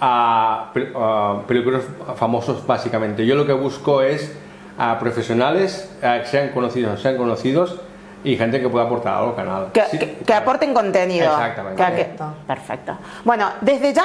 a, 0.00 0.70
pe- 0.74 0.92
a 0.94 1.40
peluqueros 1.46 1.84
famosos 2.16 2.66
básicamente. 2.66 3.24
Yo 3.24 3.34
lo 3.34 3.46
que 3.46 3.54
busco 3.54 4.02
es 4.02 4.36
a 4.78 4.98
profesionales 4.98 5.90
a 6.02 6.20
que 6.20 6.26
sean 6.26 6.48
conocidos, 6.50 7.00
sean 7.02 7.16
conocidos 7.16 7.80
y 8.24 8.36
gente 8.36 8.60
que 8.60 8.68
pueda 8.68 8.84
aportar 8.86 9.14
algo 9.14 9.30
al 9.30 9.36
canal. 9.36 9.72
Que, 9.72 9.84
Sí, 9.90 9.98
que- 9.98 10.14
que 10.18 10.34
aporten 10.34 10.72
contenido. 10.74 11.26
Exactamente. 11.32 11.82
Correcto. 11.82 12.34
perfecto. 12.46 12.98
Bueno, 13.24 13.50
desde 13.60 13.92
ya, 13.92 14.04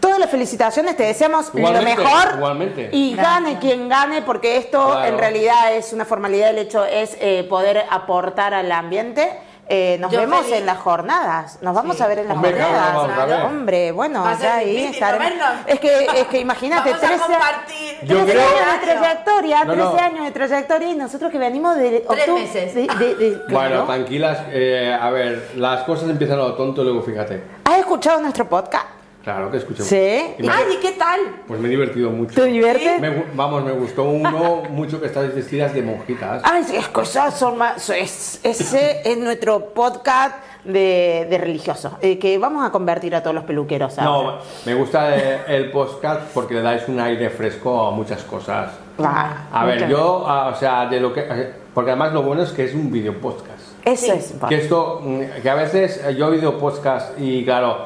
todas 0.00 0.18
las 0.18 0.30
felicitaciones, 0.30 0.96
te 0.96 1.04
deseamos 1.04 1.50
Igualmente, 1.54 1.96
lo 1.96 2.04
mejor. 2.08 2.34
igualmente. 2.36 2.88
Y 2.92 3.14
Gracias. 3.14 3.34
gane 3.44 3.58
quien 3.58 3.88
gane, 3.88 4.22
porque 4.22 4.56
esto 4.56 4.84
Claro. 4.92 5.04
en 5.06 5.18
realidad 5.18 5.72
es 5.74 5.92
una 5.92 6.04
formalidad, 6.04 6.50
el 6.50 6.58
hecho 6.58 6.84
es 6.84 7.16
eh, 7.20 7.46
poder 7.48 7.84
aportar 7.90 8.52
al 8.54 8.70
ambiente. 8.70 9.28
Eh, 9.66 9.96
nos 9.98 10.12
Yo 10.12 10.20
vemos 10.20 10.40
feliz. 10.42 10.58
en 10.58 10.66
las 10.66 10.76
jornadas. 10.78 11.58
Nos 11.62 11.74
vamos 11.74 11.96
Sí. 11.96 12.02
a 12.02 12.06
ver 12.06 12.18
en 12.18 12.28
las 12.28 12.36
Hombre, 12.36 12.52
jornadas. 12.52 12.94
vamos. 13.16 13.44
Hombre, 13.46 13.92
bueno, 13.92 14.24
ya 14.38 14.56
ahí 14.56 14.94
vernos. 15.00 15.48
Es 15.66 15.80
que, 15.80 16.04
es 16.04 16.26
que 16.26 16.38
imagínate, 16.40 16.90
Vamos 16.90 17.02
a 17.04 17.06
13, 17.08 17.24
compartir. 17.24 17.98
Yo 18.02 18.16
13 18.24 18.32
creo- 18.32 18.42
años 18.42 18.80
de 18.80 18.92
trayectoria, 18.92 19.64
No, 19.64 19.74
no. 19.76 19.90
13 19.90 20.04
años 20.04 20.24
de 20.26 20.30
trayectoria 20.32 20.88
y 20.90 20.94
nosotros 20.96 21.30
que 21.32 21.38
venimos 21.38 21.76
de 21.76 21.90
Tres 22.00 22.02
octubre- 22.28 22.42
meses. 22.42 22.74
de- 22.74 22.86
de- 22.86 23.14
de- 23.14 23.40
Bueno, 23.48 23.84
tranquilas, 23.84 24.38
eh, 24.50 24.96
a 25.00 25.08
ver, 25.10 25.52
las 25.56 25.82
cosas 25.84 26.10
empiezan 26.10 26.38
a 26.40 26.42
lo 26.42 26.54
tonto 26.54 26.82
y 26.82 26.84
luego 26.84 27.00
fíjate. 27.02 27.42
¿Has 27.64 27.78
escuchado 27.78 28.20
nuestro 28.20 28.46
podcast? 28.46 28.84
Claro 29.24 29.50
que 29.50 29.56
escucho. 29.56 29.82
Sí. 29.82 30.34
Y 30.38 30.42
me- 30.42 30.52
Ay, 30.52 30.64
¿y 30.76 30.80
qué 30.82 30.92
tal? 30.92 31.18
pues 31.48 31.58
me 31.58 31.68
he 31.68 31.70
divertido 31.70 32.10
mucho. 32.10 32.34
¿Te 32.34 32.44
diviertes? 32.44 33.00
Me 33.00 33.24
vamos, 33.34 33.64
me 33.64 33.72
gustó 33.72 34.04
uno 34.04 34.62
mucho 34.68 35.00
que 35.00 35.06
estáis 35.06 35.34
vestidas 35.34 35.72
de 35.72 35.82
monjitas. 35.82 36.42
Ay, 36.44 36.62
es 36.74 36.88
que 36.88 37.00
esas 37.00 37.38
son 37.38 37.56
más, 37.56 37.88
es- 37.88 38.40
ese 38.42 39.00
es 39.10 39.16
nuestro 39.16 39.70
podcast 39.72 40.36
de, 40.64 41.26
de 41.30 41.38
religiosos, 41.38 41.92
eh, 42.02 42.18
que 42.18 42.36
vamos 42.38 42.66
a 42.66 42.70
convertir 42.70 43.14
a 43.14 43.22
todos 43.22 43.34
los 43.34 43.44
peluqueros 43.44 43.98
ahora. 43.98 44.36
No, 44.36 44.38
me 44.66 44.74
gusta 44.74 45.16
eh, 45.16 45.40
el 45.48 45.70
podcast 45.70 46.22
porque 46.34 46.54
le 46.54 46.62
dais 46.62 46.86
un 46.88 47.00
aire 47.00 47.30
fresco 47.30 47.86
a 47.86 47.90
muchas 47.92 48.22
cosas. 48.24 48.72
Va, 49.02 49.46
A 49.52 49.64
ver, 49.64 49.88
yo, 49.88 50.24
ah, 50.26 50.52
o 50.54 50.58
sea, 50.58 50.86
de 50.86 51.00
lo 51.00 51.12
que. 51.12 51.20
eh, 51.20 51.52
Porque 51.74 51.90
además 51.90 52.12
lo 52.12 52.22
bueno 52.22 52.42
es 52.44 52.50
que 52.50 52.64
es 52.64 52.74
un 52.74 52.90
video 52.92 53.18
podcast. 53.20 53.60
Eso 53.84 54.06
Sí. 54.06 54.10
es 54.12 54.34
Que 54.48 54.54
esto, 54.54 55.00
mm, 55.02 55.20
que 55.42 55.50
a 55.50 55.54
veces 55.56 56.00
eh, 56.04 56.14
yo 56.14 56.26
he 56.26 56.30
oído 56.36 56.56
podcast 56.58 57.18
y 57.18 57.44
claro, 57.44 57.78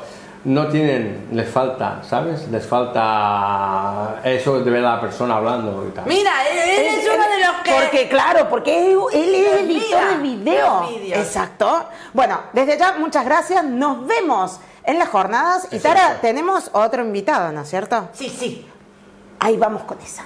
no 0.48 0.66
tienen, 0.68 1.28
les 1.32 1.48
falta, 1.50 2.00
¿sabes? 2.02 2.48
Les 2.50 2.66
falta 2.66 4.20
eso 4.24 4.60
de 4.60 4.70
ver 4.70 4.82
a 4.84 4.94
la 4.94 5.00
persona 5.00 5.36
hablando 5.36 5.86
y 5.86 5.90
tal. 5.92 6.06
Mira, 6.06 6.30
él 6.50 6.86
es 6.86 7.04
uno 7.04 7.22
de 7.22 7.46
los 7.46 7.62
que... 7.62 7.72
Porque, 7.72 8.08
claro, 8.08 8.48
porque 8.48 8.92
él, 8.92 8.98
él 9.12 9.34
es 9.34 9.52
Los 9.52 9.60
editor 9.60 10.08
de 10.08 10.16
video. 10.22 10.88
Exacto. 11.14 11.84
Bueno, 12.14 12.40
desde 12.54 12.78
ya, 12.78 12.96
muchas 12.98 13.26
gracias. 13.26 13.62
Nos 13.62 14.06
vemos 14.06 14.58
en 14.84 14.98
las 14.98 15.08
jornadas. 15.08 15.68
Y 15.70 15.76
Exacto. 15.76 15.98
Tara, 16.00 16.20
tenemos 16.22 16.70
otro 16.72 17.04
invitado, 17.04 17.52
¿no 17.52 17.60
es 17.60 17.68
cierto? 17.68 18.08
Sí, 18.14 18.28
sí. 18.30 18.66
Ahí 19.40 19.56
vamos 19.58 19.82
con 19.82 19.98
esa. 20.00 20.24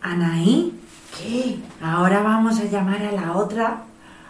Anaí, 0.00 0.78
¿qué? 1.18 1.58
Ahora 1.82 2.22
vamos 2.22 2.60
a 2.60 2.64
llamar 2.64 3.02
a 3.02 3.10
la 3.12 3.32
otra, 3.36 3.78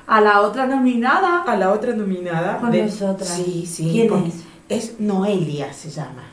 a 0.06 0.20
la 0.22 0.40
otra 0.40 0.66
nominada. 0.66 1.42
A 1.46 1.56
la 1.56 1.70
otra 1.72 1.92
nominada. 1.92 2.56
Con 2.58 2.70
de- 2.70 2.84
nosotras. 2.84 3.28
Sí, 3.28 3.66
sí. 3.66 3.90
¿Quién 3.92 4.24
es? 4.24 4.45
Es 4.68 4.98
Noelia, 5.00 5.72
se 5.72 5.90
llama. 5.90 6.24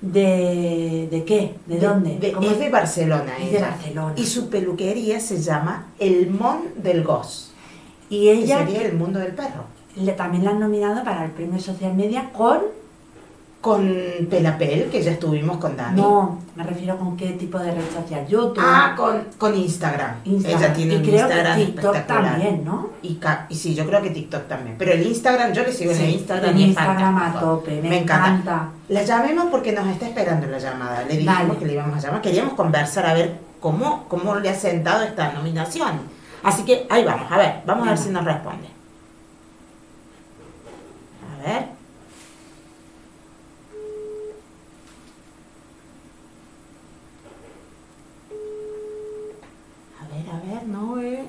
¿De, 0.00 1.08
de 1.10 1.24
qué? 1.24 1.54
¿De, 1.66 1.78
dónde? 1.78 2.18
de- 2.18 2.32
¿Cómo 2.32 2.50
es 2.50 2.58
de 2.58 2.68
Barcelona. 2.70 3.32
Es 3.40 3.52
de. 3.52 3.60
Barcelona. 3.60 4.14
Y 4.16 4.24
su 4.26 4.48
peluquería 4.50 5.20
se 5.20 5.40
llama 5.40 5.86
El 5.98 6.30
Mon 6.30 6.62
del 6.76 7.04
Gos. 7.04 7.52
Y 8.10 8.24
Que 8.24 8.32
ella 8.32 8.58
sería 8.66 8.82
el 8.82 8.94
mundo 8.94 9.18
del 9.20 9.32
perro. 9.32 9.64
le- 9.96 10.12
también 10.12 10.44
la 10.44 10.50
han 10.50 10.58
nominado 10.60 11.04
para 11.04 11.24
el 11.24 11.30
premio 11.30 11.60
Social 11.60 11.94
Media 11.94 12.30
con... 12.32 12.60
Con 13.62 13.94
Pelapel, 14.28 14.90
que 14.90 15.00
ya 15.02 15.12
estuvimos 15.12 15.56
con 15.58 15.76
Dani. 15.76 15.98
No, 15.98 16.38
me 16.56 16.64
refiero 16.64 16.98
con 16.98 17.16
qué 17.16 17.30
tipo 17.30 17.58
de 17.58 17.70
red 17.72 17.84
social. 17.94 18.26
YouTube. 18.26 18.58
Ah, 18.62 18.92
con, 18.96 19.22
con 19.38 19.56
Instagram. 19.56 20.16
Instagram. 20.24 20.62
Ella 20.62 20.74
tiene 20.74 20.94
y 20.94 20.96
un 20.96 21.02
creo 21.04 21.20
Instagram 21.20 21.56
que 21.58 21.64
TikTok 21.66 21.94
espectacular. 21.94 22.32
también, 22.32 22.64
¿no? 22.64 22.90
Y, 23.02 23.54
sí, 23.54 23.74
yo 23.74 23.86
creo 23.86 24.02
que 24.02 24.10
TikTok 24.10 24.48
también. 24.48 24.76
Pero 24.78 24.92
el 24.92 25.06
Instagram, 25.06 25.52
yo 25.52 25.62
le 25.62 25.72
sigo 25.72 25.92
en 25.92 26.00
el 26.00 26.10
Instagram. 26.10 26.56
y 26.58 26.64
Instagram 26.64 27.16
a 27.16 27.40
tope, 27.40 27.80
me 27.80 27.98
encanta. 27.98 28.68
La 28.88 29.04
llamemos 29.04 29.46
porque 29.50 29.70
nos 29.72 29.86
está 29.86 30.08
esperando 30.08 30.46
la 30.48 30.58
llamada. 30.58 31.04
Le 31.04 31.18
dijimos 31.18 31.38
Dale. 31.46 31.58
que 31.58 31.66
le 31.66 31.72
íbamos 31.74 31.96
a 31.96 32.00
llamar. 32.00 32.20
Queríamos 32.20 32.54
conversar 32.54 33.06
a 33.06 33.14
ver 33.14 33.38
cómo, 33.60 34.06
cómo 34.08 34.34
le 34.34 34.50
ha 34.50 34.54
sentado 34.54 35.04
esta 35.04 35.32
nominación. 35.32 36.00
Así 36.42 36.64
que 36.64 36.86
ahí 36.90 37.04
vamos, 37.04 37.30
a 37.30 37.38
ver, 37.38 37.62
vamos 37.64 37.86
a 37.86 37.90
ver 37.90 37.98
si 37.98 38.08
nos 38.10 38.24
responde. 38.24 38.66
A 41.32 41.46
ver. 41.46 41.66
A 50.00 50.04
ver, 50.14 50.30
a 50.30 50.54
ver, 50.54 50.68
Noé. 50.68 51.24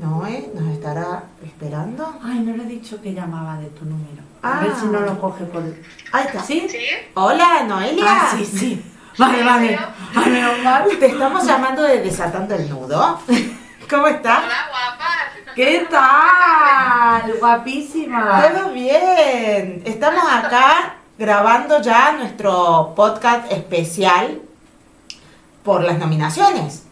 Noé, 0.00 0.50
¿nos 0.54 0.68
estará 0.74 1.24
esperando? 1.44 2.18
Ay, 2.22 2.40
no 2.40 2.56
le 2.56 2.62
he 2.64 2.66
dicho 2.66 3.00
que 3.02 3.12
llamaba 3.14 3.56
de 3.58 3.66
tu 3.70 3.84
número. 3.84 4.22
A 4.42 4.58
Ah. 4.58 4.60
ver 4.60 4.74
si 4.76 4.86
no 4.86 5.00
lo 5.00 5.20
coge 5.20 5.44
por... 5.44 5.62
Ahí 6.12 6.26
está. 6.26 6.40
¿Sí? 6.42 6.68
Hola, 7.14 7.64
Noelia. 7.64 8.04
Ah, 8.06 8.28
sí, 8.36 8.44
sí. 8.44 8.84
Vale, 9.18 9.42
vale. 9.42 9.78
Ay, 10.14 10.30
menos 10.30 10.58
mal. 10.62 10.84
Te 11.00 11.06
estamos 11.06 11.44
llamando 11.44 11.82
de 11.82 12.00
Desatando 12.02 12.54
el 12.54 12.68
Nudo. 12.70 13.18
¿Cómo 13.90 14.06
estás? 14.06 14.44
Hola, 14.44 14.68
guapas. 14.70 15.54
¿Qué 15.56 15.86
tal? 15.90 17.32
Guapísima. 17.40 18.48
Todo 18.52 18.72
bien. 18.72 19.82
Estamos 19.84 20.22
acá 20.32 20.94
grabando 21.18 21.82
ya 21.82 22.12
nuestro 22.12 22.92
podcast 22.94 23.50
especial 23.50 24.40
por 25.64 25.82
las 25.82 25.98
nominaciones. 25.98 26.84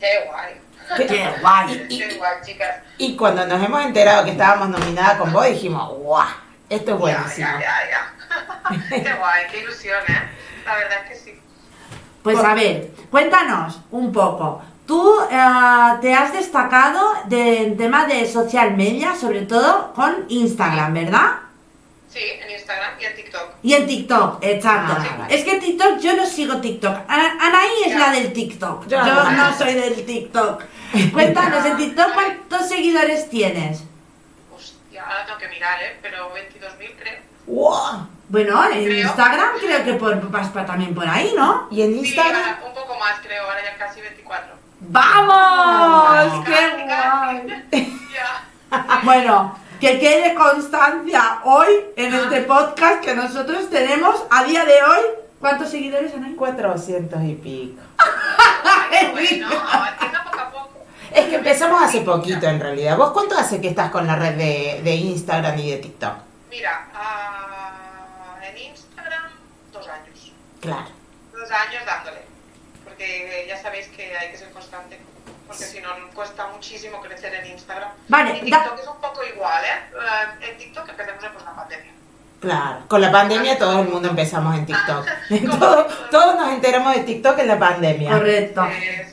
Qué 0.00 0.06
guay. 0.26 0.54
Qué 0.96 1.28
guay. 1.40 1.86
Y, 1.88 1.98
Qué 1.98 2.14
y- 2.14 2.16
guay, 2.18 2.32
chicas. 2.44 2.76
y 2.98 3.16
cuando 3.16 3.46
nos 3.46 3.62
hemos 3.62 3.84
enterado 3.84 4.24
que 4.24 4.30
estábamos 4.32 4.68
nominadas 4.70 5.18
con 5.18 5.32
vos, 5.32 5.46
dijimos, 5.46 5.88
¡guau! 5.98 6.26
Esto 6.68 6.92
es 6.94 6.98
buenísimo. 6.98 7.46
Ya, 7.46 7.60
ya, 7.60 7.76
ya, 7.90 8.70
ya. 8.70 9.02
qué 9.02 9.14
guay, 9.18 9.42
qué 9.50 9.60
ilusión, 9.60 9.98
¿eh? 10.08 10.22
La 10.64 10.74
verdad 10.76 10.98
es 11.04 11.08
que 11.10 11.16
sí. 11.32 11.40
Pues 12.22 12.38
a 12.38 12.54
ver, 12.54 12.90
cuéntanos 13.10 13.80
un 13.90 14.12
poco. 14.12 14.62
Tú 14.86 15.18
eh, 15.30 15.98
te 16.00 16.14
has 16.14 16.32
destacado 16.32 17.14
del 17.26 17.76
tema 17.76 18.06
de 18.06 18.26
social 18.30 18.76
media, 18.76 19.14
sobre 19.14 19.42
todo 19.42 19.92
con 19.94 20.24
Instagram, 20.28 20.94
¿verdad? 20.94 21.32
Sí, 22.10 22.20
en 22.42 22.50
Instagram 22.50 22.92
y 23.00 23.04
en 23.04 23.16
TikTok. 23.16 23.48
Y 23.62 23.74
en 23.74 23.86
TikTok, 23.86 24.38
exacto. 24.42 24.94
Ah. 24.98 25.26
Es 25.28 25.44
que 25.44 25.58
TikTok, 25.60 25.98
yo 25.98 26.16
no 26.16 26.24
sigo 26.26 26.56
TikTok. 26.58 26.96
Ana- 27.06 27.36
Anaí 27.40 27.82
es 27.86 27.92
Ya. 27.92 27.98
la 27.98 28.10
del 28.12 28.32
TikTok. 28.32 28.86
Yo 28.88 29.02
no 29.04 29.54
soy 29.56 29.74
del 29.74 30.04
TikTok. 30.06 30.62
Cuéntanos, 31.12 31.64
en 31.66 31.76
TikTok, 31.76 32.12
¿cuántos 32.14 32.68
seguidores 32.68 33.28
tienes? 33.30 33.82
Hostia, 34.54 35.02
ahora 35.04 35.26
tengo 35.26 35.38
que 35.38 35.48
mirar, 35.48 35.82
¿eh? 35.82 35.98
Pero 36.02 36.32
22.000 36.34 36.94
creo. 36.98 37.18
¡Wow! 37.46 38.08
Bueno, 38.28 38.62
en 38.70 38.84
Creo. 38.84 39.06
Instagram 39.06 39.48
creo 39.58 39.84
que 39.84 39.94
por, 39.94 40.30
vas 40.30 40.52
también 40.52 40.94
por 40.94 41.08
ahí, 41.08 41.32
¿no? 41.34 41.66
Y 41.70 41.80
en 41.82 41.92
Sí, 41.94 41.98
Instagram, 42.00 42.36
ahora 42.36 42.60
un 42.66 42.74
poco 42.74 42.98
más 42.98 43.18
creo, 43.22 43.42
ahora 43.44 43.62
ya 43.64 43.76
casi 43.78 44.00
24. 44.02 44.54
¡Vamos! 44.80 46.44
¡Qué 46.44 46.52
Casi, 46.86 47.46
guay! 47.72 47.98
Bueno, 49.02 49.58
que 49.80 49.98
quede 49.98 50.34
constancia 50.34 51.38
hoy 51.44 51.68
en 51.96 52.12
este 52.12 52.42
podcast 52.42 53.02
que 53.02 53.14
nosotros 53.14 53.70
tenemos 53.70 54.22
a 54.30 54.44
día 54.44 54.64
de 54.66 54.82
hoy. 54.82 55.00
¿Cuántos 55.40 55.70
seguidores, 55.70 56.12
Anaí? 56.14 56.34
400 56.34 57.22
y 57.24 57.34
pico. 57.34 57.82
Bueno, 58.90 59.18
empieza 59.20 60.24
poco 60.24 60.38
a 60.40 60.50
poco. 60.50 60.77
Es 61.12 61.26
que 61.26 61.36
empezamos 61.36 61.82
hace 61.82 62.00
poquito 62.02 62.46
en 62.48 62.60
realidad. 62.60 62.96
¿Vos 62.96 63.12
cuánto 63.12 63.36
hace 63.36 63.60
que 63.60 63.68
estás 63.68 63.90
con 63.90 64.06
la 64.06 64.16
red 64.16 64.34
de, 64.34 64.80
de 64.82 64.94
Instagram 64.94 65.58
y 65.58 65.70
de 65.70 65.76
TikTok? 65.78 66.14
Mira, 66.50 66.88
ah, 66.94 68.36
en 68.42 68.58
Instagram, 68.58 69.30
dos 69.72 69.88
años. 69.88 70.32
Claro. 70.60 70.88
Dos 71.32 71.50
años 71.50 71.84
dándole. 71.86 72.20
Porque 72.84 73.44
ya 73.48 73.60
sabéis 73.60 73.88
que 73.88 74.16
hay 74.16 74.30
que 74.30 74.38
ser 74.38 74.50
constante. 74.50 74.98
Porque 75.46 75.64
si 75.64 75.80
no, 75.80 75.88
cuesta 76.14 76.46
muchísimo 76.48 77.00
crecer 77.00 77.34
en 77.34 77.52
Instagram. 77.52 77.90
Vale, 78.08 78.40
Y 78.42 78.50
da- 78.50 78.58
TikTok 78.64 78.80
es 78.80 78.86
un 78.88 79.00
poco 79.00 79.24
igual, 79.24 79.64
¿eh? 79.64 79.68
Eh, 79.94 80.50
En 80.50 80.58
TikTok 80.58 80.88
empecemos 80.90 81.24
por 81.32 81.42
la 81.42 81.54
pandemia. 81.56 81.92
Claro. 82.40 82.84
Con 82.86 83.00
la 83.00 83.10
pandemia 83.10 83.58
todo 83.58 83.82
el 83.82 83.88
mundo 83.88 84.08
empezamos 84.08 84.54
en 84.54 84.64
TikTok. 84.64 85.06
Todos 86.10 86.36
nos 86.36 86.52
enteramos 86.52 86.94
de 86.94 87.00
TikTok 87.00 87.36
en 87.40 87.48
la 87.48 87.58
pandemia. 87.58 88.12
Correcto. 88.12 88.64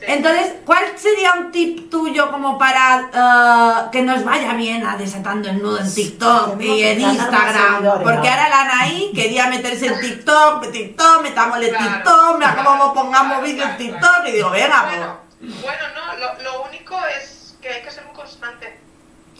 Entonces, 0.02 0.54
¿cuál 0.64 0.84
sería 0.96 1.32
un 1.32 1.50
tip 1.50 1.90
tuyo 1.90 2.30
como 2.30 2.56
para 2.56 3.10
eh, 3.12 3.88
que 3.90 4.02
nos 4.02 4.24
vaya 4.24 4.54
bien 4.54 4.86
a 4.86 4.96
desatando 4.96 5.48
el 5.50 5.60
nudo 5.60 5.80
en 5.80 5.92
TikTok 5.92 6.60
y 6.60 6.84
en 6.84 7.00
Instagram? 7.00 8.02
Porque 8.04 8.28
ahora 8.28 8.48
la 8.48 8.60
Anaí 8.60 9.10
quería 9.12 9.48
meterse 9.48 9.86
en 9.86 10.00
TikTok, 10.00 10.70
TikTok, 10.70 11.22
metámosle 11.22 11.70
Claro, 11.70 11.84
TikTok, 11.84 12.38
me 12.38 12.44
claro, 12.44 12.64
como 12.64 12.94
pongamos 12.94 13.38
claro, 13.38 13.42
vídeos 13.42 13.68
en 13.70 13.76
claro, 13.76 13.92
TikTok 13.98 14.28
y 14.28 14.32
digo, 14.32 14.50
venga, 14.50 14.82
Bueno, 14.84 15.18
pues. 15.40 15.62
bueno, 15.62 15.82
no, 15.96 16.16
lo, 16.16 16.42
lo 16.44 16.62
único 16.62 16.96
es 17.20 17.56
que 17.60 17.68
hay 17.70 17.82
que 17.82 17.90
ser 17.90 18.04
muy 18.04 18.14
constante. 18.14 18.78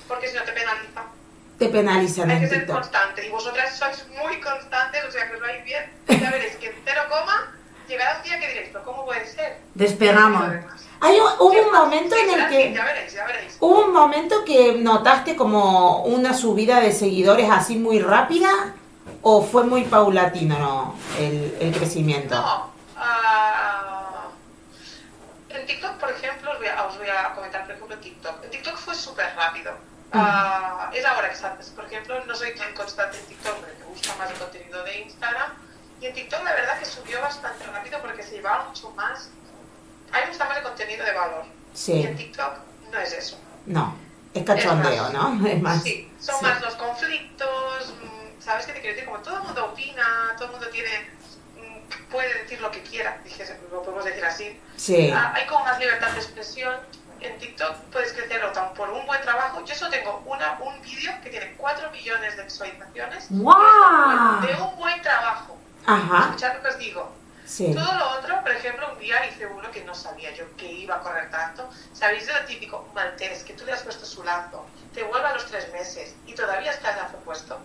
Porque 0.08 0.28
si 0.28 0.36
no 0.36 0.42
te 0.42 0.52
penaliza. 0.52 1.02
Te 1.58 1.68
penalizan 1.68 2.28
Hay 2.30 2.36
en 2.36 2.42
que 2.42 2.48
ser 2.48 2.58
TikTok. 2.60 2.76
constante. 2.76 3.26
Y 3.26 3.30
vosotras 3.30 3.76
sois 3.78 4.04
muy 4.22 4.40
constantes, 4.40 5.04
o 5.08 5.10
sea 5.10 5.28
que 5.28 5.36
os 5.36 5.40
vais 5.40 5.64
bien. 5.64 5.84
Ya 6.08 6.30
veréis 6.30 6.56
que 6.56 6.66
en 6.66 6.74
cero 6.84 7.02
coma 7.08 7.52
llegará 7.88 8.18
un 8.18 8.22
día 8.24 8.38
que 8.40 8.48
diréis, 8.48 8.68
pero 8.72 8.84
¿cómo 8.84 9.04
puede 9.06 9.26
ser? 9.26 9.58
Despegamos. 9.74 10.52
Hay 11.00 11.18
un- 11.18 11.32
hubo 11.40 11.52
Sí, 11.52 11.58
un 11.60 11.72
momento 11.72 12.14
sí, 12.16 12.22
en 12.22 12.40
el 12.40 12.48
que... 12.48 12.72
Ya 12.74 12.84
veréis, 12.84 13.12
ya 13.12 13.26
veréis. 13.26 13.56
¿Hubo 13.60 13.84
un 13.86 13.92
momento 13.92 14.44
que 14.44 14.72
notaste 14.78 15.36
como 15.36 16.02
una 16.04 16.34
subida 16.34 16.80
de 16.80 16.92
seguidores 16.92 17.50
así 17.50 17.76
muy 17.76 18.00
rápida? 18.00 18.50
¿O 19.22 19.42
fue 19.42 19.64
muy 19.64 19.84
paulatino 19.84 20.58
no, 20.58 20.94
el, 21.18 21.56
el 21.60 21.74
crecimiento? 21.76 22.34
No. 22.34 22.70
ah, 22.96 24.28
en 25.50 25.66
TikTok, 25.66 25.92
por 25.96 26.10
ejemplo, 26.10 26.50
os 26.52 26.58
voy, 26.58 26.66
a, 26.68 26.84
os 26.86 26.98
voy 26.98 27.08
a 27.08 27.34
comentar, 27.34 27.62
por 27.66 27.74
ejemplo, 27.74 27.96
TikTok. 27.98 28.44
En 28.44 28.50
TikTok 28.50 28.76
fue 28.76 28.94
súper 28.94 29.26
rápido. 29.36 29.72
Ah, 30.12 30.90
es 30.94 31.04
ahora 31.04 31.28
que 31.30 31.36
sabes. 31.36 31.66
Por 31.70 31.84
ejemplo, 31.86 32.24
no 32.24 32.34
soy 32.34 32.54
tan 32.54 32.72
constante 32.74 33.18
en 33.18 33.26
TikTok 33.26 33.54
porque 33.56 33.74
me 33.80 33.84
gusta 33.86 34.14
más 34.16 34.30
el 34.30 34.36
contenido 34.38 34.82
de 34.84 35.00
Instagram. 35.00 35.52
Y 36.00 36.06
en 36.06 36.14
TikTok 36.14 36.42
la 36.44 36.52
verdad 36.52 36.78
que 36.78 36.84
subió 36.84 37.20
bastante 37.20 37.64
rápido 37.66 38.00
porque 38.00 38.22
se 38.22 38.32
llevaba 38.36 38.64
mucho 38.64 38.90
más. 38.90 39.30
A 40.12 40.16
mí 40.18 40.22
me 40.22 40.28
gusta 40.28 40.44
más 40.46 40.58
el 40.58 40.62
contenido 40.62 41.04
de 41.04 41.12
valor. 41.12 41.44
Y 41.46 41.76
Sí, 41.76 42.02
en 42.02 42.16
TikTok 42.16 42.52
no 42.92 42.98
es 42.98 43.12
eso. 43.12 43.38
no. 43.66 44.06
Es 44.34 44.44
cachondeo, 44.44 45.08
¿no? 45.14 45.46
Es 45.48 45.62
más. 45.62 45.82
Sí, 45.82 46.12
son 46.20 46.36
sí. 46.38 46.44
más 46.44 46.60
los 46.60 46.74
conflictos, 46.74 47.94
mm, 48.02 48.42
¿sabes 48.42 48.66
qué 48.66 48.74
te 48.74 48.80
quiero 48.82 48.94
decir? 48.94 49.08
Como 49.10 49.22
todo 49.22 49.38
el 49.38 49.42
mundo 49.44 49.64
opina, 49.72 50.34
todo 50.36 50.44
el 50.46 50.50
mundo 50.52 50.68
tiene, 50.68 50.90
mm, 51.56 52.10
puede 52.12 52.42
decir 52.42 52.60
lo 52.60 52.70
que 52.70 52.82
quiera, 52.82 53.18
dije, 53.24 53.46
lo 53.72 53.82
podemos 53.82 54.04
decir 54.04 54.22
así. 54.26 54.60
Sí, 54.76 55.10
Ah, 55.10 55.32
hay 55.34 55.46
como 55.46 55.64
más 55.64 55.78
libertad 55.78 56.10
de 56.10 56.18
expresión. 56.18 56.76
En 57.26 57.38
TikTok 57.38 57.76
puedes 57.92 58.12
crecer 58.12 58.44
o 58.44 58.52
tan 58.52 58.72
por 58.74 58.88
un 58.90 59.04
buen 59.06 59.20
trabajo. 59.22 59.64
Yo 59.64 59.74
solo 59.74 59.90
tengo 59.90 60.22
una, 60.26 60.58
un 60.60 60.80
vídeo 60.82 61.12
que 61.22 61.30
tiene 61.30 61.54
4 61.56 61.90
millones 61.90 62.36
de 62.36 62.42
visualizaciones. 62.44 63.26
¡Guau! 63.30 64.40
De 64.40 64.54
un 64.62 64.76
buen 64.76 65.00
trabajo. 65.02 65.58
ajá, 65.86 66.18
Escuchad 66.26 66.54
lo 66.56 66.62
que 66.62 66.68
os 66.68 66.78
digo. 66.78 67.12
sí. 67.44 67.72
Todo 67.74 67.94
lo 67.94 68.10
otro, 68.18 68.40
por 68.42 68.50
ejemplo, 68.52 68.92
un 68.92 68.98
día 68.98 69.26
hice 69.26 69.46
uno 69.46 69.70
que 69.70 69.82
no 69.84 69.94
sabía 69.94 70.32
yo 70.34 70.44
que 70.56 70.70
iba 70.70 70.96
a 70.96 71.00
correr 71.00 71.30
tanto. 71.30 71.68
¿Sabéis 71.92 72.26
de 72.26 72.32
lo 72.34 72.44
típico? 72.46 72.88
Maltés, 72.94 73.42
que 73.44 73.54
tú 73.54 73.64
le 73.64 73.72
has 73.72 73.82
puesto 73.82 74.04
su 74.06 74.22
lazo, 74.24 74.66
te 74.94 75.02
vuelve 75.02 75.26
a 75.28 75.34
los 75.34 75.46
tres 75.46 75.72
meses 75.72 76.14
y 76.26 76.34
todavía 76.34 76.70
está 76.72 76.90
el 76.90 76.96
lazo 76.98 77.16
puesto. 77.18 77.58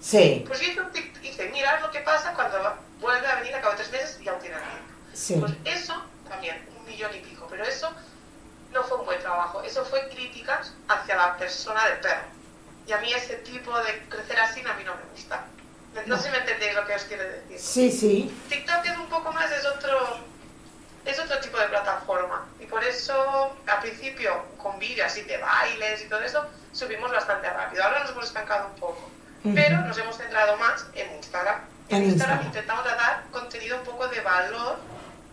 Sí, 0.00 0.44
Pues 0.46 0.62
hice 0.62 0.80
un 0.80 0.92
tic- 0.92 1.22
hice, 1.24 1.48
mirad 1.50 1.80
lo 1.80 1.90
que 1.90 1.98
pasa 2.00 2.32
cuando 2.34 2.56
vuelve 3.00 3.26
a 3.26 3.34
venir 3.36 3.54
a 3.56 3.60
cabo 3.60 3.72
de 3.72 3.78
tres 3.78 3.90
meses 3.90 4.20
y 4.22 4.28
aún 4.28 4.38
tiene 4.40 4.54
lazo. 4.56 4.66
sí. 5.12 5.34
Pues 5.40 5.52
eso 5.64 6.00
también, 6.28 6.64
un 6.78 6.84
millón 6.86 7.12
y 7.16 7.18
pico, 7.20 7.46
pero 7.50 7.64
eso 7.64 7.90
no 8.78 8.84
fue 8.84 8.98
un 8.98 9.06
buen 9.06 9.20
trabajo, 9.20 9.60
eso 9.62 9.84
fue 9.84 10.08
críticas 10.08 10.72
hacia 10.88 11.16
la 11.16 11.36
persona 11.36 11.84
del 11.88 11.98
perro. 11.98 12.26
Y 12.86 12.92
a 12.92 12.98
mí 12.98 13.12
ese 13.12 13.34
tipo 13.38 13.76
de 13.80 13.98
crecer 14.08 14.38
así 14.38 14.60
a 14.60 14.74
mí 14.74 14.84
no 14.84 14.94
me 14.94 15.02
gusta. 15.12 15.44
No, 16.06 16.16
sé 16.16 16.24
si 16.24 16.30
me 16.30 16.38
entendéis 16.38 16.74
lo 16.74 16.86
que 16.86 16.94
os 16.94 17.02
quiero 17.02 17.24
decir. 17.24 17.58
Sí, 17.58 17.90
sí. 17.90 18.42
TikTok 18.48 18.86
es 18.86 18.96
un 18.96 19.08
poco 19.08 19.32
más, 19.32 19.50
es 19.50 19.66
otro, 19.66 20.18
es 21.04 21.18
otro 21.18 21.40
tipo 21.40 21.58
de 21.58 21.66
plataforma. 21.66 22.46
Y 22.60 22.66
por 22.66 22.84
eso, 22.84 23.56
al 23.66 23.80
principio, 23.80 24.44
con 24.58 24.78
vídeos 24.78 25.08
así 25.08 25.22
de 25.22 25.38
bailes 25.38 26.02
y 26.02 26.08
todo 26.08 26.20
eso, 26.20 26.46
subimos 26.72 27.10
bastante 27.10 27.50
rápido. 27.50 27.82
Ahora 27.82 28.00
nos 28.00 28.10
hemos 28.10 28.24
estancado 28.26 28.68
un 28.68 28.76
poco. 28.76 29.10
Ujú. 29.44 29.54
Pero 29.54 29.78
nos 29.80 29.98
hemos 29.98 30.16
centrado 30.16 30.56
más 30.58 30.86
en 30.94 31.12
Instagram. 31.16 31.60
En, 31.88 31.96
En 31.96 32.04
Instagram, 32.10 32.42
Instagram. 32.42 32.46
intentamos 32.46 32.84
dar 32.84 33.24
contenido 33.32 33.78
un 33.78 33.84
poco 33.84 34.06
de 34.08 34.20
valor 34.20 34.78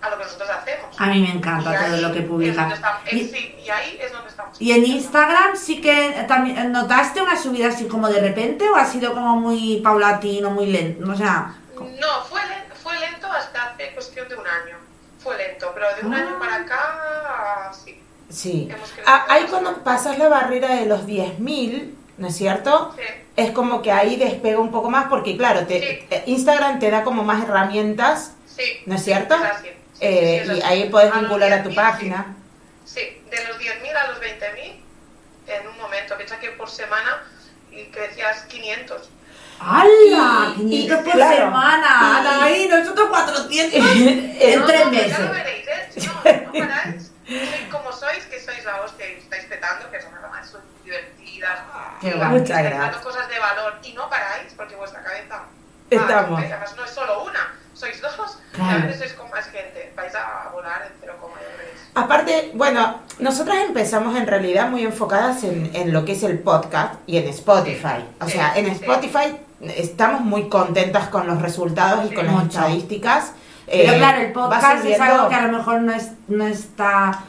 a 0.01 0.09
lo 0.09 0.17
que 0.17 0.23
nosotros 0.23 0.49
hacemos. 0.49 0.95
A 0.99 1.05
mí 1.07 1.19
me 1.21 1.27
Y 1.27 1.31
encanta 1.31 1.69
ahí 1.71 1.77
todo 1.91 2.01
lo 2.01 2.13
que 2.13 2.21
publica. 2.21 2.69
estamos- 2.73 2.99
eh, 3.07 3.15
Y- 3.15 3.27
sí, 3.27 3.55
y 3.65 3.69
ahí 3.69 3.97
es 4.01 4.11
donde 4.11 4.29
estamos. 4.29 4.61
¿Y 4.61 4.71
en 4.71 4.85
Instagram 4.85 5.55
sí 5.55 5.81
que 5.81 6.25
también 6.27 6.71
notaste 6.71 7.21
una 7.21 7.35
subida 7.37 7.69
así 7.69 7.85
como 7.87 8.07
de 8.09 8.19
repente 8.21 8.67
o 8.69 8.75
ha 8.75 8.85
sido 8.85 9.13
como 9.13 9.35
muy 9.37 9.81
paulatino, 9.83 10.51
muy 10.51 10.67
lento? 10.67 11.11
O 11.11 11.15
sea, 11.15 11.55
No, 11.75 12.23
fue, 12.29 12.39
fue 12.81 12.97
lento 12.99 13.27
hasta 13.27 13.63
hace 13.73 13.91
cuestión 13.93 14.29
de 14.29 14.35
un 14.35 14.45
año. 14.47 14.77
Fue 15.21 15.35
lento, 15.37 15.71
pero 15.73 15.87
de 15.95 16.05
un 16.05 16.13
Ah. 16.13 16.17
año 16.17 16.39
para 16.39 16.55
acá, 16.57 17.71
sí. 17.73 17.99
Sí. 18.29 18.69
Ah, 19.05 19.25
ahí 19.29 19.45
cuando 19.49 19.83
pasas 19.83 20.17
la 20.17 20.27
barrera 20.29 20.75
de 20.75 20.85
los 20.85 21.05
10.000, 21.05 21.95
¿no 22.17 22.27
es 22.27 22.35
cierto? 22.35 22.93
Sí. 22.95 23.03
Es 23.35 23.51
como 23.51 23.81
que 23.81 23.91
ahí 23.91 24.15
despega 24.15 24.59
un 24.59 24.71
poco 24.71 24.89
más 24.89 25.07
porque, 25.09 25.35
claro, 25.35 25.65
te, 25.67 25.79
Sí. 25.79 26.07
eh, 26.09 26.23
Instagram 26.27 26.79
te 26.79 26.89
da 26.89 27.03
como 27.03 27.23
más 27.23 27.43
herramientas, 27.43 28.35
Sí. 28.47 28.63
¿no 28.85 28.95
es 28.95 29.03
cierto? 29.03 29.35
Sí, 29.61 29.69
Eh, 29.99 30.43
sí, 30.45 30.51
sí, 30.53 30.59
y 30.59 30.61
ahí 30.63 30.89
puedes 30.89 31.13
vincular 31.13 31.51
a 31.53 31.63
tu 31.63 31.69
10.000, 31.69 31.75
página. 31.75 32.35
Sí. 32.85 32.99
Sí, 32.99 33.21
de 33.29 33.45
los 33.47 33.57
10.000 33.57 33.95
a 33.95 34.07
los 34.07 34.19
20.000 34.19 34.81
en 35.47 35.67
un 35.67 35.77
momento. 35.77 36.15
Piensa 36.17 36.39
que 36.39 36.49
por 36.51 36.69
semana 36.69 37.23
y 37.71 37.85
crecías 37.85 38.43
500. 38.45 39.09
¡hala! 39.59 40.53
Y- 40.57 40.87
500 40.87 40.99
y- 40.99 41.03
por 41.03 41.13
claro. 41.13 41.35
semana. 41.35 42.21
Y- 42.21 42.43
Ahí, 42.43 42.67
nosotros 42.67 43.09
400 43.09 43.73
En 44.41 44.59
No, 44.59 44.65
tres 44.65 44.85
no, 44.85 44.91
meses. 44.91 45.11
Ya 45.17 45.19
lo 45.19 45.31
veréis, 45.33 45.67
¿eh? 45.67 45.89
No, 46.05 46.13
no 46.13 46.51
paráis. 46.67 47.11
Como 47.71 47.91
sois, 47.91 48.25
que 48.25 48.39
sois 48.39 48.63
la 48.65 48.81
hostia 48.81 49.09
y 49.09 49.13
estáis 49.17 49.45
petando, 49.45 49.89
que 49.89 50.01
son 50.01 50.13
además 50.13 50.47
sois 50.49 50.63
divertidas. 50.83 51.59
Qué. 52.01 52.13
Muchas 52.15 52.63
gracias. 52.63 52.97
cosas 52.97 53.27
de 53.29 53.39
valor 53.39 53.79
y 53.83 53.93
no 53.93 54.09
paráis 54.09 54.53
porque 54.55 54.75
vuestra 54.75 55.01
cabeza. 55.03 55.43
Estamos. 55.89 56.39
Ah, 56.39 56.45
además, 56.45 56.75
no 56.75 56.85
es 56.85 56.91
solo 56.91 57.23
una, 57.23 57.53
sois 57.75 58.01
dos. 58.01 58.39
Y 58.53 58.55
Claro. 58.55 58.83
a 58.83 58.85
veces 58.87 58.99
sois 58.99 59.13
con 59.13 59.29
más 59.29 59.45
gente. 59.45 59.93
Vais 59.95 60.13
a 60.15 60.49
volar 60.53 60.81
en 60.87 60.93
cero 60.99 61.13
coma, 61.21 61.35
ya 61.35 61.57
veréis. 61.57 61.79
Aparte, 61.93 62.51
bueno, 62.55 62.99
nosotras 63.19 63.57
empezamos 63.67 64.15
en 64.17 64.25
realidad 64.27 64.69
muy 64.69 64.83
enfocadas 64.83 65.43
en, 65.43 65.69
en 65.75 65.93
lo 65.93 66.03
que 66.05 66.13
es 66.13 66.23
el 66.23 66.39
podcast 66.39 66.95
y 67.05 67.17
en 67.17 67.27
Spotify. 67.27 68.03
O 68.21 68.27
sea, 68.29 68.53
Sí, 68.53 68.59
en 68.61 68.65
sí. 68.67 68.71
Spotify 68.71 69.37
estamos 69.77 70.21
muy 70.21 70.49
contentas 70.49 71.07
con 71.09 71.27
los 71.27 71.41
resultados 71.41 72.09
y 72.11 72.15
con 72.15 72.25
las 72.25 72.35
mucho. 72.35 72.47
estadísticas. 72.59 73.33
Pero 73.65 73.93
Eh, 73.93 73.97
claro, 73.97 74.21
el 74.21 74.31
podcast 74.31 74.85
es 74.85 74.99
algo 74.99 75.27
que 75.29 75.35
a 75.35 75.41
lo 75.47 75.57
mejor 75.57 75.81
no, 75.81 75.91
es, 75.93 76.11
no 76.27 76.45
está... 76.45 77.19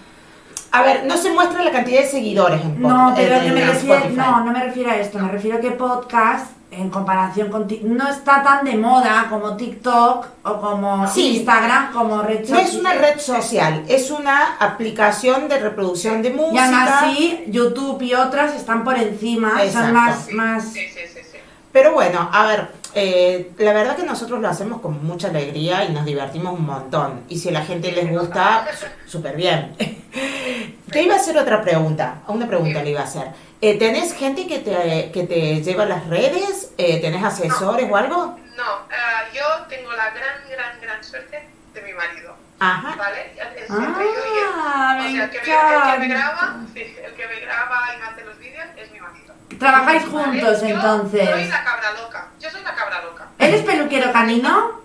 A 0.72 0.82
ver, 0.82 1.04
no 1.06 1.16
se 1.16 1.30
muestra 1.32 1.62
la 1.64 1.70
cantidad 1.70 2.02
de 2.02 2.06
seguidores 2.08 2.60
en 2.60 2.76
pod- 2.82 2.88
No, 2.88 3.12
pero 3.16 3.36
en- 3.36 3.54
me 3.54 3.62
en 3.62 3.68
refiero, 3.68 3.94
Spotify. 3.94 4.16
no, 4.20 4.44
no 4.44 4.52
me 4.52 4.62
refiero 4.64 4.90
a 4.90 4.96
esto, 4.96 5.18
me 5.18 5.28
refiero 5.30 5.56
a 5.56 5.60
que 5.60 5.70
podcast 5.70 6.50
en 6.70 6.90
comparación 6.90 7.48
con 7.50 7.66
Tik- 7.68 7.82
no 7.82 8.08
está 8.08 8.42
tan 8.42 8.64
de 8.64 8.76
moda 8.76 9.26
como 9.30 9.56
TikTok 9.56 10.26
o 10.42 10.60
como 10.60 11.06
Sí. 11.08 11.36
Instagram 11.38 11.92
como 11.92 12.22
red 12.22 12.40
No 12.40 12.46
social. 12.56 12.66
es 12.66 12.74
una 12.74 12.92
red 12.94 13.18
social, 13.20 13.84
es 13.88 14.10
una 14.10 14.56
aplicación 14.58 15.48
de 15.48 15.58
reproducción 15.58 16.22
de 16.22 16.30
Y 16.30 16.32
música. 16.32 16.64
aún 16.64 16.74
así, 17.10 17.44
YouTube 17.48 18.02
y 18.02 18.14
otras 18.14 18.54
están 18.54 18.84
por 18.84 18.98
encima, 18.98 19.62
Exacto. 19.62 19.78
son 19.86 19.92
más, 19.94 20.28
más... 20.32 20.64
Sí, 20.64 20.80
sí, 20.92 21.00
sí, 21.12 21.20
sí. 21.32 21.38
Pero 21.72 21.92
bueno, 21.92 22.28
a 22.32 22.46
ver, 22.46 22.68
eh, 22.96 23.52
la 23.58 23.72
verdad 23.72 23.94
que 23.96 24.02
nosotros 24.04 24.40
lo 24.40 24.48
hacemos 24.48 24.80
con 24.80 25.04
mucha 25.06 25.28
alegría 25.28 25.84
y 25.84 25.92
nos 25.92 26.04
divertimos 26.04 26.54
un 26.58 26.66
montón. 26.66 27.24
Y 27.28 27.38
si 27.38 27.50
a 27.50 27.52
la 27.52 27.64
gente 27.64 27.92
les 27.92 28.10
gusta, 28.10 28.66
súper 29.06 29.36
bien. 29.36 29.76
Te 30.90 31.02
iba 31.02 31.14
a 31.14 31.18
hacer 31.18 31.36
otra 31.36 31.60
pregunta, 31.62 32.22
una 32.28 32.46
pregunta 32.46 32.82
le 32.82 32.90
iba 32.90 33.00
a 33.00 33.04
hacer. 33.04 33.28
Eh, 33.60 33.78
¿Tenés 33.78 34.14
gente 34.14 34.46
que 34.46 34.60
te, 34.60 35.10
que 35.12 35.24
te 35.24 35.60
lleva 35.62 35.84
las 35.84 36.06
redes? 36.06 36.72
Eh, 36.78 37.00
¿Tenés 37.00 37.22
asesores 37.24 37.86
o 37.90 37.96
algo? 37.96 38.38
No, 38.56 38.62
eh, 38.90 39.34
yo 39.34 39.44
tengo 39.68 39.92
la 39.92 40.10
gran, 40.10 40.48
gran, 40.50 40.80
gran 40.80 41.04
suerte 41.04 41.48
de 41.74 41.82
mi 41.82 41.92
marido. 41.92 42.34
Ajá. 42.60 42.94
¿Vale? 42.96 43.32
Es 43.56 43.68
entre 43.68 44.04
yo 44.04 44.04
y 44.04 44.38
él. 44.38 44.44
Ah, 44.54 44.96
O 44.98 45.02
me 45.02 45.12
sea, 45.12 45.24
el 45.24 45.30
que, 45.30 45.38
me, 45.38 45.44
el 45.44 45.48
que 45.92 45.98
me 45.98 46.06
encanta. 46.06 46.14
graba, 46.14 46.56
sí, 46.72 46.80
el 47.04 47.12
que 47.14 47.26
me 47.28 47.40
graba 47.40 47.76
y 47.94 47.98
me 48.00 48.06
hace 48.06 48.24
los 48.24 48.38
vídeos 48.38 48.66
es 48.76 48.90
mi 48.92 49.00
marido. 49.00 49.15
Trabajáis 49.58 50.10
¿Vale? 50.12 50.40
juntos 50.40 50.60
Yo 50.60 50.66
entonces. 50.66 51.28
soy 51.30 51.44
la 51.48 51.64
cabra 51.64 51.92
loca. 51.92 52.28
Yo 52.40 52.50
soy 52.50 52.62
la 52.62 52.74
cabra 52.74 53.02
loca. 53.02 53.26
¿Él 53.38 53.54
es 53.54 53.62
peluquero 53.62 54.12
canino? 54.12 54.80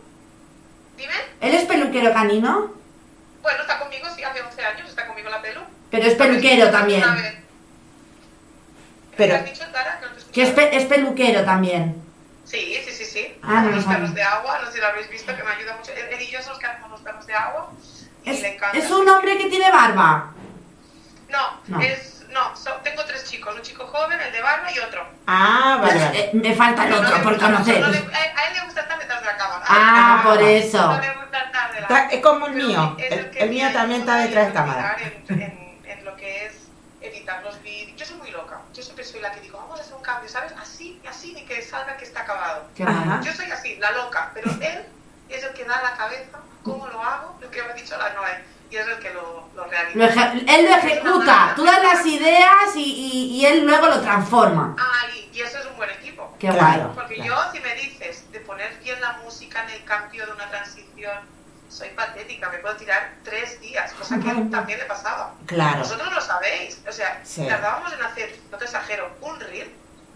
Dime. 0.97 1.13
¿Él 1.41 1.53
es 1.55 1.63
peluquero 1.65 2.13
canino? 2.13 2.74
Bueno, 3.41 3.61
está 3.61 3.80
conmigo, 3.80 4.07
sí, 4.15 4.24
hace 4.24 4.41
11 4.41 4.65
años 4.65 4.89
está 4.89 5.07
conmigo 5.07 5.30
la 5.30 5.41
pelu. 5.41 5.61
Pero 5.89 6.05
es 6.05 6.15
peluquero 6.15 6.69
también. 6.69 7.03
Una 7.03 7.15
vez. 7.15 7.36
Pero- 9.17 9.34
¿Qué 9.34 9.39
has 9.39 9.45
dicho, 9.45 9.65
Tara? 9.72 9.99
Que 9.99 10.05
no 10.05 10.11
te 10.13 10.22
he 10.22 10.32
Que 10.32 10.43
es, 10.43 10.49
pe- 10.51 10.76
es 10.78 10.86
peluquero 10.86 11.43
también. 11.43 12.01
Sí, 12.45 12.78
sí, 12.86 12.91
sí, 12.91 13.05
sí. 13.05 13.39
Ah, 13.43 13.65
los 13.69 13.84
sabía. 13.84 13.97
perros 13.99 14.13
de 14.15 14.24
agua, 14.24 14.59
no 14.59 14.67
sé 14.67 14.74
si 14.74 14.80
lo 14.80 14.88
habéis 14.88 15.09
visto, 15.09 15.36
que 15.36 15.43
me 15.43 15.51
ayuda 15.51 15.76
mucho. 15.78 15.91
Él 15.93 16.05
él 16.11 16.22
y 16.22 16.28
yo 16.32 16.39
somos 16.41 16.49
los 16.53 16.59
que 16.59 16.65
hacemos 16.67 16.91
los 16.91 17.01
perros 17.01 17.26
de 17.28 17.34
agua. 17.34 17.72
Y 18.24 18.30
Es, 18.30 18.41
le 18.41 18.55
encanta. 18.55 18.78
es 18.78 18.91
un 18.91 19.07
hombre 19.09 19.38
que 19.38 19.49
tiene 19.49 19.72
barba. 19.72 20.32
No, 21.30 21.61
No. 21.67 21.82
es. 21.82 22.11
No, 22.32 22.55
so- 22.55 22.75
tengo 22.84 23.03
tres 23.05 23.23
chicos: 23.29 23.53
un 23.55 23.61
chico 23.61 23.86
joven, 23.88 24.19
el 24.19 24.32
de 24.32 24.41
barba 24.41 24.71
y 24.71 24.79
otro. 24.79 25.05
Ah, 25.27 25.77
vale, 25.82 25.99
vale. 26.03 26.19
Eh, 26.19 26.29
me 26.34 26.55
falta 26.55 26.86
el 26.86 26.89
No 26.91 26.97
otro 26.99 27.17
le 27.17 27.23
por 27.23 27.38
conocer. 27.39 27.79
no 27.82 27.88
le- 27.88 27.97
a, 27.97 28.39
a 28.39 28.47
él 28.47 28.53
le 28.53 28.61
gusta 28.65 28.82
estar 28.82 28.99
detrás 28.99 29.19
de 29.19 29.25
la 29.27 29.38
cámara. 29.38 29.65
Ah, 29.67 30.19
Ah, 30.19 30.23
por 30.23 30.39
No 30.41 30.47
eso. 30.47 30.99
le 31.01 31.11
gusta 31.13 31.39
estar 31.39 31.73
de 31.73 31.82
la 31.82 32.05
es 32.09 32.21
como 32.21 32.45
el 32.47 32.53
Pero 32.53 32.67
mío. 32.67 32.95
El, 32.99 33.29
que 33.32 33.39
el 33.39 33.49
mío 33.49 33.69
también 33.73 34.01
está 34.01 34.15
detrás 34.17 34.43
de 34.45 34.49
en 34.49 34.53
cámara. 34.53 34.97
En, 35.29 35.41
en, 35.41 35.82
en 35.86 36.05
lo 36.05 36.15
que 36.15 36.45
es 36.45 36.53
editar 37.01 37.41
los 37.43 37.61
vídeos. 37.61 37.97
Yo 37.97 38.05
soy 38.05 38.15
muy 38.17 38.32
loca. 38.32 38.59
Yo 38.73 38.82
siempre 38.84 39.03
soy 39.03 39.19
la 39.21 39.32
que 39.32 39.41
digo, 39.41 39.57
vamos 39.57 39.79
a 39.79 39.84
hacer 39.84 39.95
un 39.95 40.01
cambio, 40.03 40.29
¿sabes? 40.29 40.53
Así, 40.61 41.01
así, 41.09 41.34
ni 41.34 41.45
que 41.45 41.61
salga 41.61 41.97
que 41.97 42.05
está 42.05 42.21
acabado. 42.21 42.67
Qué 42.75 42.84
Ajá. 42.84 43.19
Yo 43.23 43.34
soy 43.34 43.51
así, 43.51 43.75
la 43.77 43.91
loca, 43.91 44.32
pero 44.34 44.49
él 44.61 44.86
es 45.29 45.43
el 45.43 45.53
que 45.53 45.65
da 45.65 45.82
la 45.82 45.95
cabeza, 45.97 46.38
cómo 46.63 46.88
lo 46.88 47.01
hago, 47.03 47.38
lo 47.41 47.49
que 47.51 47.61
me 47.63 47.71
ha 47.71 47.73
dicho 47.73 47.97
la 47.97 48.09
Noé, 48.13 48.43
y 48.72 48.78
es 48.78 48.88
el 48.88 48.99
que 48.99 49.13
lo, 49.13 49.49
lo 49.53 49.65
realiza. 49.65 49.97
Lo 49.99 50.05
eje- 50.05 50.45
él 50.47 50.65
lo 50.65 50.76
ejecuta. 50.78 51.53
Tú 51.55 51.63
das 51.65 51.84
las 51.84 52.05
ideas 52.05 52.76
y, 52.76 52.80
y- 52.82 53.36
y 53.41 53.45
él 53.45 53.65
luego 53.65 53.88
lo 53.88 53.99
transforma. 54.01 54.76
Ah, 54.80 55.05
y, 55.13 55.30
y 55.38 55.41
eso 55.41 55.59
es 55.59 55.65
un 55.65 55.76
buen 55.76 55.89
equipo. 55.89 56.34
Qué 56.39 56.47
Claro. 56.47 56.84
guay. 56.84 56.95
Porque 56.95 57.15
claro. 57.15 57.36
yo, 57.36 57.51
si 57.51 57.59
me 57.59 57.76
dices 57.76 58.32
de 58.32 58.39
poner 58.39 58.78
bien 58.82 58.99
la 59.01 59.13
música 59.24 59.63
en 59.65 59.72
el 59.72 59.84
cambio 59.84 60.26
de 60.26 60.32
una 60.32 60.49
transición, 60.49 61.17
soy 61.69 61.89
patética, 61.89 62.49
me 62.49 62.57
puedo 62.59 62.76
tirar 62.78 63.13
tres 63.24 63.59
días, 63.61 63.91
cosa 63.93 64.19
que 64.19 64.30
también 64.49 64.80
le 64.80 64.86
pasaba. 64.86 65.34
Claro. 65.45 65.80
Vosotros 65.80 66.13
lo 66.13 66.22
sabéis, 66.22 66.80
o 66.88 66.91
sea, 66.91 67.22
Sí. 67.26 67.45
tardábamos 67.47 67.91
en 67.93 68.01
hacer, 68.03 68.36
no 68.51 68.57
te 68.57 68.65
exagero, 68.65 69.09
un 69.22 69.39
reel 69.39 69.72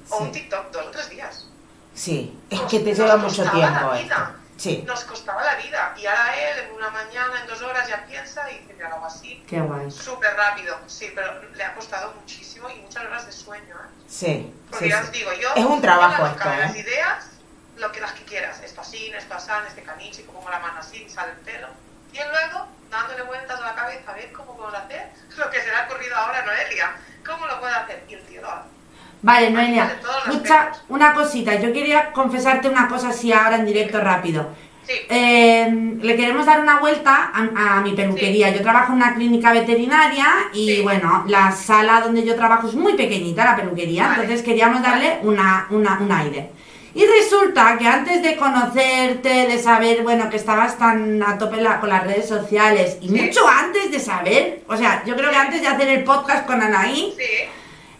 o 0.09 0.17
Sí. 0.17 0.23
un 0.23 0.31
TikTok 0.31 0.71
dos 0.71 0.85
o 0.87 0.91
tres 0.91 1.09
días. 1.09 1.47
Sí, 1.93 2.37
es 2.49 2.61
Nos- 2.61 2.71
que 2.71 2.79
te 2.79 2.93
lleva 2.93 3.15
mucho 3.17 3.43
tiempo 3.43 3.91
la 3.91 3.99
esto. 3.99 4.15
Sí, 4.57 4.83
Nos 4.87 5.03
costaba 5.03 5.43
la 5.43 5.55
vida. 5.55 5.93
Y 5.97 6.05
ahora 6.05 6.33
él, 6.35 6.59
en 6.59 6.71
una 6.73 6.89
mañana, 6.89 7.41
en 7.41 7.47
dos 7.47 7.61
horas, 7.61 7.87
ya 7.89 8.05
piensa 8.05 8.49
y 8.51 8.59
dice, 8.59 8.75
lo 8.79 8.87
hago 8.87 9.05
así. 9.05 9.43
Qué 9.47 9.59
guay. 9.59 9.91
Súper 9.91 10.33
rápido, 10.35 10.79
sí, 10.87 11.11
pero 11.13 11.41
le 11.53 11.63
ha 11.63 11.73
costado 11.73 12.13
muchísimo 12.13 12.69
y 12.69 12.75
muchas 12.75 13.03
horas 13.03 13.25
de 13.25 13.31
sueño. 13.33 13.75
¿eh? 13.75 14.03
sí, 14.07 14.53
Porque 14.69 14.85
sí, 14.85 14.91
ya 14.91 15.01
sí. 15.01 15.05
os 15.05 15.11
digo, 15.11 15.33
yo. 15.33 15.49
Es 15.55 15.65
un 15.65 15.81
trabajo 15.81 16.25
esto, 16.25 16.49
¿eh? 16.51 16.57
Las 16.59 16.75
ideas, 16.75 17.25
lo 17.77 17.91
que 17.91 17.99
las 17.99 18.13
que 18.13 18.23
quieras. 18.23 18.61
Esto 18.63 18.81
así, 18.81 19.11
esto 19.11 19.33
así, 19.33 19.51
este 19.67 19.83
caniche, 19.83 20.23
pongo 20.23 20.49
la 20.49 20.59
mano 20.59 20.79
así, 20.79 21.07
sale 21.09 21.33
el 21.33 21.37
pelo. 21.39 21.67
Y 22.13 22.17
luego, 22.17 22.67
dándole 22.89 23.23
vueltas 23.23 23.59
a 23.59 23.63
la 23.65 23.75
cabeza, 23.75 24.09
a 24.11 24.15
ver 24.15 24.31
cómo 24.31 24.55
podemos 24.55 24.79
hacer 24.79 25.09
lo 25.35 25.49
que 25.49 25.59
se 25.61 25.67
le 25.67 25.75
ha 25.75 25.85
ocurrido 25.85 26.15
ahora 26.15 26.39
a 26.39 26.45
Noelia. 26.45 26.95
¿Cómo 27.25 27.45
lo 27.45 27.59
puede 27.59 27.73
hacer? 27.73 28.03
Y 28.07 28.13
el 28.13 28.21
tío 28.25 28.41
lo 28.41 28.49
hace. 28.51 28.69
Vale, 29.25 29.49
Noelia, 29.49 29.97
escucha 30.27 30.71
una 30.89 31.13
cosita. 31.13 31.55
Yo 31.59 31.73
quería 31.73 32.11
confesarte 32.11 32.69
una 32.69 32.87
cosa 32.87 33.09
así 33.09 33.33
ahora 33.33 33.55
en 33.55 33.65
directo 33.65 33.99
rápido. 33.99 34.47
Sí. 34.87 34.93
Eh, 35.09 35.97
le 35.99 36.15
queremos 36.15 36.45
dar 36.45 36.59
una 36.61 36.77
vuelta 36.77 37.31
a, 37.33 37.77
a 37.77 37.81
mi 37.81 37.93
peluquería. 37.93 38.51
Yo 38.55 38.61
trabajo 38.61 38.91
en 38.91 38.97
una 38.97 39.15
clínica 39.15 39.51
veterinaria 39.51 40.27
y 40.53 40.75
Sí. 40.75 40.81
bueno, 40.83 41.23
la 41.27 41.51
sala 41.51 42.01
donde 42.01 42.23
yo 42.23 42.35
trabajo 42.35 42.67
es 42.67 42.75
muy 42.75 42.93
pequeñita, 42.93 43.43
la 43.43 43.55
peluquería, 43.55 44.03
Vale. 44.09 44.21
entonces 44.25 44.45
queríamos 44.45 44.83
darle 44.83 45.17
una, 45.23 45.65
una- 45.71 45.97
un 45.99 46.11
aire. 46.11 46.51
Y 46.93 47.03
resulta 47.03 47.77
que 47.79 47.87
antes 47.87 48.21
de 48.21 48.37
conocerte, 48.37 49.47
de 49.47 49.57
saber, 49.57 50.03
bueno, 50.03 50.29
que 50.29 50.37
estabas 50.37 50.77
tan 50.77 51.21
a 51.23 51.37
tope 51.39 51.57
la- 51.61 51.79
con 51.79 51.89
las 51.89 52.03
redes 52.05 52.27
sociales 52.27 52.99
y 53.01 53.09
mucho 53.09 53.41
antes 53.47 53.91
de 53.91 53.99
saber, 53.99 54.61
o 54.67 54.77
sea, 54.77 55.03
yo 55.03 55.15
creo 55.15 55.31
que 55.31 55.35
antes 55.35 55.61
de 55.61 55.67
hacer 55.67 55.87
el 55.89 56.03
podcast 56.03 56.45
con 56.45 56.61
Anaí, 56.61 57.13
Sí. 57.17 57.23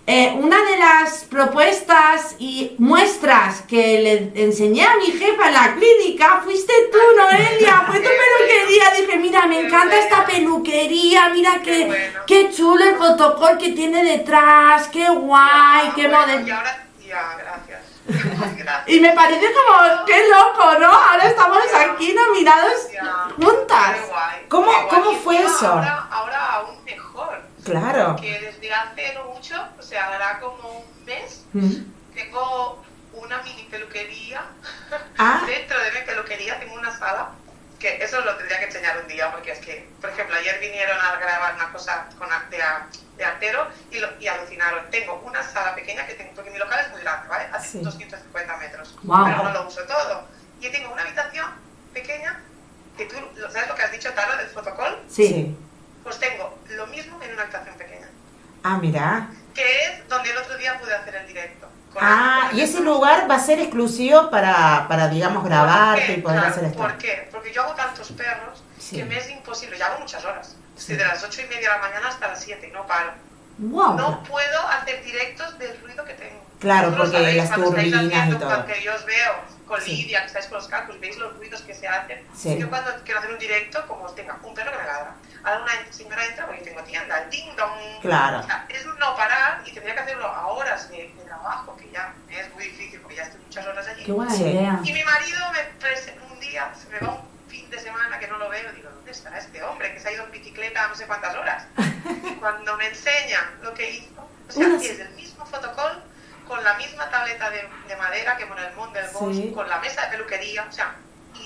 Eh, 0.08 0.34
una 0.38 0.62
de 0.64 0.78
las 0.78 1.24
propuestas 1.24 2.36
y 2.38 2.76
muestras 2.78 3.64
que 3.64 4.00
le 4.34 4.44
enseñé 4.44 4.84
a 4.86 4.98
mi 4.98 5.08
jefa 5.08 5.48
en 5.48 5.54
la 5.54 5.74
clínica 5.76 6.42
fuiste 6.44 6.74
tú, 6.92 6.98
Noelia, 7.18 7.84
fue 7.88 8.00
tu 8.00 8.10
peluquería. 8.10 8.92
Dije, 9.00 9.18
mira, 9.18 9.48
me 9.48 9.62
encanta 9.62 9.98
esta 9.98 10.26
peluquería, 10.26 11.30
mira 11.30 11.60
Qué 11.64 12.12
qué, 12.28 12.52
chulo 12.56 12.84
el 12.84 12.96
fotocol 12.98 13.58
que 13.58 13.72
tiene 13.72 14.04
detrás, 14.04 14.88
qué 14.90 15.10
guay, 15.10 15.92
qué 15.96 16.08
modelo. 16.08 16.46
Y 16.48 16.52
ahora, 16.52 16.86
ya, 17.08 17.38
gracias. 17.40 17.82
gracias. 18.58 18.84
Y 18.88 19.00
me 19.00 19.12
parece 19.14 19.48
como, 19.54 20.06
qué 20.06 20.22
loco, 20.30 20.80
¿no? 20.80 20.92
Ahora 20.92 21.24
estamos 21.28 21.58
aquí 21.74 22.14
nominados 22.14 22.74
juntas. 23.38 23.96
Qué 23.96 24.08
guay, 24.12 24.46
¿Cómo- 24.50 24.88
cómo 24.88 25.14
fue 25.18 25.42
eso? 25.42 25.68
Ahora, 25.68 26.08
ahora 26.12 26.46
aún 26.54 26.84
mejor. 26.86 27.05
Claro. 27.66 28.16
Que 28.16 28.40
desde 28.40 28.74
hace 28.74 29.14
no 29.16 29.26
mucho, 29.26 29.56
o 29.78 29.82
sea, 29.82 30.14
hará 30.14 30.40
como 30.40 30.70
un 30.80 31.06
mes, 31.06 31.44
Mm. 31.54 31.74
tengo 32.14 32.84
una 33.14 33.42
mini 33.44 33.64
peluquería. 33.64 34.44
Ah. 35.18 35.44
Dentro 35.48 35.78
de 35.80 35.92
mi 35.92 36.02
peluquería 36.06 36.60
tengo 36.60 36.76
una 36.76 36.96
sala, 36.98 37.32
que 37.80 38.04
eso 38.04 38.22
lo 38.22 38.36
tendría 38.38 38.60
que 38.60 38.66
enseñar 38.66 38.98
un 39.02 39.08
día, 39.08 39.32
porque 39.32 39.52
es 39.52 39.60
que, 39.60 39.90
por 40.00 40.10
ejemplo, 40.10 40.36
ayer 40.38 40.60
vinieron 40.60 40.98
a 41.00 41.16
grabar 41.18 41.56
una 41.56 41.72
cosa 41.72 42.08
con, 42.18 42.30
de, 42.50 42.62
a- 42.64 42.88
de 43.18 43.26
artero 43.26 43.68
y, 43.92 44.00
lo- 44.00 44.20
y 44.20 44.28
alucinaron. 44.28 44.90
Tengo 44.92 45.16
una 45.26 45.44
sala 45.44 45.76
pequeña 45.76 46.06
que 46.08 46.14
tengo, 46.14 46.32
porque 46.36 46.52
mi 46.52 46.58
local 46.58 46.80
es 46.86 46.92
muy 46.92 47.02
grande, 47.02 47.28
¿vale? 47.28 47.50
Hace 47.52 47.68
Sí. 47.80 47.80
250 47.82 48.58
metros, 48.58 48.96
Guau. 49.04 49.26
pero 49.26 49.44
no 49.44 49.52
lo 49.52 49.68
uso 49.68 49.82
todo. 49.86 50.28
Y 50.62 50.70
tengo 50.70 50.92
una 50.94 51.02
habitación 51.02 51.48
pequeña, 51.94 52.40
que 52.98 53.06
tú, 53.06 53.16
¿sabes 53.52 53.68
lo 53.68 53.76
que 53.76 53.84
has 53.84 53.92
dicho, 53.92 54.14
Tara, 54.14 54.38
del 54.38 54.48
fotocall? 54.48 55.02
Sí. 55.10 55.56
Pues 56.06 56.20
tengo 56.20 56.56
lo 56.70 56.86
mismo 56.86 57.20
en 57.24 57.34
una 57.34 57.42
habitación 57.42 57.76
pequeña, 57.76 58.08
Ah, 58.64 58.78
mira. 58.80 59.28
que 59.56 59.64
es 59.86 60.08
donde 60.08 60.30
el 60.30 60.38
otro 60.38 60.56
día 60.56 60.80
pude 60.80 60.94
hacer 60.96 61.16
el 61.16 61.26
directo. 61.28 61.68
Ah, 62.00 62.50
el- 62.52 62.60
y 62.60 62.62
ese 62.62 62.80
lugar 62.82 63.28
va 63.30 63.36
a 63.36 63.40
ser 63.40 63.60
exclusivo 63.60 64.30
para, 64.30 64.86
para 64.88 65.08
digamos, 65.08 65.42
¿Por 65.42 65.50
grabarte 65.50 66.14
y 66.14 66.22
poder 66.22 66.38
Claro, 66.42 66.54
hacer 66.54 66.64
esto. 66.66 66.78
¿Por 66.78 66.98
qué? 67.00 67.28
Porque 67.32 67.52
yo 67.52 67.64
hago 67.64 67.74
tantos 67.74 68.12
perros 68.12 68.64
Sí. 68.78 68.98
que 68.98 69.06
me 69.06 69.18
es 69.18 69.30
imposible. 69.32 69.80
Yo 69.80 69.86
hago 69.86 70.00
muchas 70.02 70.24
horas. 70.24 70.56
Sí. 70.78 70.94
Desde 70.94 71.08
las 71.08 71.24
ocho 71.24 71.42
y 71.42 71.46
media 71.46 71.62
de 71.72 71.76
la 71.76 71.78
mañana 71.80 72.08
hasta 72.10 72.28
las 72.28 72.44
7 72.44 72.68
y 72.68 72.72
no 72.72 72.86
paro. 72.86 73.14
Wow. 73.58 73.96
No 73.98 74.24
puedo 74.26 74.68
hacer 74.68 75.04
directos 75.04 75.58
del 75.58 75.80
ruido 75.82 76.06
que 76.06 76.14
tengo. 76.14 76.46
Claro, 76.60 76.92
Vosotros 76.92 77.10
porque 77.12 77.26
sabéis, 77.26 77.50
las 77.50 77.56
turbinas 77.56 78.30
y 78.30 78.36
todo. 78.36 78.46
Cuando 78.50 78.76
yo 78.76 78.94
os 78.96 79.06
veo 79.06 79.34
con 79.66 79.82
Sí. 79.82 79.96
Lidia, 79.96 80.20
que 80.22 80.28
estáis 80.28 80.46
con 80.48 80.58
los 80.58 80.68
cactus, 80.68 81.00
veis 81.00 81.18
los 81.18 81.34
ruidos 81.38 81.62
que 81.62 81.74
se 81.74 81.88
hacen. 81.88 82.20
Yo 82.60 82.70
cuando 82.70 82.92
quiero 83.06 83.20
hacer 83.20 83.32
un 83.32 83.40
directo, 83.40 83.86
como 83.88 84.06
tenga 84.12 84.38
un 84.44 84.54
perro 84.54 84.72
que 84.72 84.78
me 84.78 84.84
ladra, 84.84 85.16
ahora 85.46 85.62
una 85.64 85.94
señora 85.94 86.26
entra 86.26 86.46
porque 86.48 86.62
tengo 86.62 86.82
tienda, 86.84 87.20
el 87.22 87.30
ding 87.30 87.56
dong. 87.56 88.02
Claro. 88.02 88.40
O 88.40 88.44
sea, 88.44 88.66
es 88.70 88.86
un 88.86 88.98
no 89.00 89.16
parar 89.16 89.62
y 89.66 89.72
tendría 89.72 89.94
que 89.96 90.02
hacerlo 90.02 90.28
a 90.28 90.48
horas 90.48 90.90
de, 90.90 91.14
de 91.16 91.24
trabajo, 91.26 91.76
que 91.78 91.90
ya 91.92 92.14
es 92.30 92.54
muy 92.54 92.66
difícil 92.66 93.00
porque 93.02 93.16
ya 93.18 93.24
estoy 93.24 93.42
muchas 93.42 93.66
horas 93.68 93.88
allí. 93.88 94.04
Qué 94.04 94.12
buena 94.12 94.32
Sí. 94.32 94.44
idea. 94.44 94.80
Y 94.84 94.92
mi 94.94 95.04
marido 95.04 95.40
me 95.52 95.76
un 96.34 96.40
día, 96.40 96.72
se 96.76 96.90
me 96.90 97.00
va 97.00 97.14
un 97.14 97.50
fin 97.50 97.70
de 97.70 97.80
semana 97.80 98.20
que 98.20 98.28
no 98.28 98.38
lo 98.38 98.50
veo, 98.50 98.72
digo, 98.74 98.90
¿dónde 98.90 99.12
estará 99.12 99.38
este 99.38 99.64
hombre 99.64 99.94
que 99.94 100.00
se 100.00 100.10
ha 100.10 100.12
ido 100.12 100.24
en 100.26 100.32
bicicleta 100.32 100.88
no 100.88 100.96
sé 100.96 101.06
cuántas 101.06 101.36
horas? 101.36 101.66
Y 102.24 102.36
cuando 102.40 102.76
me 102.78 102.88
enseña 102.88 103.52
lo 103.62 103.74
que 103.74 103.90
hizo, 103.92 104.28
o 104.50 104.52
sea, 104.52 104.68
Unas- 104.68 104.84
es 104.84 105.00
el 105.00 105.10
mismo 105.12 105.46
fotocall, 105.46 106.04
con 106.48 106.64
la 106.64 106.74
misma 106.76 107.10
tableta 107.10 107.50
de, 107.50 107.68
de 107.88 107.96
madera 107.96 108.38
que 108.38 108.46
pone 108.46 108.66
el 108.68 108.76
Mon 108.76 108.92
del 108.94 109.08
Bosch, 109.12 109.34
Sí. 109.36 109.52
con 109.54 109.68
la 109.70 109.80
mesa 109.80 110.04
de 110.04 110.10
peluquería, 110.18 110.66
o 110.68 110.72
sea, 110.72 110.96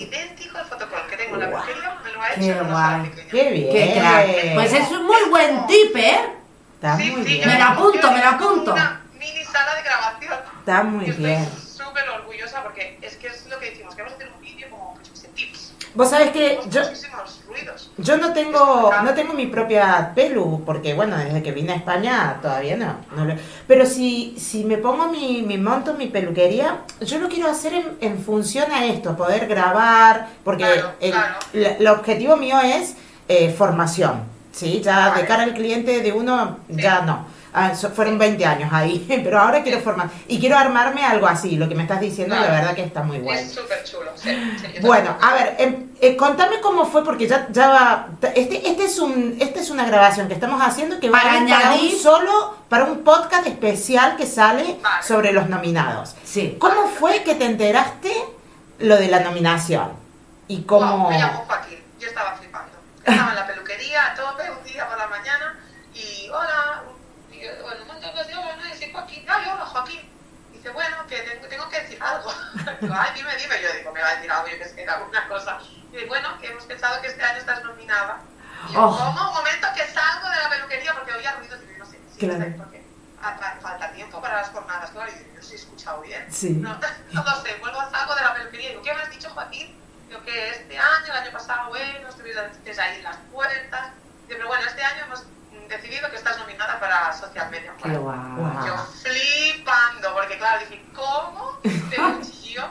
idéntico 0.00 0.58
al 0.58 0.64
fotocall 0.66 1.06
que 1.08 1.16
tengo 1.16 1.34
en 1.36 1.40
la 1.40 1.50
peluquería, 1.50 1.98
me 2.02 2.12
lo 2.12 2.22
ha 2.22 2.28
hecho 2.32 2.40
Qué 2.40 2.52
guay. 2.54 2.66
sala 2.70 3.02
pequeña. 3.04 3.30
Qué 3.30 3.50
bien. 3.50 3.72
Qué 3.72 4.00
crack. 4.00 4.54
Pues 4.54 4.72
es 4.72 4.90
un 4.90 5.06
muy 5.06 5.28
buen 5.30 5.66
tip, 5.66 5.96
¿eh? 5.96 6.20
Está 6.74 6.96
Sí, 6.96 7.10
muy 7.10 7.22
sí, 7.24 7.28
bien. 7.28 7.40
yo 7.42 7.46
Me 7.52 7.58
lo 7.58 7.64
apunto, 7.64 8.00
yo 8.00 8.12
me 8.12 8.18
lo 8.18 8.28
apunto. 8.28 8.72
Una 8.72 9.00
mini 9.18 9.44
sala 9.44 9.74
de 9.74 9.82
grabación. 9.82 10.34
Está 10.60 10.82
muy 10.82 11.06
Y 11.06 11.10
estoy 11.10 11.24
bien. 11.26 11.48
súper 11.58 12.08
orgullosa 12.08 12.62
porque 12.62 12.98
es 13.02 13.16
que 13.16 13.26
es 13.28 13.46
lo 13.46 13.58
que 13.58 13.70
decimos, 13.70 13.94
queremos 13.94 14.14
hacer 14.14 14.30
un 14.34 14.40
vídeo 14.40 14.68
como, 14.70 14.98
yo 15.02 15.28
tips. 15.34 15.74
Vos 15.94 16.08
sabés 16.10 16.30
que 16.30 16.60
yo, 16.68 16.82
muchísimos. 16.82 17.39
Yo 18.02 18.16
no 18.16 18.32
tengo 18.32 18.90
no 19.04 19.14
tengo 19.14 19.32
mi 19.34 19.46
propia 19.46 20.12
pelu, 20.14 20.62
porque 20.64 20.94
bueno, 20.94 21.16
desde 21.16 21.42
que 21.42 21.52
vine 21.52 21.72
a 21.72 21.76
España 21.76 22.38
todavía 22.42 22.76
no. 22.76 22.94
no 23.16 23.24
lo- 23.24 23.34
pero 23.66 23.86
si, 23.86 24.34
si 24.38 24.64
me 24.64 24.76
pongo 24.78 25.08
mi, 25.08 25.42
mi 25.42 25.58
monto, 25.58 25.94
mi 25.94 26.06
peluquería, 26.06 26.78
yo 27.00 27.18
lo 27.18 27.28
quiero 27.28 27.50
hacer 27.50 27.74
en, 27.74 27.84
en 28.00 28.18
función 28.18 28.70
a 28.72 28.84
esto, 28.86 29.16
poder 29.16 29.46
grabar, 29.46 30.28
porque 30.44 30.64
Claro, 30.64 30.92
el, 31.00 31.10
claro. 31.12 31.34
el 31.52 31.86
objetivo 31.88 32.36
mío 32.36 32.58
es 32.60 32.96
eh, 33.28 33.54
formación, 33.56 34.22
¿sí? 34.52 34.80
Ya 34.82 35.14
de 35.14 35.24
cara 35.26 35.42
al 35.44 35.54
cliente 35.54 36.00
de 36.00 36.12
uno, 36.12 36.58
ya 36.68 37.02
no. 37.02 37.26
Ah, 37.52 37.72
fueron 37.74 38.16
20 38.16 38.44
años 38.44 38.70
ahí, 38.72 39.04
pero 39.24 39.40
ahora 39.40 39.62
quiero 39.62 39.80
formar. 39.80 40.08
Y 40.28 40.38
quiero 40.38 40.56
armarme 40.56 41.04
algo 41.04 41.26
así, 41.26 41.56
lo 41.56 41.68
que 41.68 41.74
me 41.74 41.82
estás 41.82 42.00
diciendo, 42.00 42.36
la 42.36 42.42
verdad 42.50 42.74
que 42.74 42.84
está 42.84 43.02
muy 43.02 43.18
bueno. 43.18 43.40
Es 43.40 43.52
súper 43.52 43.82
chulo, 43.84 44.12
sí. 44.14 44.30
sí, 44.60 44.80
Bueno, 44.80 45.16
a 45.20 45.34
ver, 45.34 45.56
em, 45.58 45.88
eh, 46.00 46.16
contame 46.16 46.60
cómo 46.60 46.86
fue, 46.86 47.04
porque 47.04 47.26
ya, 47.26 47.48
ya 47.50 47.68
va. 47.68 48.08
Este, 48.34 48.68
este 48.68 48.84
es 48.84 48.98
un, 48.98 49.36
esta 49.40 49.60
es 49.60 49.70
una 49.70 49.84
grabación 49.84 50.28
que 50.28 50.34
estamos 50.34 50.62
haciendo 50.62 51.00
que 51.00 51.10
va 51.10 51.20
Para 51.20 51.44
para 51.46 51.72
un 51.72 51.90
solo, 51.90 52.56
para 52.68 52.84
un 52.84 53.02
podcast 53.02 53.46
especial 53.46 54.16
que 54.16 54.26
sale 54.26 54.78
Vale. 54.80 55.02
sobre 55.02 55.32
los 55.32 55.48
nominados. 55.48 56.14
Sí. 56.24 56.56
¿Cómo 56.60 56.86
fue 56.88 57.24
que 57.24 57.34
te 57.34 57.46
enteraste 57.46 58.12
lo 58.78 58.96
de 58.96 59.08
la 59.08 59.20
nominación? 59.20 59.90
Y 60.46 60.62
cómo. 60.62 60.98
Wow, 60.98 61.10
me 61.10 61.18
llamó 61.18 61.44
Joaquín, 61.46 61.78
yo 61.98 62.08
estaba 62.08 62.34
flipando. 62.36 62.70
Estaba 63.04 63.30
en 63.30 63.36
la 63.36 63.46
peluquería 63.46 64.06
a 64.06 64.14
tope 64.14 64.44
un 64.50 64.64
día 64.64 64.88
por 64.88 64.98
la 64.98 65.06
mañana 65.08 65.58
y 65.94 66.28
hola, 66.28 66.82
y, 67.42 67.62
bueno, 67.62 67.82
un 67.82 67.88
montón 67.88 68.14
de 68.14 68.36
hola, 68.36 68.56
no, 68.56 68.66
y 68.74 68.76
soy 68.78 68.92
Joaquín, 68.92 69.26
ay, 69.28 69.44
hola 69.52 69.66
Joaquín. 69.66 70.00
Dice, 70.52 70.70
bueno, 70.70 71.06
que 71.06 71.18
tengo, 71.22 71.46
tengo 71.48 71.68
que 71.70 71.80
decir 71.80 72.02
algo. 72.02 72.32
Digo, 72.80 72.94
ay, 72.98 73.10
dime, 73.14 73.34
dime. 73.36 73.62
Yo 73.62 73.72
digo, 73.72 73.92
me 73.92 74.02
va 74.02 74.08
a 74.08 74.14
decir 74.16 74.30
algo, 74.30 74.48
yo 74.48 74.58
que 74.58 74.64
sé, 74.68 74.86
alguna 74.86 75.26
cosa. 75.28 75.58
Y 75.92 75.96
digo, 75.96 76.08
bueno, 76.08 76.38
que 76.38 76.48
hemos 76.48 76.64
pensado 76.64 77.00
que 77.00 77.08
este 77.08 77.22
año 77.22 77.38
estás 77.38 77.62
nominada. 77.64 78.20
Y 78.68 78.72
yo, 78.74 78.80
Oh. 78.84 78.96
¿cómo? 78.96 79.28
Un 79.30 79.34
momento 79.36 79.66
que 79.74 79.86
salgo 79.86 80.28
de 80.28 80.36
la 80.36 80.50
peluquería 80.50 80.92
porque 80.94 81.12
oía 81.14 81.32
ruidos 81.32 81.60
y 81.62 81.66
digo, 81.66 81.78
no 81.78 81.86
sé, 81.90 81.98
sí, 82.12 82.18
Claro. 82.18 82.38
sé, 82.44 82.50
porque 82.58 82.84
ah, 83.22 83.36
fa- 83.40 83.56
falta 83.62 83.90
tiempo 83.92 84.20
para 84.20 84.36
las 84.42 84.50
jornadas. 84.50 84.90
Claro, 84.90 85.10
y 85.10 85.14
digo, 85.18 85.36
yo 85.36 85.42
sí 85.42 85.52
he 85.54 85.56
escuchado 85.56 86.02
bien. 86.02 86.26
Sí. 86.30 86.50
No, 86.60 86.78
no 87.12 87.24
lo 87.24 87.42
sé, 87.42 87.54
vuelvo, 87.56 87.80
salgo 87.90 88.14
de 88.14 88.20
la 88.22 88.34
peluquería 88.34 88.66
y 88.68 88.70
digo, 88.72 88.82
¿qué 88.82 88.92
me 88.94 89.00
has 89.02 89.10
dicho, 89.10 89.30
Joaquín? 89.30 89.74
Digo 90.08 90.22
que 90.24 90.50
este 90.50 90.76
año, 90.78 91.06
el 91.06 91.12
año 91.12 91.30
pasado, 91.32 91.68
bueno, 91.70 92.08
estuviste 92.08 92.80
ahí 92.82 92.96
en 92.96 93.02
las 93.04 93.16
puertas. 93.32 93.92
Digo, 94.28 94.38
pero 94.38 94.48
bueno, 94.48 94.66
este 94.68 94.82
año 94.82 95.04
hemos 95.06 95.24
decidido 95.70 96.10
que 96.10 96.16
estás 96.16 96.36
nominada 96.38 96.78
para 96.80 97.12
Social 97.12 97.50
Media. 97.50 97.72
Qué 97.82 97.94
Award". 97.94 98.36
guau. 98.36 98.66
Yo 98.66 98.76
flipando, 99.02 100.12
porque 100.14 100.36
claro, 100.38 100.60
dije, 100.68 100.84
¿cómo? 100.94 101.58
Tío, 101.62 102.68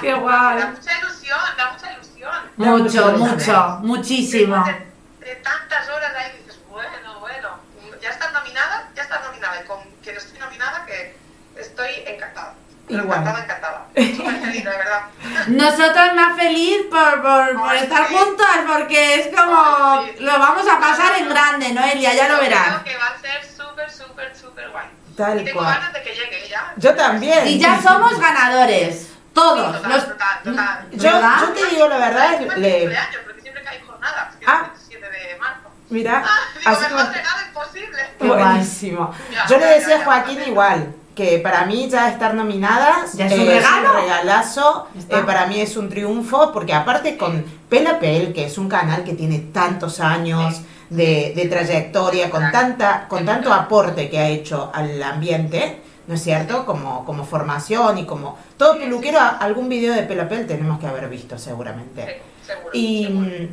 Qué 0.00 0.10
da 0.12 0.18
guay. 0.18 0.64
mucha 0.66 0.98
ilusión, 0.98 1.38
da 1.56 1.72
mucha 1.72 1.92
ilusión. 1.92 2.50
Mucho, 2.56 3.12
mucho, 3.12 3.78
muchísimo. 3.82 4.56
Después 4.64 4.86
de, 5.20 5.26
de 5.26 5.36
tantas 5.36 5.88
horas 5.88 6.12
ahí 6.16 6.38
dices, 6.38 6.58
bueno, 6.68 7.20
bueno, 7.20 7.58
ya 8.02 8.10
estás 8.10 8.32
nominada, 8.32 8.90
ya 8.94 9.02
estás 9.02 9.22
nominada. 9.24 9.62
Y 9.62 9.66
con 9.66 9.78
que 10.02 10.12
no 10.12 10.18
estoy 10.18 10.38
nominada, 10.38 10.84
que 10.86 11.16
estoy 11.56 11.90
encantada. 12.06 12.54
Pero 12.88 13.02
encantada, 13.04 13.44
encantada. 13.44 13.84
Súper 13.94 14.40
feliz, 14.40 14.64
de 14.64 14.70
verdad. 14.70 15.00
Nosotros 15.48 16.14
más 16.14 16.36
feliz 16.36 16.76
por, 16.90 17.22
por, 17.22 17.56
por 17.60 17.70
Ay, 17.70 17.78
estar 17.80 18.06
sí. 18.08 18.14
juntas 18.14 18.56
porque 18.66 19.14
es 19.20 19.36
como 19.36 19.56
Ay, 20.00 20.14
sí. 20.16 20.24
lo 20.24 20.38
vamos 20.38 20.66
a 20.68 20.78
pasar 20.80 21.18
en 21.18 21.28
grande, 21.28 21.72
Noelia, 21.72 22.14
ya 22.14 22.28
lo 22.28 22.36
Yo 22.36 22.40
verás. 22.42 22.68
Creo 22.68 22.84
que 22.84 22.96
va 22.96 23.06
a 23.06 23.20
ser 23.20 23.44
súper, 23.44 23.90
súper, 23.90 24.36
súper 24.36 24.70
guay. 24.70 24.86
Tal 25.16 25.40
y 25.40 25.44
tengo 25.44 25.60
cual. 25.60 25.74
ganas 25.74 25.92
de 25.92 26.02
que 26.02 26.10
llegue 26.14 26.48
ya. 26.48 26.72
Yo 26.76 26.94
también. 26.94 27.46
Y 27.46 27.58
ya 27.58 27.80
somos 27.82 28.18
ganadores, 28.18 29.02
Sí, 29.02 29.14
todos. 29.34 29.76
total, 29.76 29.90
Los- 29.92 30.08
total, 30.08 30.38
total. 30.44 30.88
Yo, 30.92 31.52
te 31.54 31.66
digo 31.66 31.88
la 31.88 31.98
verdad, 31.98 32.32
Encima 32.34 32.52
es 32.54 32.58
mi 32.58 32.62
le, 32.66 32.78
cumpleaños, 32.80 33.20
porque 33.24 33.40
siempre 33.42 33.62
que 33.62 33.68
hay 33.68 33.80
jornadas, 33.86 34.34
que 34.36 34.44
Ah. 34.48 34.70
es 34.74 34.82
el 34.94 35.00
27 35.00 35.28
de 35.28 35.38
marzo. 35.38 35.70
mira, 35.90 36.24
Ah, 36.26 36.38
digo, 36.58 36.70
así 36.70 36.84
como- 36.86 37.00
imposible. 37.48 38.10
Buenísimo. 38.18 39.14
Ya, 39.32 39.46
Yo 39.46 39.58
le 39.58 39.66
decía 39.66 39.96
ya, 39.96 40.02
a 40.02 40.04
Joaquín 40.04 40.38
ya. 40.38 40.46
igual, 40.46 40.94
que 41.18 41.40
para 41.40 41.66
mí 41.66 41.88
ya 41.90 42.10
estar 42.12 42.32
nominadas 42.32 43.14
¿Ya 43.14 43.26
es 43.26 43.32
un 43.32 43.44
regalo? 43.44 43.90
un 43.90 44.02
regalazo, 44.02 44.86
eh, 44.94 45.22
para 45.26 45.46
mí 45.46 45.60
es 45.60 45.76
un 45.76 45.88
triunfo, 45.88 46.52
porque 46.52 46.72
aparte 46.72 47.16
con 47.16 47.44
Pela 47.68 47.98
Pel, 47.98 48.32
que 48.32 48.44
es 48.44 48.56
un 48.56 48.68
canal 48.68 49.02
que 49.02 49.14
tiene 49.14 49.40
tantos 49.52 49.98
años 49.98 50.60
de, 50.90 51.32
de 51.34 51.48
trayectoria, 51.48 52.30
con 52.30 52.52
tanta, 52.52 53.08
con 53.08 53.26
tanto 53.26 53.52
aporte 53.52 54.08
que 54.08 54.16
ha 54.16 54.28
hecho 54.28 54.70
al 54.72 55.02
ambiente, 55.02 55.80
¿no 56.06 56.14
es 56.14 56.22
cierto? 56.22 56.64
Como, 56.64 57.04
como 57.04 57.24
formación 57.24 57.98
y 57.98 58.06
como 58.06 58.38
todo 58.56 58.78
peluquero, 58.78 59.18
algún 59.40 59.68
video 59.68 59.94
de 59.94 60.04
Pela 60.04 60.28
Pel 60.28 60.46
tenemos 60.46 60.78
que 60.78 60.86
haber 60.86 61.08
visto 61.08 61.36
seguramente. 61.36 62.22
Sí, 62.44 62.46
seguro. 62.46 62.70
Y, 62.74 63.04
seguro. 63.06 63.48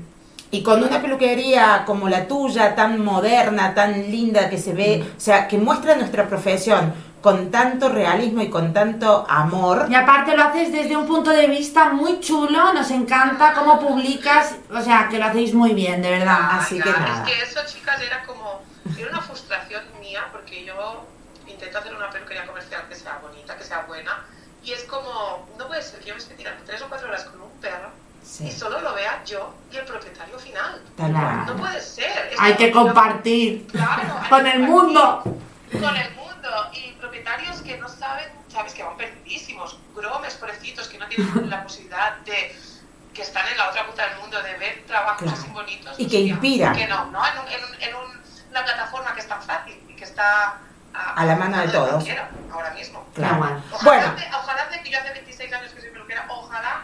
Y 0.52 0.64
con 0.64 0.84
una 0.84 1.02
peluquería 1.02 1.84
como 1.86 2.08
la 2.08 2.28
tuya, 2.28 2.76
tan 2.76 3.04
moderna, 3.04 3.74
tan 3.74 4.10
linda, 4.12 4.50
que 4.50 4.58
se 4.58 4.74
ve, 4.74 5.06
o 5.18 5.20
sea, 5.20 5.48
que 5.48 5.58
muestra 5.58 5.96
nuestra 5.96 6.28
profesión 6.28 6.93
con 7.22 7.50
tanto 7.50 7.89
realismo 7.89 8.43
y 8.43 8.50
con 8.52 8.72
tanto 8.72 9.26
amor. 9.28 9.88
Y 9.89 9.96
aparte 9.96 10.38
lo 10.38 10.43
haces 10.43 10.72
desde 10.72 10.96
un 10.96 11.08
punto 11.08 11.32
de 11.32 11.48
vista 11.48 11.89
muy 11.89 12.20
chulo, 12.20 12.72
nos 12.72 12.91
encanta 12.91 13.54
cómo 13.54 13.80
publicas, 13.80 14.56
o 14.72 14.80
sea, 14.80 15.08
que 15.10 15.18
lo 15.18 15.26
hacéis 15.26 15.54
muy 15.54 15.74
bien, 15.74 16.04
de 16.04 16.12
verdad. 16.12 16.38
así 16.52 16.80
que 16.80 16.91
nada. 16.91 17.24
Es 17.26 17.34
que 17.34 17.41
eso, 17.41 17.60
chicas, 17.66 18.00
era 18.02 18.24
como. 18.26 18.62
Era 18.96 19.10
una 19.10 19.22
frustración 19.22 19.84
mía, 20.00 20.22
porque 20.32 20.64
yo 20.64 21.08
intento 21.48 21.80
hacer 21.80 21.96
una 21.96 22.12
peluquería 22.12 22.46
comercial 22.46 22.84
que 22.88 22.93
sea 22.93 23.18
bonita, 23.20 23.58
que 23.58 23.64
sea 23.64 23.82
buena. 23.88 24.24
Y 24.64 24.74
es 24.74 24.84
como. 24.84 25.50
No 25.58 25.68
puede 25.68 25.82
ser 25.82 26.02
que 26.02 26.10
yo 26.10 26.14
me 26.14 26.20
esté 26.20 26.36
tirando 26.36 26.64
tres 26.64 26.84
o 26.84 26.88
cuatro 26.88 27.08
horas 27.08 27.24
con 27.24 27.41
un 27.41 27.50
perro 27.60 28.05
Sí, 28.26 28.48
y 28.48 28.52
solo 28.52 28.82
lo 28.82 28.94
vea 28.96 29.24
yo 29.24 29.54
y 29.72 29.78
el 29.78 29.86
propietario 29.86 30.38
final. 30.40 30.82
Claro. 30.98 31.46
No 31.46 31.56
puede 31.58 31.80
ser. 31.82 32.30
Es 32.34 32.40
Hay 32.40 32.56
que 32.56 32.72
compartir 32.72 33.68
Claro, 33.68 34.20
hay 34.22 34.30
con 34.30 34.44
que 34.44 34.50
el 34.52 34.66
compartir 34.66 34.70
mundo. 34.70 35.24
Con 35.72 35.96
el 35.98 36.12
mundo. 36.16 36.50
Y 36.74 36.92
propietarios 36.94 37.62
que 37.62 37.78
no 37.78 37.88
saben, 37.90 38.26
sabes, 38.52 38.74
que 38.74 38.84
van 38.84 38.98
perdidísimos. 38.98 39.78
Gromes, 39.96 40.34
pobrecitos, 40.36 40.88
que 40.88 40.98
no 40.98 41.08
tienen 41.08 41.50
la 41.50 41.64
posibilidad 41.64 42.18
de. 42.18 42.56
que 43.14 43.22
están 43.22 43.48
en 43.48 43.58
la 43.58 43.70
otra 43.70 43.86
punta 43.86 44.08
del 44.10 44.18
mundo, 44.20 44.42
de 44.42 44.58
ver 44.58 44.84
trabajos 44.88 45.22
Claro. 45.24 45.38
así 45.38 45.48
bonitos. 45.52 45.96
Y 46.00 46.08
que 46.08 46.20
inspiran. 46.22 46.76
Que 46.76 46.88
no, 46.88 47.06
¿no? 47.12 47.22
En, 47.28 47.40
un- 47.40 47.48
en, 47.48 47.64
un- 47.64 47.82
en 47.82 47.96
un- 47.96 48.22
una 48.52 48.64
plataforma 48.66 49.14
que 49.14 49.20
es 49.22 49.28
tan 49.28 49.42
fácil 49.42 49.82
y 49.88 49.96
que 49.96 50.04
está. 50.04 50.58
A 50.94 51.26
la 51.26 51.36
mano 51.36 51.58
de 51.62 51.68
todos. 51.68 52.06
ahora 52.54 52.70
mismo. 52.72 53.06
Claro. 53.14 53.62
Ojalá, 53.72 53.84
Bueno, 53.84 54.16
de, 54.16 54.24
ojalá 54.34 54.66
de 54.70 54.82
que 54.82 54.90
yo 54.90 54.98
hace 55.00 55.12
26 55.12 55.54
años 55.54 55.72
que 55.74 55.82
soy 55.82 55.90
peluquera, 55.90 56.26
ojalá 56.30 56.84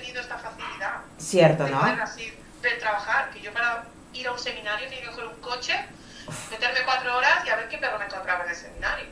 tenido 0.00 0.20
esta 0.20 0.38
facilidad 0.38 1.00
cierto, 1.18 1.64
de 1.64 1.70
¿no? 1.70 1.80
poder 1.80 2.00
así 2.00 2.32
de 2.62 2.70
trabajar, 2.72 3.30
que 3.30 3.40
yo 3.40 3.52
para 3.52 3.84
ir 4.12 4.26
a 4.28 4.32
un 4.32 4.38
seminario 4.38 4.88
tenía 4.88 5.04
que 5.04 5.10
coger 5.10 5.26
un 5.26 5.40
coche, 5.40 5.74
meterme 6.50 6.80
cuatro 6.84 7.16
horas 7.16 7.44
y 7.46 7.50
a 7.50 7.56
ver 7.56 7.68
qué 7.68 7.78
perro 7.78 7.98
me 7.98 8.04
encontraba 8.06 8.44
en 8.44 8.50
el 8.50 8.56
seminario. 8.56 9.06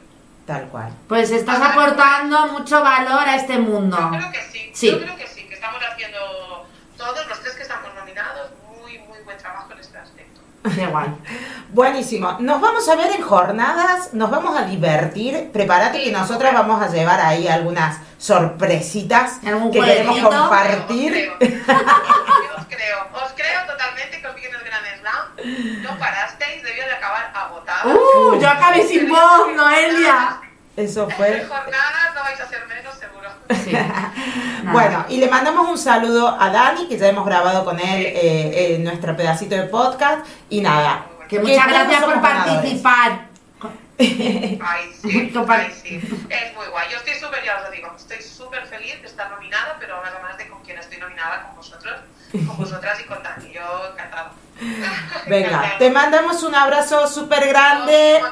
Tal 0.46 0.68
cual. 0.68 0.92
Pues 1.08 1.30
estás 1.30 1.60
aportando 1.60 2.46
mucho 2.48 2.80
valor 2.82 3.28
a 3.28 3.34
este 3.36 3.58
mundo. 3.58 3.96
Yo 3.98 4.10
creo 4.18 4.32
que 4.32 4.42
sí, 4.42 4.70
Sí. 4.74 4.90
yo 4.90 5.00
creo 5.00 5.16
que 5.16 5.26
sí, 5.26 5.46
que 5.48 5.54
estamos 5.54 5.80
haciendo 5.82 6.66
todos 6.96 7.26
los 7.26 7.40
tres 7.40 7.54
que 7.54 7.62
estamos 7.62 7.92
nominados 7.94 8.50
muy, 8.78 8.98
muy 8.98 9.18
buen 9.20 9.36
trabajo 9.38 9.72
en 9.72 9.78
este 9.80 9.98
aspecto. 9.98 10.40
Qué 10.74 10.86
guay. 10.86 11.08
Buenísimo. 11.70 12.36
Nos 12.40 12.60
vamos 12.60 12.88
a 12.88 12.94
ver 12.96 13.10
en 13.12 13.22
jornadas, 13.22 14.14
nos 14.14 14.30
vamos 14.30 14.56
a 14.56 14.64
divertir. 14.64 15.50
Prepárate 15.52 16.02
que 16.02 16.12
nosotros 16.12 16.52
vamos 16.52 16.80
a 16.82 16.88
llevar 16.88 17.20
ahí 17.20 17.48
algunas 17.48 17.98
sorpresitas 18.18 19.38
¿Algún 19.46 19.70
que 19.70 19.80
queremos 19.80 20.18
compartir. 20.20 21.30
Os 21.40 21.48
creo, 21.48 21.58
os 22.56 22.66
creo, 22.68 22.98
os 23.12 23.32
creo 23.34 23.66
totalmente 23.66 24.20
que 24.20 24.26
os 24.26 24.34
vi 24.34 24.44
en 24.44 24.54
el 24.54 24.62
Gran 24.62 24.82
Slam, 25.00 25.82
no 25.82 25.98
parasteis, 25.98 26.62
debió 26.62 26.84
de 26.84 26.92
acabar 26.92 27.30
agotada. 27.34 27.84
Uh, 27.86 28.40
yo 28.40 28.48
acabé 28.48 28.86
sin 28.86 29.08
voz, 29.08 29.52
Noelia. 29.54 30.40
Eso 30.76 31.04
En 31.04 31.16
fue. 31.16 31.46
jornadas 31.48 32.14
no 32.14 32.20
vais 32.22 32.40
a 32.40 32.48
ser 32.48 32.66
menos. 32.68 32.94
Sí. 33.64 33.72
Bueno, 34.72 35.04
y 35.08 35.18
le 35.18 35.28
mandamos 35.28 35.68
un 35.68 35.78
saludo 35.78 36.28
a 36.28 36.50
Dani, 36.50 36.88
que 36.88 36.98
ya 36.98 37.06
hemos 37.06 37.24
grabado 37.24 37.64
con 37.64 37.78
él 37.78 38.04
eh, 38.04 38.74
eh, 38.74 38.78
nuestro 38.80 39.16
pedacito 39.16 39.54
de 39.54 39.62
podcast. 39.64 40.26
Y 40.50 40.60
nada. 40.60 41.06
que 41.28 41.38
muchas 41.38 41.68
gracias 41.68 42.02
por 42.02 42.20
ganadores. 42.20 42.82
Ay, 43.98 44.92
sí, 45.00 45.32
ay, 45.48 45.74
sí. 45.82 45.96
Es 46.28 46.54
muy 46.54 46.66
guay. 46.70 46.88
Yo 46.90 46.98
estoy 46.98 47.14
súper, 47.14 47.44
ya 47.44 47.56
os 47.56 47.62
lo 47.64 47.70
digo, 47.70 47.92
estoy 47.96 48.22
súper 48.22 48.66
feliz 48.66 49.00
de 49.00 49.06
estar 49.06 49.30
nominada, 49.30 49.76
pero 49.80 49.96
más 50.22 50.36
de 50.36 50.48
con 50.48 50.60
quién 50.62 50.78
estoy 50.78 50.98
nominada, 50.98 51.44
con 51.44 51.56
vosotros, 51.56 51.94
con 52.32 52.56
vosotras 52.56 53.00
y 53.00 53.04
con 53.04 53.22
Dani. 53.22 53.52
Yo 53.52 53.62
encantada. 53.92 54.32
Venga, 55.26 55.74
te 55.78 55.90
mandamos 55.90 56.42
un 56.42 56.54
abrazo 56.54 57.06
súper 57.06 57.48
grande. 57.48 58.22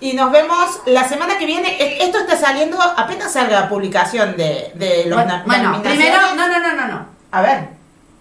Y 0.00 0.14
nos 0.14 0.30
vemos 0.32 0.80
la 0.86 1.06
semana 1.08 1.38
que 1.38 1.46
viene. 1.46 2.02
Esto 2.02 2.18
está 2.18 2.36
saliendo, 2.36 2.80
apenas 2.80 3.32
salga 3.32 3.60
la 3.60 3.68
publicación 3.68 4.36
de, 4.36 4.72
de 4.74 5.06
los 5.06 5.16
Bueno, 5.16 5.42
bueno, 5.46 5.82
primero, 5.82 6.34
no, 6.34 6.48
no, 6.48 6.58
no, 6.60 6.72
no, 6.74 6.86
no. 6.86 7.06
A 7.32 7.40
ver. 7.42 7.68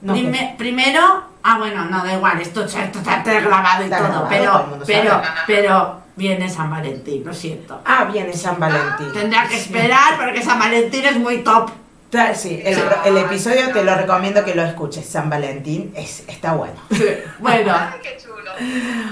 no, 0.01 0.13
Prime- 0.13 0.55
primero, 0.57 1.25
ah 1.43 1.57
bueno, 1.57 1.85
no 1.85 2.03
da 2.03 2.13
igual, 2.13 2.39
esto, 2.41 2.63
esto 2.65 2.99
está 2.99 3.23
grabado 3.23 3.81
y 3.81 3.85
Está 3.85 3.97
todo, 3.97 4.07
grabado, 4.27 4.27
todo 4.27 4.29
pero, 4.29 4.83
pero, 4.85 5.21
pero 5.47 6.01
viene 6.19 6.49
San 6.49 6.69
Valentín, 6.69 7.23
lo 7.25 7.33
siento. 7.33 7.81
Ah, 7.85 8.03
viene 8.11 8.33
San 8.33 8.59
Valentín. 8.59 9.11
Tendrá 9.13 9.47
que 9.47 9.55
esperar 9.55 10.17
porque 10.17 10.43
San 10.43 10.59
Valentín 10.59 11.05
es 11.05 11.15
muy 11.17 11.37
top. 11.39 11.71
Claro, 12.11 12.33
Sí, 12.35 12.61
el, 12.65 12.77
el 13.05 13.17
episodio 13.17 13.71
te 13.71 13.83
lo 13.83 13.95
recomiendo 13.95 14.43
que 14.43 14.53
lo 14.55 14.63
escuches. 14.63 15.05
San 15.07 15.29
Valentín 15.29 15.93
es, 15.95 16.23
está 16.27 16.53
bueno. 16.53 16.79
Bueno, 17.39 17.73
Ay, 17.93 17.99
qué 18.03 18.17
chulo. 18.21 18.51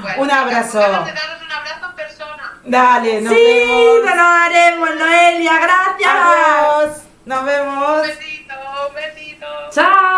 Bueno, 0.02 0.22
Un 0.24 0.32
abrazo. 0.32 0.80
un 0.80 0.86
abrazo 0.86 1.86
en 1.90 1.96
persona. 1.96 2.54
Dale, 2.66 3.22
nos 3.22 3.34
sí, 3.34 3.40
vemos. 3.40 4.10
te 4.10 4.16
lo 4.16 4.24
haremos, 4.24 4.90
Noelia, 5.00 5.54
gracias. 5.60 6.12
Adiós. 6.12 6.98
Nos 7.26 7.46
vemos. 7.46 8.02
Un 8.02 8.08
besito, 8.08 8.54
un 8.90 8.96
besito. 8.96 9.46
Chao. 9.72 10.17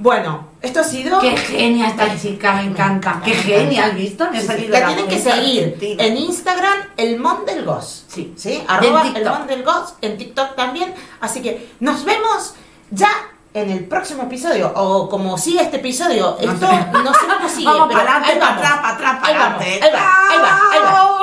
Bueno, 0.00 0.48
esto 0.62 0.80
ha 0.80 0.84
sido. 0.84 1.20
Qué 1.20 1.36
genia 1.36 1.88
esta 1.88 2.18
chica, 2.18 2.54
me 2.54 2.62
encanta. 2.62 3.20
Qué 3.22 3.34
genia, 3.34 3.84
¿has 3.84 3.94
visto? 3.94 4.30
Me 4.30 4.38
ha 4.38 4.40
salido 4.40 4.72
La 4.72 4.80
la 4.80 4.86
tienen 4.86 5.06
que 5.08 5.18
seguir 5.18 5.64
argentina. 5.64 6.04
en 6.04 6.16
Instagram, 6.16 6.78
el 6.96 7.20
Mon 7.20 7.44
del. 7.44 7.66
Sí. 8.08 8.32
¿Sí? 8.34 8.64
Arroba 8.66 9.02
el. 9.14 9.22
Mon 9.26 9.46
del 9.46 9.62
en 10.00 10.16
TikTok 10.16 10.56
también. 10.56 10.94
Así 11.20 11.42
que 11.42 11.74
nos 11.80 12.06
vemos 12.06 12.54
ya 12.90 13.10
en 13.52 13.68
el 13.68 13.84
próximo 13.84 14.22
episodio. 14.22 14.72
O 14.74 15.06
como 15.10 15.36
sigue 15.36 15.60
este 15.60 15.76
episodio. 15.76 16.38
Esto 16.38 16.66
no 16.92 17.12
sé 17.12 17.26
cómo 17.36 17.48
sigue. 17.50 17.66
Vamos 17.66 17.88
pero 17.88 18.00
para 18.00 18.16
adelante, 18.16 18.40
para 18.40 18.54
atrás, 18.54 18.76
para 18.80 18.94
atrás, 18.94 19.18
para 19.20 19.28
adelante. 19.28 19.80
Ahí 19.84 19.92
va, 19.92 20.30
ahí 20.30 20.38
va, 20.38 20.60
ahí 20.72 20.80
va. 20.82 21.20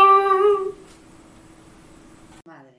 Madre, 2.45 2.75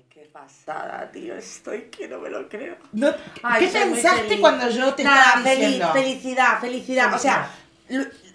tío. 1.12 1.34
Estoy 1.36 1.82
que 1.84 2.08
no 2.08 2.18
me 2.18 2.30
lo 2.30 2.48
creo. 2.48 2.76
No- 2.92 3.12
Ay, 3.42 3.66
¿Qué 3.66 3.72
pensaste 3.78 4.40
cuando 4.40 4.68
yo 4.68 4.94
te 4.94 5.04
Nada, 5.04 5.22
estaba 5.24 5.42
feliz, 5.42 5.60
diciendo? 5.66 5.92
felicidad, 5.92 6.60
felicidad. 6.60 7.14
O 7.14 7.18
sea, 7.18 7.50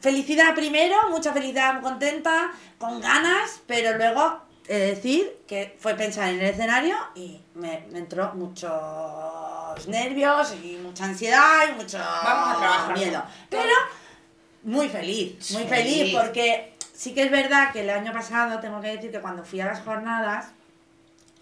felicidad 0.01 0.55
primero, 0.55 0.95
mucha 1.09 1.31
felicidad, 1.33 1.73
muy 1.75 1.83
contenta, 1.83 2.51
con 2.77 2.99
ganas, 3.01 3.61
pero 3.67 3.97
luego 3.97 4.41
he 4.67 4.77
de 4.77 4.85
decir 4.95 5.39
que 5.47 5.75
fue 5.79 5.93
pensar 5.95 6.29
en 6.29 6.39
el 6.39 6.45
escenario 6.45 6.95
y 7.15 7.39
me, 7.55 7.85
me 7.91 7.99
entró 7.99 8.33
muchos 8.33 9.87
nervios 9.87 10.53
y 10.63 10.77
mucha 10.81 11.05
ansiedad 11.05 11.69
y 11.69 11.73
mucho 11.73 11.97
Vamos 11.97 12.55
a 12.55 12.59
trabajar. 12.59 12.97
miedo. 12.97 13.23
Pero 13.49 13.73
muy 14.63 14.87
feliz, 14.89 15.51
muy 15.51 15.63
Sí. 15.63 15.67
feliz 15.69 16.15
porque 16.15 16.73
sí 16.93 17.13
que 17.13 17.23
es 17.23 17.31
verdad 17.31 17.71
que 17.71 17.81
el 17.81 17.89
año 17.89 18.13
pasado 18.13 18.59
tengo 18.59 18.79
que 18.81 18.87
decir 18.95 19.11
que 19.11 19.19
cuando 19.19 19.43
fui 19.43 19.59
a 19.59 19.65
las 19.65 19.81
jornadas 19.81 20.47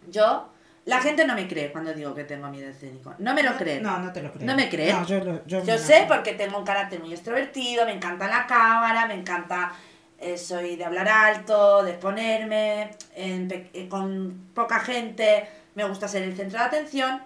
yo 0.10 0.50
la 0.86 1.00
gente 1.02 1.26
no 1.26 1.36
me 1.36 1.48
cree 1.48 1.72
cuando 1.72 1.94
digo 1.94 2.14
que 2.16 2.24
tengo 2.24 2.48
miedo 2.50 2.70
escénico. 2.70 3.14
No 3.20 3.34
me 3.34 3.44
lo 3.44 3.56
creen. 3.56 3.84
No, 3.84 4.00
no 4.00 4.12
te 4.12 4.22
lo 4.22 4.32
creo. 4.32 4.46
¿No 4.48 4.56
me 4.56 4.68
crees? 4.70 4.94
No, 4.94 5.06
yo, 5.06 5.24
lo- 5.24 5.46
yo, 5.46 5.64
Yo 5.64 5.78
sé 5.78 6.06
porque 6.08 6.34
tengo 6.34 6.58
un 6.58 6.66
carácter 6.66 7.00
muy 7.00 7.14
extrovertido, 7.14 7.86
me 7.86 7.94
encanta 7.94 8.28
la 8.28 8.48
cámara, 8.48 9.06
me 9.06 9.14
encanta, 9.14 9.72
eh, 10.20 10.38
soy 10.38 10.76
de 10.78 10.86
hablar 10.86 11.08
alto, 11.08 11.84
de 11.84 11.92
exponerme, 11.92 12.92
en 13.16 13.48
pe- 13.48 13.70
eh, 13.74 13.88
con 13.88 14.50
poca 14.56 14.80
gente, 14.80 15.48
me 15.76 15.84
gusta 15.84 16.08
ser 16.08 16.24
el 16.24 16.36
centro 16.36 16.58
de 16.60 16.66
atención, 16.66 17.22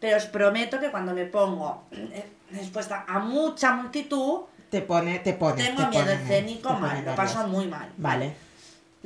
pero 0.00 0.16
os 0.16 0.26
prometo 0.26 0.78
que 0.80 0.90
cuando 0.90 1.14
me 1.14 1.24
pongo 1.26 1.84
eh, 1.92 2.24
expuesta 2.54 3.04
a 3.08 3.18
mucha 3.20 3.72
multitud, 3.74 4.40
Te 4.70 4.80
pone, 4.82 5.20
te 5.20 5.32
pone. 5.34 5.62
tengo 5.62 5.82
te 5.84 5.88
miedo 5.88 6.04
pone- 6.04 6.14
escénico 6.22 6.74
te 6.74 6.80
mal, 6.80 7.04
lo 7.04 7.14
paso 7.14 7.46
muy 7.46 7.66
mal. 7.68 7.88
Vale. 7.96 8.34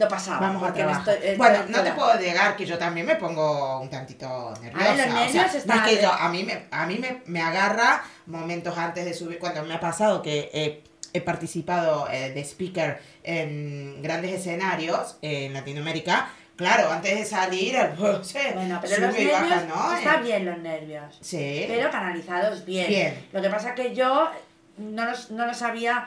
Lo 0.00 0.08
pasaba. 0.08 0.40
Vamos 0.40 0.62
a 0.62 0.66
porque 0.66 0.80
trabajar. 0.80 1.00
estoy- 1.14 1.16
estoy 1.28 1.36
bueno, 1.36 1.58
no 1.68 1.82
te 1.82 1.92
puedo 1.92 2.14
negar 2.14 2.56
que 2.56 2.64
yo 2.64 2.78
también 2.78 3.06
me 3.06 3.16
pongo 3.16 3.80
un 3.80 3.90
tantito 3.90 4.54
nerviosa. 4.62 4.92
Ay, 4.92 4.96
los 4.96 5.06
o 5.06 5.10
sea, 5.10 5.20
nervios 5.26 5.52
no 5.52 5.58
están- 5.58 5.78
es 5.78 5.94
que 5.96 6.02
yo, 6.02 6.10
a 6.12 6.28
mí, 6.30 6.42
me, 6.44 6.66
a 6.70 6.86
mí 6.86 6.96
me, 6.98 7.22
me 7.26 7.42
agarra 7.42 8.02
momentos 8.26 8.76
antes 8.78 9.04
de 9.04 9.12
subir, 9.12 9.38
cuando 9.38 9.62
me 9.62 9.74
ha 9.74 9.80
pasado 9.80 10.22
que 10.22 10.50
he, 10.54 10.82
he 11.12 11.20
participado 11.20 12.08
eh, 12.10 12.30
de 12.32 12.40
speaker 12.40 12.98
en 13.24 14.00
grandes 14.02 14.32
escenarios 14.32 15.18
eh, 15.20 15.46
en 15.46 15.52
Latinoamérica. 15.52 16.30
Claro, 16.56 16.90
antes 16.90 17.18
de 17.18 17.24
salir, 17.24 17.74
el 17.76 18.24
se 18.24 18.52
Bueno, 18.52 18.78
pero 18.82 18.94
sube 18.96 19.06
los 19.06 19.18
y 19.18 19.24
nervios, 19.24 19.50
baja, 19.50 19.62
¿no? 19.66 19.92
está 19.98 20.14
Eh, 20.16 20.22
bien 20.22 20.44
los 20.46 20.58
nervios. 20.58 21.18
Sí. 21.20 21.64
pero 21.68 21.90
canalizados 21.90 22.64
bien. 22.64 22.88
Bien. 22.88 23.26
Lo 23.32 23.40
que 23.42 23.48
pasa 23.50 23.74
que 23.74 23.94
yo 23.94 24.30
no 24.78 25.04
los, 25.06 25.30
no 25.30 25.46
lo 25.46 25.52
sabía 25.54 26.06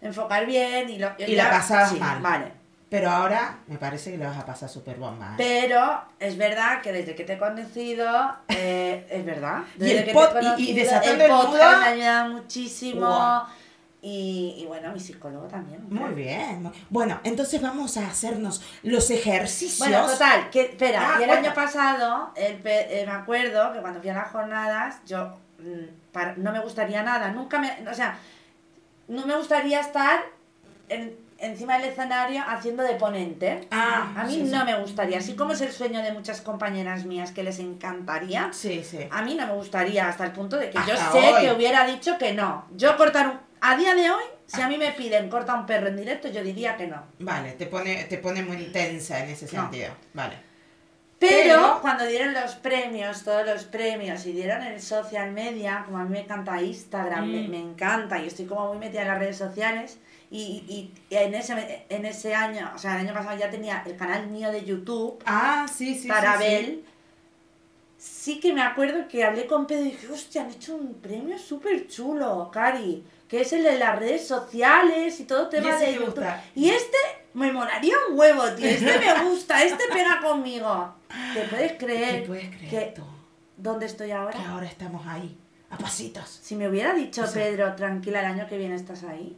enfocar 0.00 0.46
bien 0.46 0.88
y, 0.90 0.98
lo, 0.98 1.10
Y 1.18 1.34
la 1.36 1.50
pasabas 1.50 1.90
sí, 1.90 1.96
mal. 1.98 2.20
Vale. 2.20 2.59
Pero 2.90 3.08
ahora 3.08 3.58
me 3.68 3.78
parece 3.78 4.10
que 4.10 4.18
le 4.18 4.26
vas 4.26 4.36
a 4.36 4.44
pasar 4.44 4.68
súper 4.68 4.96
bomba. 4.96 5.28
¿eh? 5.28 5.34
Pero 5.38 6.02
es 6.18 6.36
verdad 6.36 6.82
que 6.82 6.92
desde 6.92 7.14
que 7.14 7.22
te 7.24 7.34
he 7.34 7.38
conocido, 7.38 8.36
eh, 8.48 9.06
es 9.08 9.24
verdad. 9.24 9.62
Y 9.76 9.78
Desde 9.78 9.98
el 10.00 10.04
que 10.06 10.12
te 10.12 10.18
he 10.18 10.22
y- 10.22 10.24
y 10.24 10.32
conocido, 10.42 10.74
desatando 10.76 11.14
el 11.14 11.20
el 11.22 11.28
podcast 11.36 11.52
nudo. 11.52 11.78
me 11.80 11.84
ha 11.86 11.88
ayudado 11.90 12.28
muchísimo. 12.32 13.46
Y, 14.02 14.54
y 14.58 14.66
bueno, 14.66 14.92
mi 14.92 14.98
psicólogo 14.98 15.46
también. 15.46 15.84
Muy 15.90 16.14
bien. 16.14 16.72
Bueno, 16.88 17.20
entonces 17.22 17.60
vamos 17.60 17.96
a 17.98 18.06
hacernos 18.06 18.62
los 18.82 19.10
ejercicios. 19.10 19.86
Bueno, 19.88 20.06
total, 20.06 20.48
que 20.50 20.62
espera, 20.62 21.14
Ah, 21.14 21.20
y 21.20 21.24
el 21.24 21.30
año 21.30 21.52
pasado, 21.54 22.32
el 22.34 22.60
eh, 22.64 23.04
me 23.06 23.12
acuerdo 23.12 23.72
que 23.74 23.80
cuando 23.80 24.00
fui 24.00 24.08
a 24.08 24.14
las 24.14 24.30
jornadas, 24.32 25.00
yo 25.06 25.36
mm, 25.58 26.12
para- 26.12 26.34
no 26.36 26.50
me 26.50 26.60
gustaría 26.60 27.02
nada, 27.02 27.30
nunca 27.30 27.58
me, 27.58 27.86
o 27.88 27.94
sea, 27.94 28.18
no 29.06 29.26
me 29.26 29.36
gustaría 29.36 29.80
estar 29.80 30.20
en- 30.88 31.14
encima 31.40 31.78
del 31.78 31.88
escenario 31.90 32.42
haciendo 32.46 32.82
de 32.82 32.94
ponente. 32.94 33.66
Ah, 33.70 34.12
A 34.16 34.24
mí 34.24 34.34
sí, 34.34 34.46
sí. 34.46 34.52
no 34.52 34.64
me 34.64 34.78
gustaría, 34.78 35.18
así 35.18 35.34
como 35.34 35.52
es 35.52 35.60
el 35.60 35.72
sueño 35.72 36.02
de 36.02 36.12
muchas 36.12 36.40
compañeras 36.40 37.04
mías 37.04 37.32
que 37.32 37.42
les 37.42 37.58
encantaría, 37.58 38.50
Sí, 38.52 38.82
sí. 38.84 38.98
a 39.10 39.22
mí 39.22 39.34
no 39.34 39.46
me 39.46 39.52
gustaría 39.54 40.08
hasta 40.08 40.24
el 40.24 40.32
punto 40.32 40.56
de 40.56 40.70
que 40.70 40.78
yo 40.86 40.96
sé 40.96 41.18
hoy. 41.18 41.42
que 41.42 41.52
hubiera 41.52 41.86
dicho 41.86 42.16
que 42.18 42.32
no. 42.32 42.66
Yo 42.76 42.96
cortar 42.96 43.28
un, 43.28 43.40
a 43.60 43.76
día 43.76 43.94
de 43.94 44.10
hoy, 44.10 44.22
si 44.46 44.60
a 44.60 44.68
mí 44.68 44.76
me 44.78 44.92
piden 44.92 45.28
corta 45.28 45.54
un 45.54 45.66
perro 45.66 45.88
en 45.88 45.96
directo, 45.96 46.28
yo 46.28 46.42
diría 46.42 46.76
que 46.76 46.86
no. 46.86 47.02
Vale, 47.20 47.52
te 47.52 47.66
pone, 47.66 48.04
te 48.04 48.18
pone 48.18 48.42
muy 48.42 48.56
intensa 48.56 49.22
en 49.22 49.30
ese 49.30 49.44
No. 49.46 49.62
sentido. 49.62 49.90
Vale. 50.14 50.50
Pero, 51.18 51.54
Pero- 51.54 51.78
cuando 51.82 52.06
dieron 52.06 52.32
los 52.32 52.54
premios, 52.54 53.24
todos 53.24 53.44
los 53.46 53.64
premios, 53.64 54.24
y 54.24 54.32
dieron 54.32 54.62
el 54.62 54.80
social 54.80 55.32
media, 55.32 55.82
como 55.84 55.98
a 55.98 56.04
mí 56.04 56.08
me 56.10 56.20
encanta 56.20 56.60
Instagram, 56.62 57.30
me, 57.30 57.42
Mm. 57.42 57.50
me 57.50 57.58
encanta, 57.60 58.18
y 58.18 58.26
estoy 58.26 58.46
como 58.46 58.68
muy 58.68 58.78
metida 58.78 59.02
en 59.02 59.08
las 59.08 59.18
redes 59.18 59.36
sociales, 59.36 59.98
y, 60.30 60.38
y- 60.68 60.92
y 61.10 61.16
en, 61.16 61.34
ese, 61.34 61.84
en 61.88 62.04
ese 62.06 62.34
año, 62.34 62.70
o 62.74 62.78
sea, 62.78 62.94
el 63.00 63.06
año 63.06 63.14
pasado 63.14 63.36
ya 63.38 63.50
tenía 63.50 63.82
el 63.86 63.96
canal 63.96 64.28
mío 64.28 64.50
de 64.52 64.64
YouTube, 64.64 65.20
Ah, 65.26 65.66
sí, 65.72 65.94
sí. 65.98 66.06
para 66.08 66.38
sí, 66.38 66.44
sí. 66.44 66.48
ver. 66.50 66.78
Sí 67.98 68.40
que 68.40 68.52
me 68.54 68.62
acuerdo 68.62 69.06
que 69.08 69.24
hablé 69.24 69.46
con 69.46 69.66
Pedro 69.66 69.82
y 69.84 69.90
dije, 69.90 70.08
hostia, 70.08 70.42
han 70.42 70.50
hecho 70.50 70.74
un 70.74 70.94
premio 70.94 71.38
súper 71.38 71.86
chulo, 71.86 72.48
Cari, 72.50 73.04
que 73.28 73.42
es 73.42 73.52
el 73.52 73.62
de 73.62 73.78
las 73.78 73.98
redes 73.98 74.26
sociales 74.26 75.20
y 75.20 75.24
todo 75.24 75.48
tema 75.50 75.68
ese 75.76 75.78
de 75.80 75.86
te 75.86 75.92
YouTube. 75.98 76.06
gusta? 76.14 76.44
Y 76.54 76.70
este 76.70 76.96
me 77.34 77.52
molaría 77.52 77.94
un 78.10 78.18
huevo, 78.18 78.42
tío, 78.56 78.66
este 78.66 78.98
me 78.98 79.24
gusta, 79.24 79.62
este 79.62 79.84
pega 79.92 80.18
conmigo. 80.22 80.94
¿Te 81.34 81.42
puedes 81.42 81.72
creer 81.74 82.22
¿Qué 82.22 82.26
puedes 82.28 82.48
creer 82.56 82.70
que 82.70 82.92
tú? 82.96 83.02
dónde 83.58 83.84
estoy 83.86 84.12
ahora? 84.12 84.32
Que 84.38 84.44
ahora 84.46 84.66
estamos 84.66 85.06
ahí, 85.06 85.36
a 85.68 85.76
pasitos. 85.76 86.26
Si 86.42 86.56
me 86.56 86.68
hubiera 86.68 86.94
dicho 86.94 87.24
O 87.24 87.26
sea- 87.26 87.42
Pedro, 87.44 87.74
tranquila, 87.74 88.20
el 88.20 88.26
año 88.26 88.46
que 88.48 88.56
viene 88.56 88.76
estás 88.76 89.04
ahí. 89.04 89.36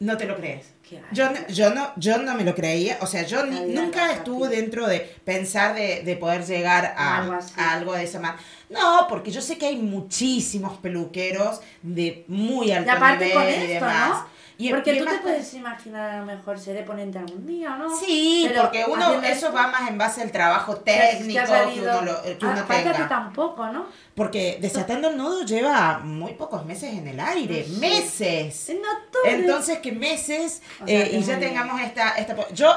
No 0.00 0.16
te 0.16 0.26
lo 0.26 0.36
crees. 0.36 0.66
Yo, 1.12 1.28
no- 1.30 1.46
yo, 1.48 1.74
no, 1.74 1.92
yo 1.96 2.18
no 2.18 2.34
me 2.34 2.44
lo 2.44 2.54
creía, 2.54 2.96
o 3.00 3.06
sea, 3.06 3.22
yo 3.24 3.44
ni- 3.44 3.60
nunca 3.74 4.12
estuve 4.12 4.48
dentro 4.48 4.86
de 4.86 5.00
pensar 5.24 5.74
de, 5.74 6.02
de 6.02 6.16
poder 6.16 6.46
llegar 6.46 6.94
a, 6.96 7.18
Algo 7.18 7.32
así. 7.34 7.52
a 7.56 7.72
algo 7.74 7.92
de 7.94 8.04
esa 8.04 8.20
manera. 8.20 8.40
No, 8.70 9.06
porque 9.08 9.30
yo 9.30 9.42
sé 9.42 9.58
que 9.58 9.66
hay 9.66 9.76
muchísimos 9.76 10.78
peluqueros 10.78 11.60
de 11.82 12.24
muy 12.28 12.70
alto 12.72 12.90
nivel 13.34 13.64
y 13.64 13.66
demás. 13.66 14.08
¿no? 14.10 14.37
Y- 14.60 14.70
Porque 14.70 14.94
y 14.94 14.98
tú 14.98 15.04
te 15.04 15.18
puedes 15.18 15.54
imaginar 15.54 16.10
a 16.10 16.18
lo 16.18 16.26
mejor 16.26 16.58
seré 16.58 16.82
ponente 16.82 17.16
algún 17.16 17.46
día, 17.46 17.76
¿no? 17.76 17.94
Sí, 17.96 18.44
Pero 18.48 18.62
porque 18.62 18.84
uno, 18.88 19.22
eso 19.22 19.52
va 19.52 19.68
más 19.68 19.88
en 19.88 19.96
base 19.98 20.20
al 20.20 20.32
trabajo 20.32 20.78
técnico 20.78 21.40
que, 21.46 21.80
uno, 21.80 22.02
lo- 22.02 22.22
que 22.22 22.36
Ah, 22.42 22.52
uno 22.56 22.66
que 22.66 22.74
tenga. 22.74 23.08
tampoco, 23.08 23.68
¿no? 23.68 23.86
Porque 24.16 24.58
Desatando 24.60 25.10
el 25.10 25.16
Nudo 25.16 25.44
lleva 25.44 26.00
muy 26.00 26.32
pocos 26.34 26.64
meses 26.66 26.92
en 26.92 27.06
el 27.06 27.20
aire, 27.20 27.64
Sí. 27.64 27.76
meses. 27.78 28.68
En 28.70 28.78
octubre. 28.78 29.32
Entonces, 29.32 29.78
que 29.78 29.92
meses 29.92 30.60
O 30.82 30.86
sea, 30.88 31.02
eh, 31.04 31.10
que 31.10 31.16
y 31.18 31.22
ya 31.22 31.36
bien. 31.36 31.50
tengamos 31.50 31.80
esta, 31.80 32.10
esta... 32.18 32.34
Yo 32.52 32.74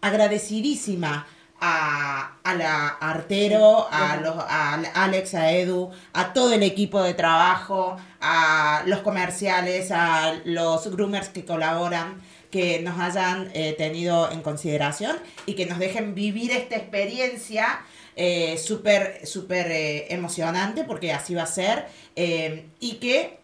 agradecidísima 0.00 1.26
a, 1.60 2.36
a 2.42 2.54
la 2.54 2.88
Artero, 2.88 3.88
a, 3.90 4.16
los, 4.16 4.36
a 4.36 4.74
Alex, 4.94 5.34
a 5.34 5.52
Edu, 5.52 5.90
a 6.12 6.32
todo 6.32 6.52
el 6.52 6.62
equipo 6.62 7.02
de 7.02 7.14
trabajo, 7.14 7.96
a 8.20 8.82
los 8.86 9.00
comerciales, 9.00 9.90
a 9.90 10.34
los 10.44 10.90
groomers 10.90 11.28
que 11.28 11.44
colaboran, 11.44 12.20
que 12.50 12.80
nos 12.80 12.98
hayan 12.98 13.50
eh, 13.54 13.74
tenido 13.76 14.30
en 14.30 14.42
consideración 14.42 15.16
y 15.46 15.54
que 15.54 15.66
nos 15.66 15.78
dejen 15.78 16.14
vivir 16.14 16.52
esta 16.52 16.76
experiencia 16.76 17.80
eh, 18.18 18.56
súper, 18.56 19.26
súper 19.26 19.70
eh, 19.70 20.14
emocionante, 20.14 20.84
porque 20.84 21.12
así 21.12 21.34
va 21.34 21.42
a 21.42 21.46
ser, 21.46 21.86
eh, 22.14 22.66
y 22.80 22.94
que 22.94 23.38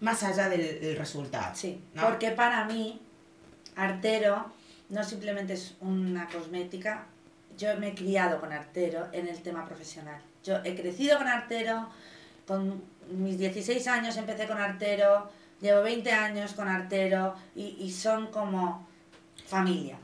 más 0.00 0.22
allá 0.22 0.48
del, 0.48 0.80
del 0.80 0.96
resultado. 0.96 1.54
Sí, 1.54 1.80
¿no? 1.94 2.02
porque 2.04 2.30
para 2.30 2.64
mí, 2.64 3.00
Artero 3.74 4.52
no 4.90 5.04
simplemente 5.04 5.54
es 5.54 5.74
una 5.80 6.28
cosmética. 6.28 7.06
Yo 7.56 7.76
me 7.78 7.88
he 7.88 7.94
criado 7.94 8.40
con 8.40 8.52
Artero 8.52 9.08
en 9.12 9.28
el 9.28 9.40
tema 9.42 9.64
profesional. 9.66 10.20
Yo 10.44 10.56
he 10.64 10.74
crecido 10.74 11.18
con 11.18 11.26
Artero, 11.26 11.88
con 12.46 12.82
mis 13.10 13.38
16 13.38 13.86
años 13.88 14.16
empecé 14.16 14.46
con 14.46 14.58
Artero, 14.58 15.30
llevo 15.60 15.82
20 15.82 16.10
años 16.12 16.54
con 16.54 16.68
Artero 16.68 17.34
y, 17.54 17.76
y 17.80 17.92
son 17.92 18.28
como 18.28 18.86
familia. 19.46 19.98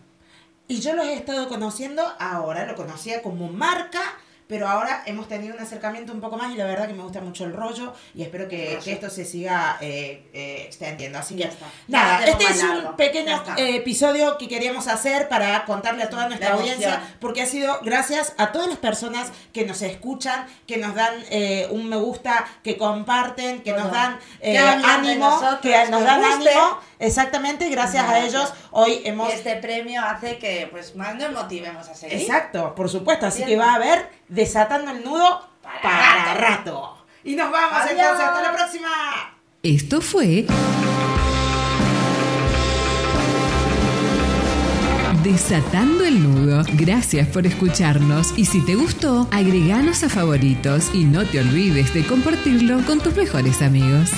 Y 0.68 0.80
yo 0.80 0.94
los 0.94 1.06
he 1.06 1.14
estado 1.14 1.48
conociendo 1.48 2.02
ahora, 2.18 2.66
lo 2.66 2.74
conocía 2.74 3.22
como 3.22 3.48
marca, 3.48 4.02
pero 4.46 4.68
ahora 4.68 5.02
hemos 5.06 5.28
tenido 5.28 5.54
un 5.54 5.60
acercamiento 5.60 6.12
un 6.12 6.20
poco 6.20 6.36
más 6.36 6.52
y 6.52 6.56
la 6.56 6.64
verdad 6.64 6.86
que 6.86 6.94
me 6.94 7.02
gusta 7.02 7.20
mucho 7.20 7.44
el 7.44 7.52
rollo 7.52 7.92
y 8.14 8.22
espero 8.22 8.48
que, 8.48 8.78
que 8.84 8.92
esto 8.92 9.10
se 9.10 9.24
siga 9.24 9.76
eh, 9.80 10.28
eh, 10.32 10.62
extendiendo. 10.66 11.18
Así 11.18 11.36
que 11.36 11.44
está. 11.44 11.66
nada, 11.88 12.24
este 12.24 12.44
es 12.44 12.62
un 12.62 12.68
largo. 12.68 12.96
pequeño 12.96 13.42
eh, 13.56 13.76
episodio 13.76 14.38
que 14.38 14.48
queríamos 14.48 14.86
hacer 14.88 15.28
para 15.28 15.64
contarle 15.64 16.02
a 16.04 16.10
toda 16.10 16.28
nuestra 16.28 16.52
audiencia, 16.54 17.02
porque 17.20 17.42
ha 17.42 17.46
sido 17.46 17.78
gracias 17.82 18.34
a 18.38 18.52
todas 18.52 18.68
las 18.68 18.78
personas 18.78 19.32
que 19.52 19.64
nos 19.66 19.82
escuchan, 19.82 20.46
que 20.66 20.76
nos 20.76 20.94
dan 20.94 21.14
eh, 21.30 21.68
un 21.70 21.88
me 21.88 21.96
gusta, 21.96 22.46
que 22.62 22.76
comparten, 22.76 23.62
que 23.62 23.72
nos 23.72 23.90
dan 23.90 24.18
Que 24.40 24.54
eh, 24.54 24.58
ánimo, 24.58 25.28
nosotros, 25.30 25.60
que 25.60 25.90
nos 25.90 26.02
dan 26.04 26.20
guste. 26.20 26.50
ánimo. 26.50 26.78
Exactamente, 26.98 27.68
gracias 27.68 28.08
a 28.08 28.20
ellos 28.20 28.52
hoy 28.70 29.02
hemos 29.04 29.28
Y 29.28 29.32
este 29.32 29.56
premio 29.56 30.02
hace 30.02 30.38
que 30.38 30.66
pues 30.70 30.96
más 30.96 31.14
nos 31.14 31.30
motivemos 31.32 31.86
a 31.88 31.94
seguir. 31.94 32.20
Exacto, 32.20 32.74
por 32.74 32.88
supuesto. 32.88 33.26
Así 33.26 33.44
que 33.44 33.56
va 33.56 33.72
a 33.72 33.74
haber 33.74 34.08
desatando 34.36 34.92
el 34.92 35.02
nudo 35.02 35.48
para, 35.62 35.80
Para 35.82 36.34
rato. 36.34 36.96
Y 37.24 37.34
nos 37.34 37.50
vamos 37.50 37.80
Adiós. 37.80 37.90
entonces. 37.98 38.26
Hasta 38.26 38.42
la 38.42 38.52
próxima. 38.52 38.88
Esto 39.64 40.00
fue 40.00 40.46
Desatando 45.24 46.04
el 46.04 46.22
nudo. 46.22 46.62
Gracias 46.74 47.26
por 47.26 47.46
escucharnos 47.46 48.32
y 48.36 48.44
si 48.44 48.64
te 48.64 48.76
gustó, 48.76 49.26
agreganos 49.32 50.04
a 50.04 50.08
favoritos 50.08 50.94
y 50.94 51.04
no 51.04 51.24
te 51.24 51.40
olvides 51.40 51.92
de 51.94 52.06
compartirlo 52.06 52.80
con 52.86 53.00
tus 53.00 53.16
mejores 53.16 53.60
amigos. 53.60 54.10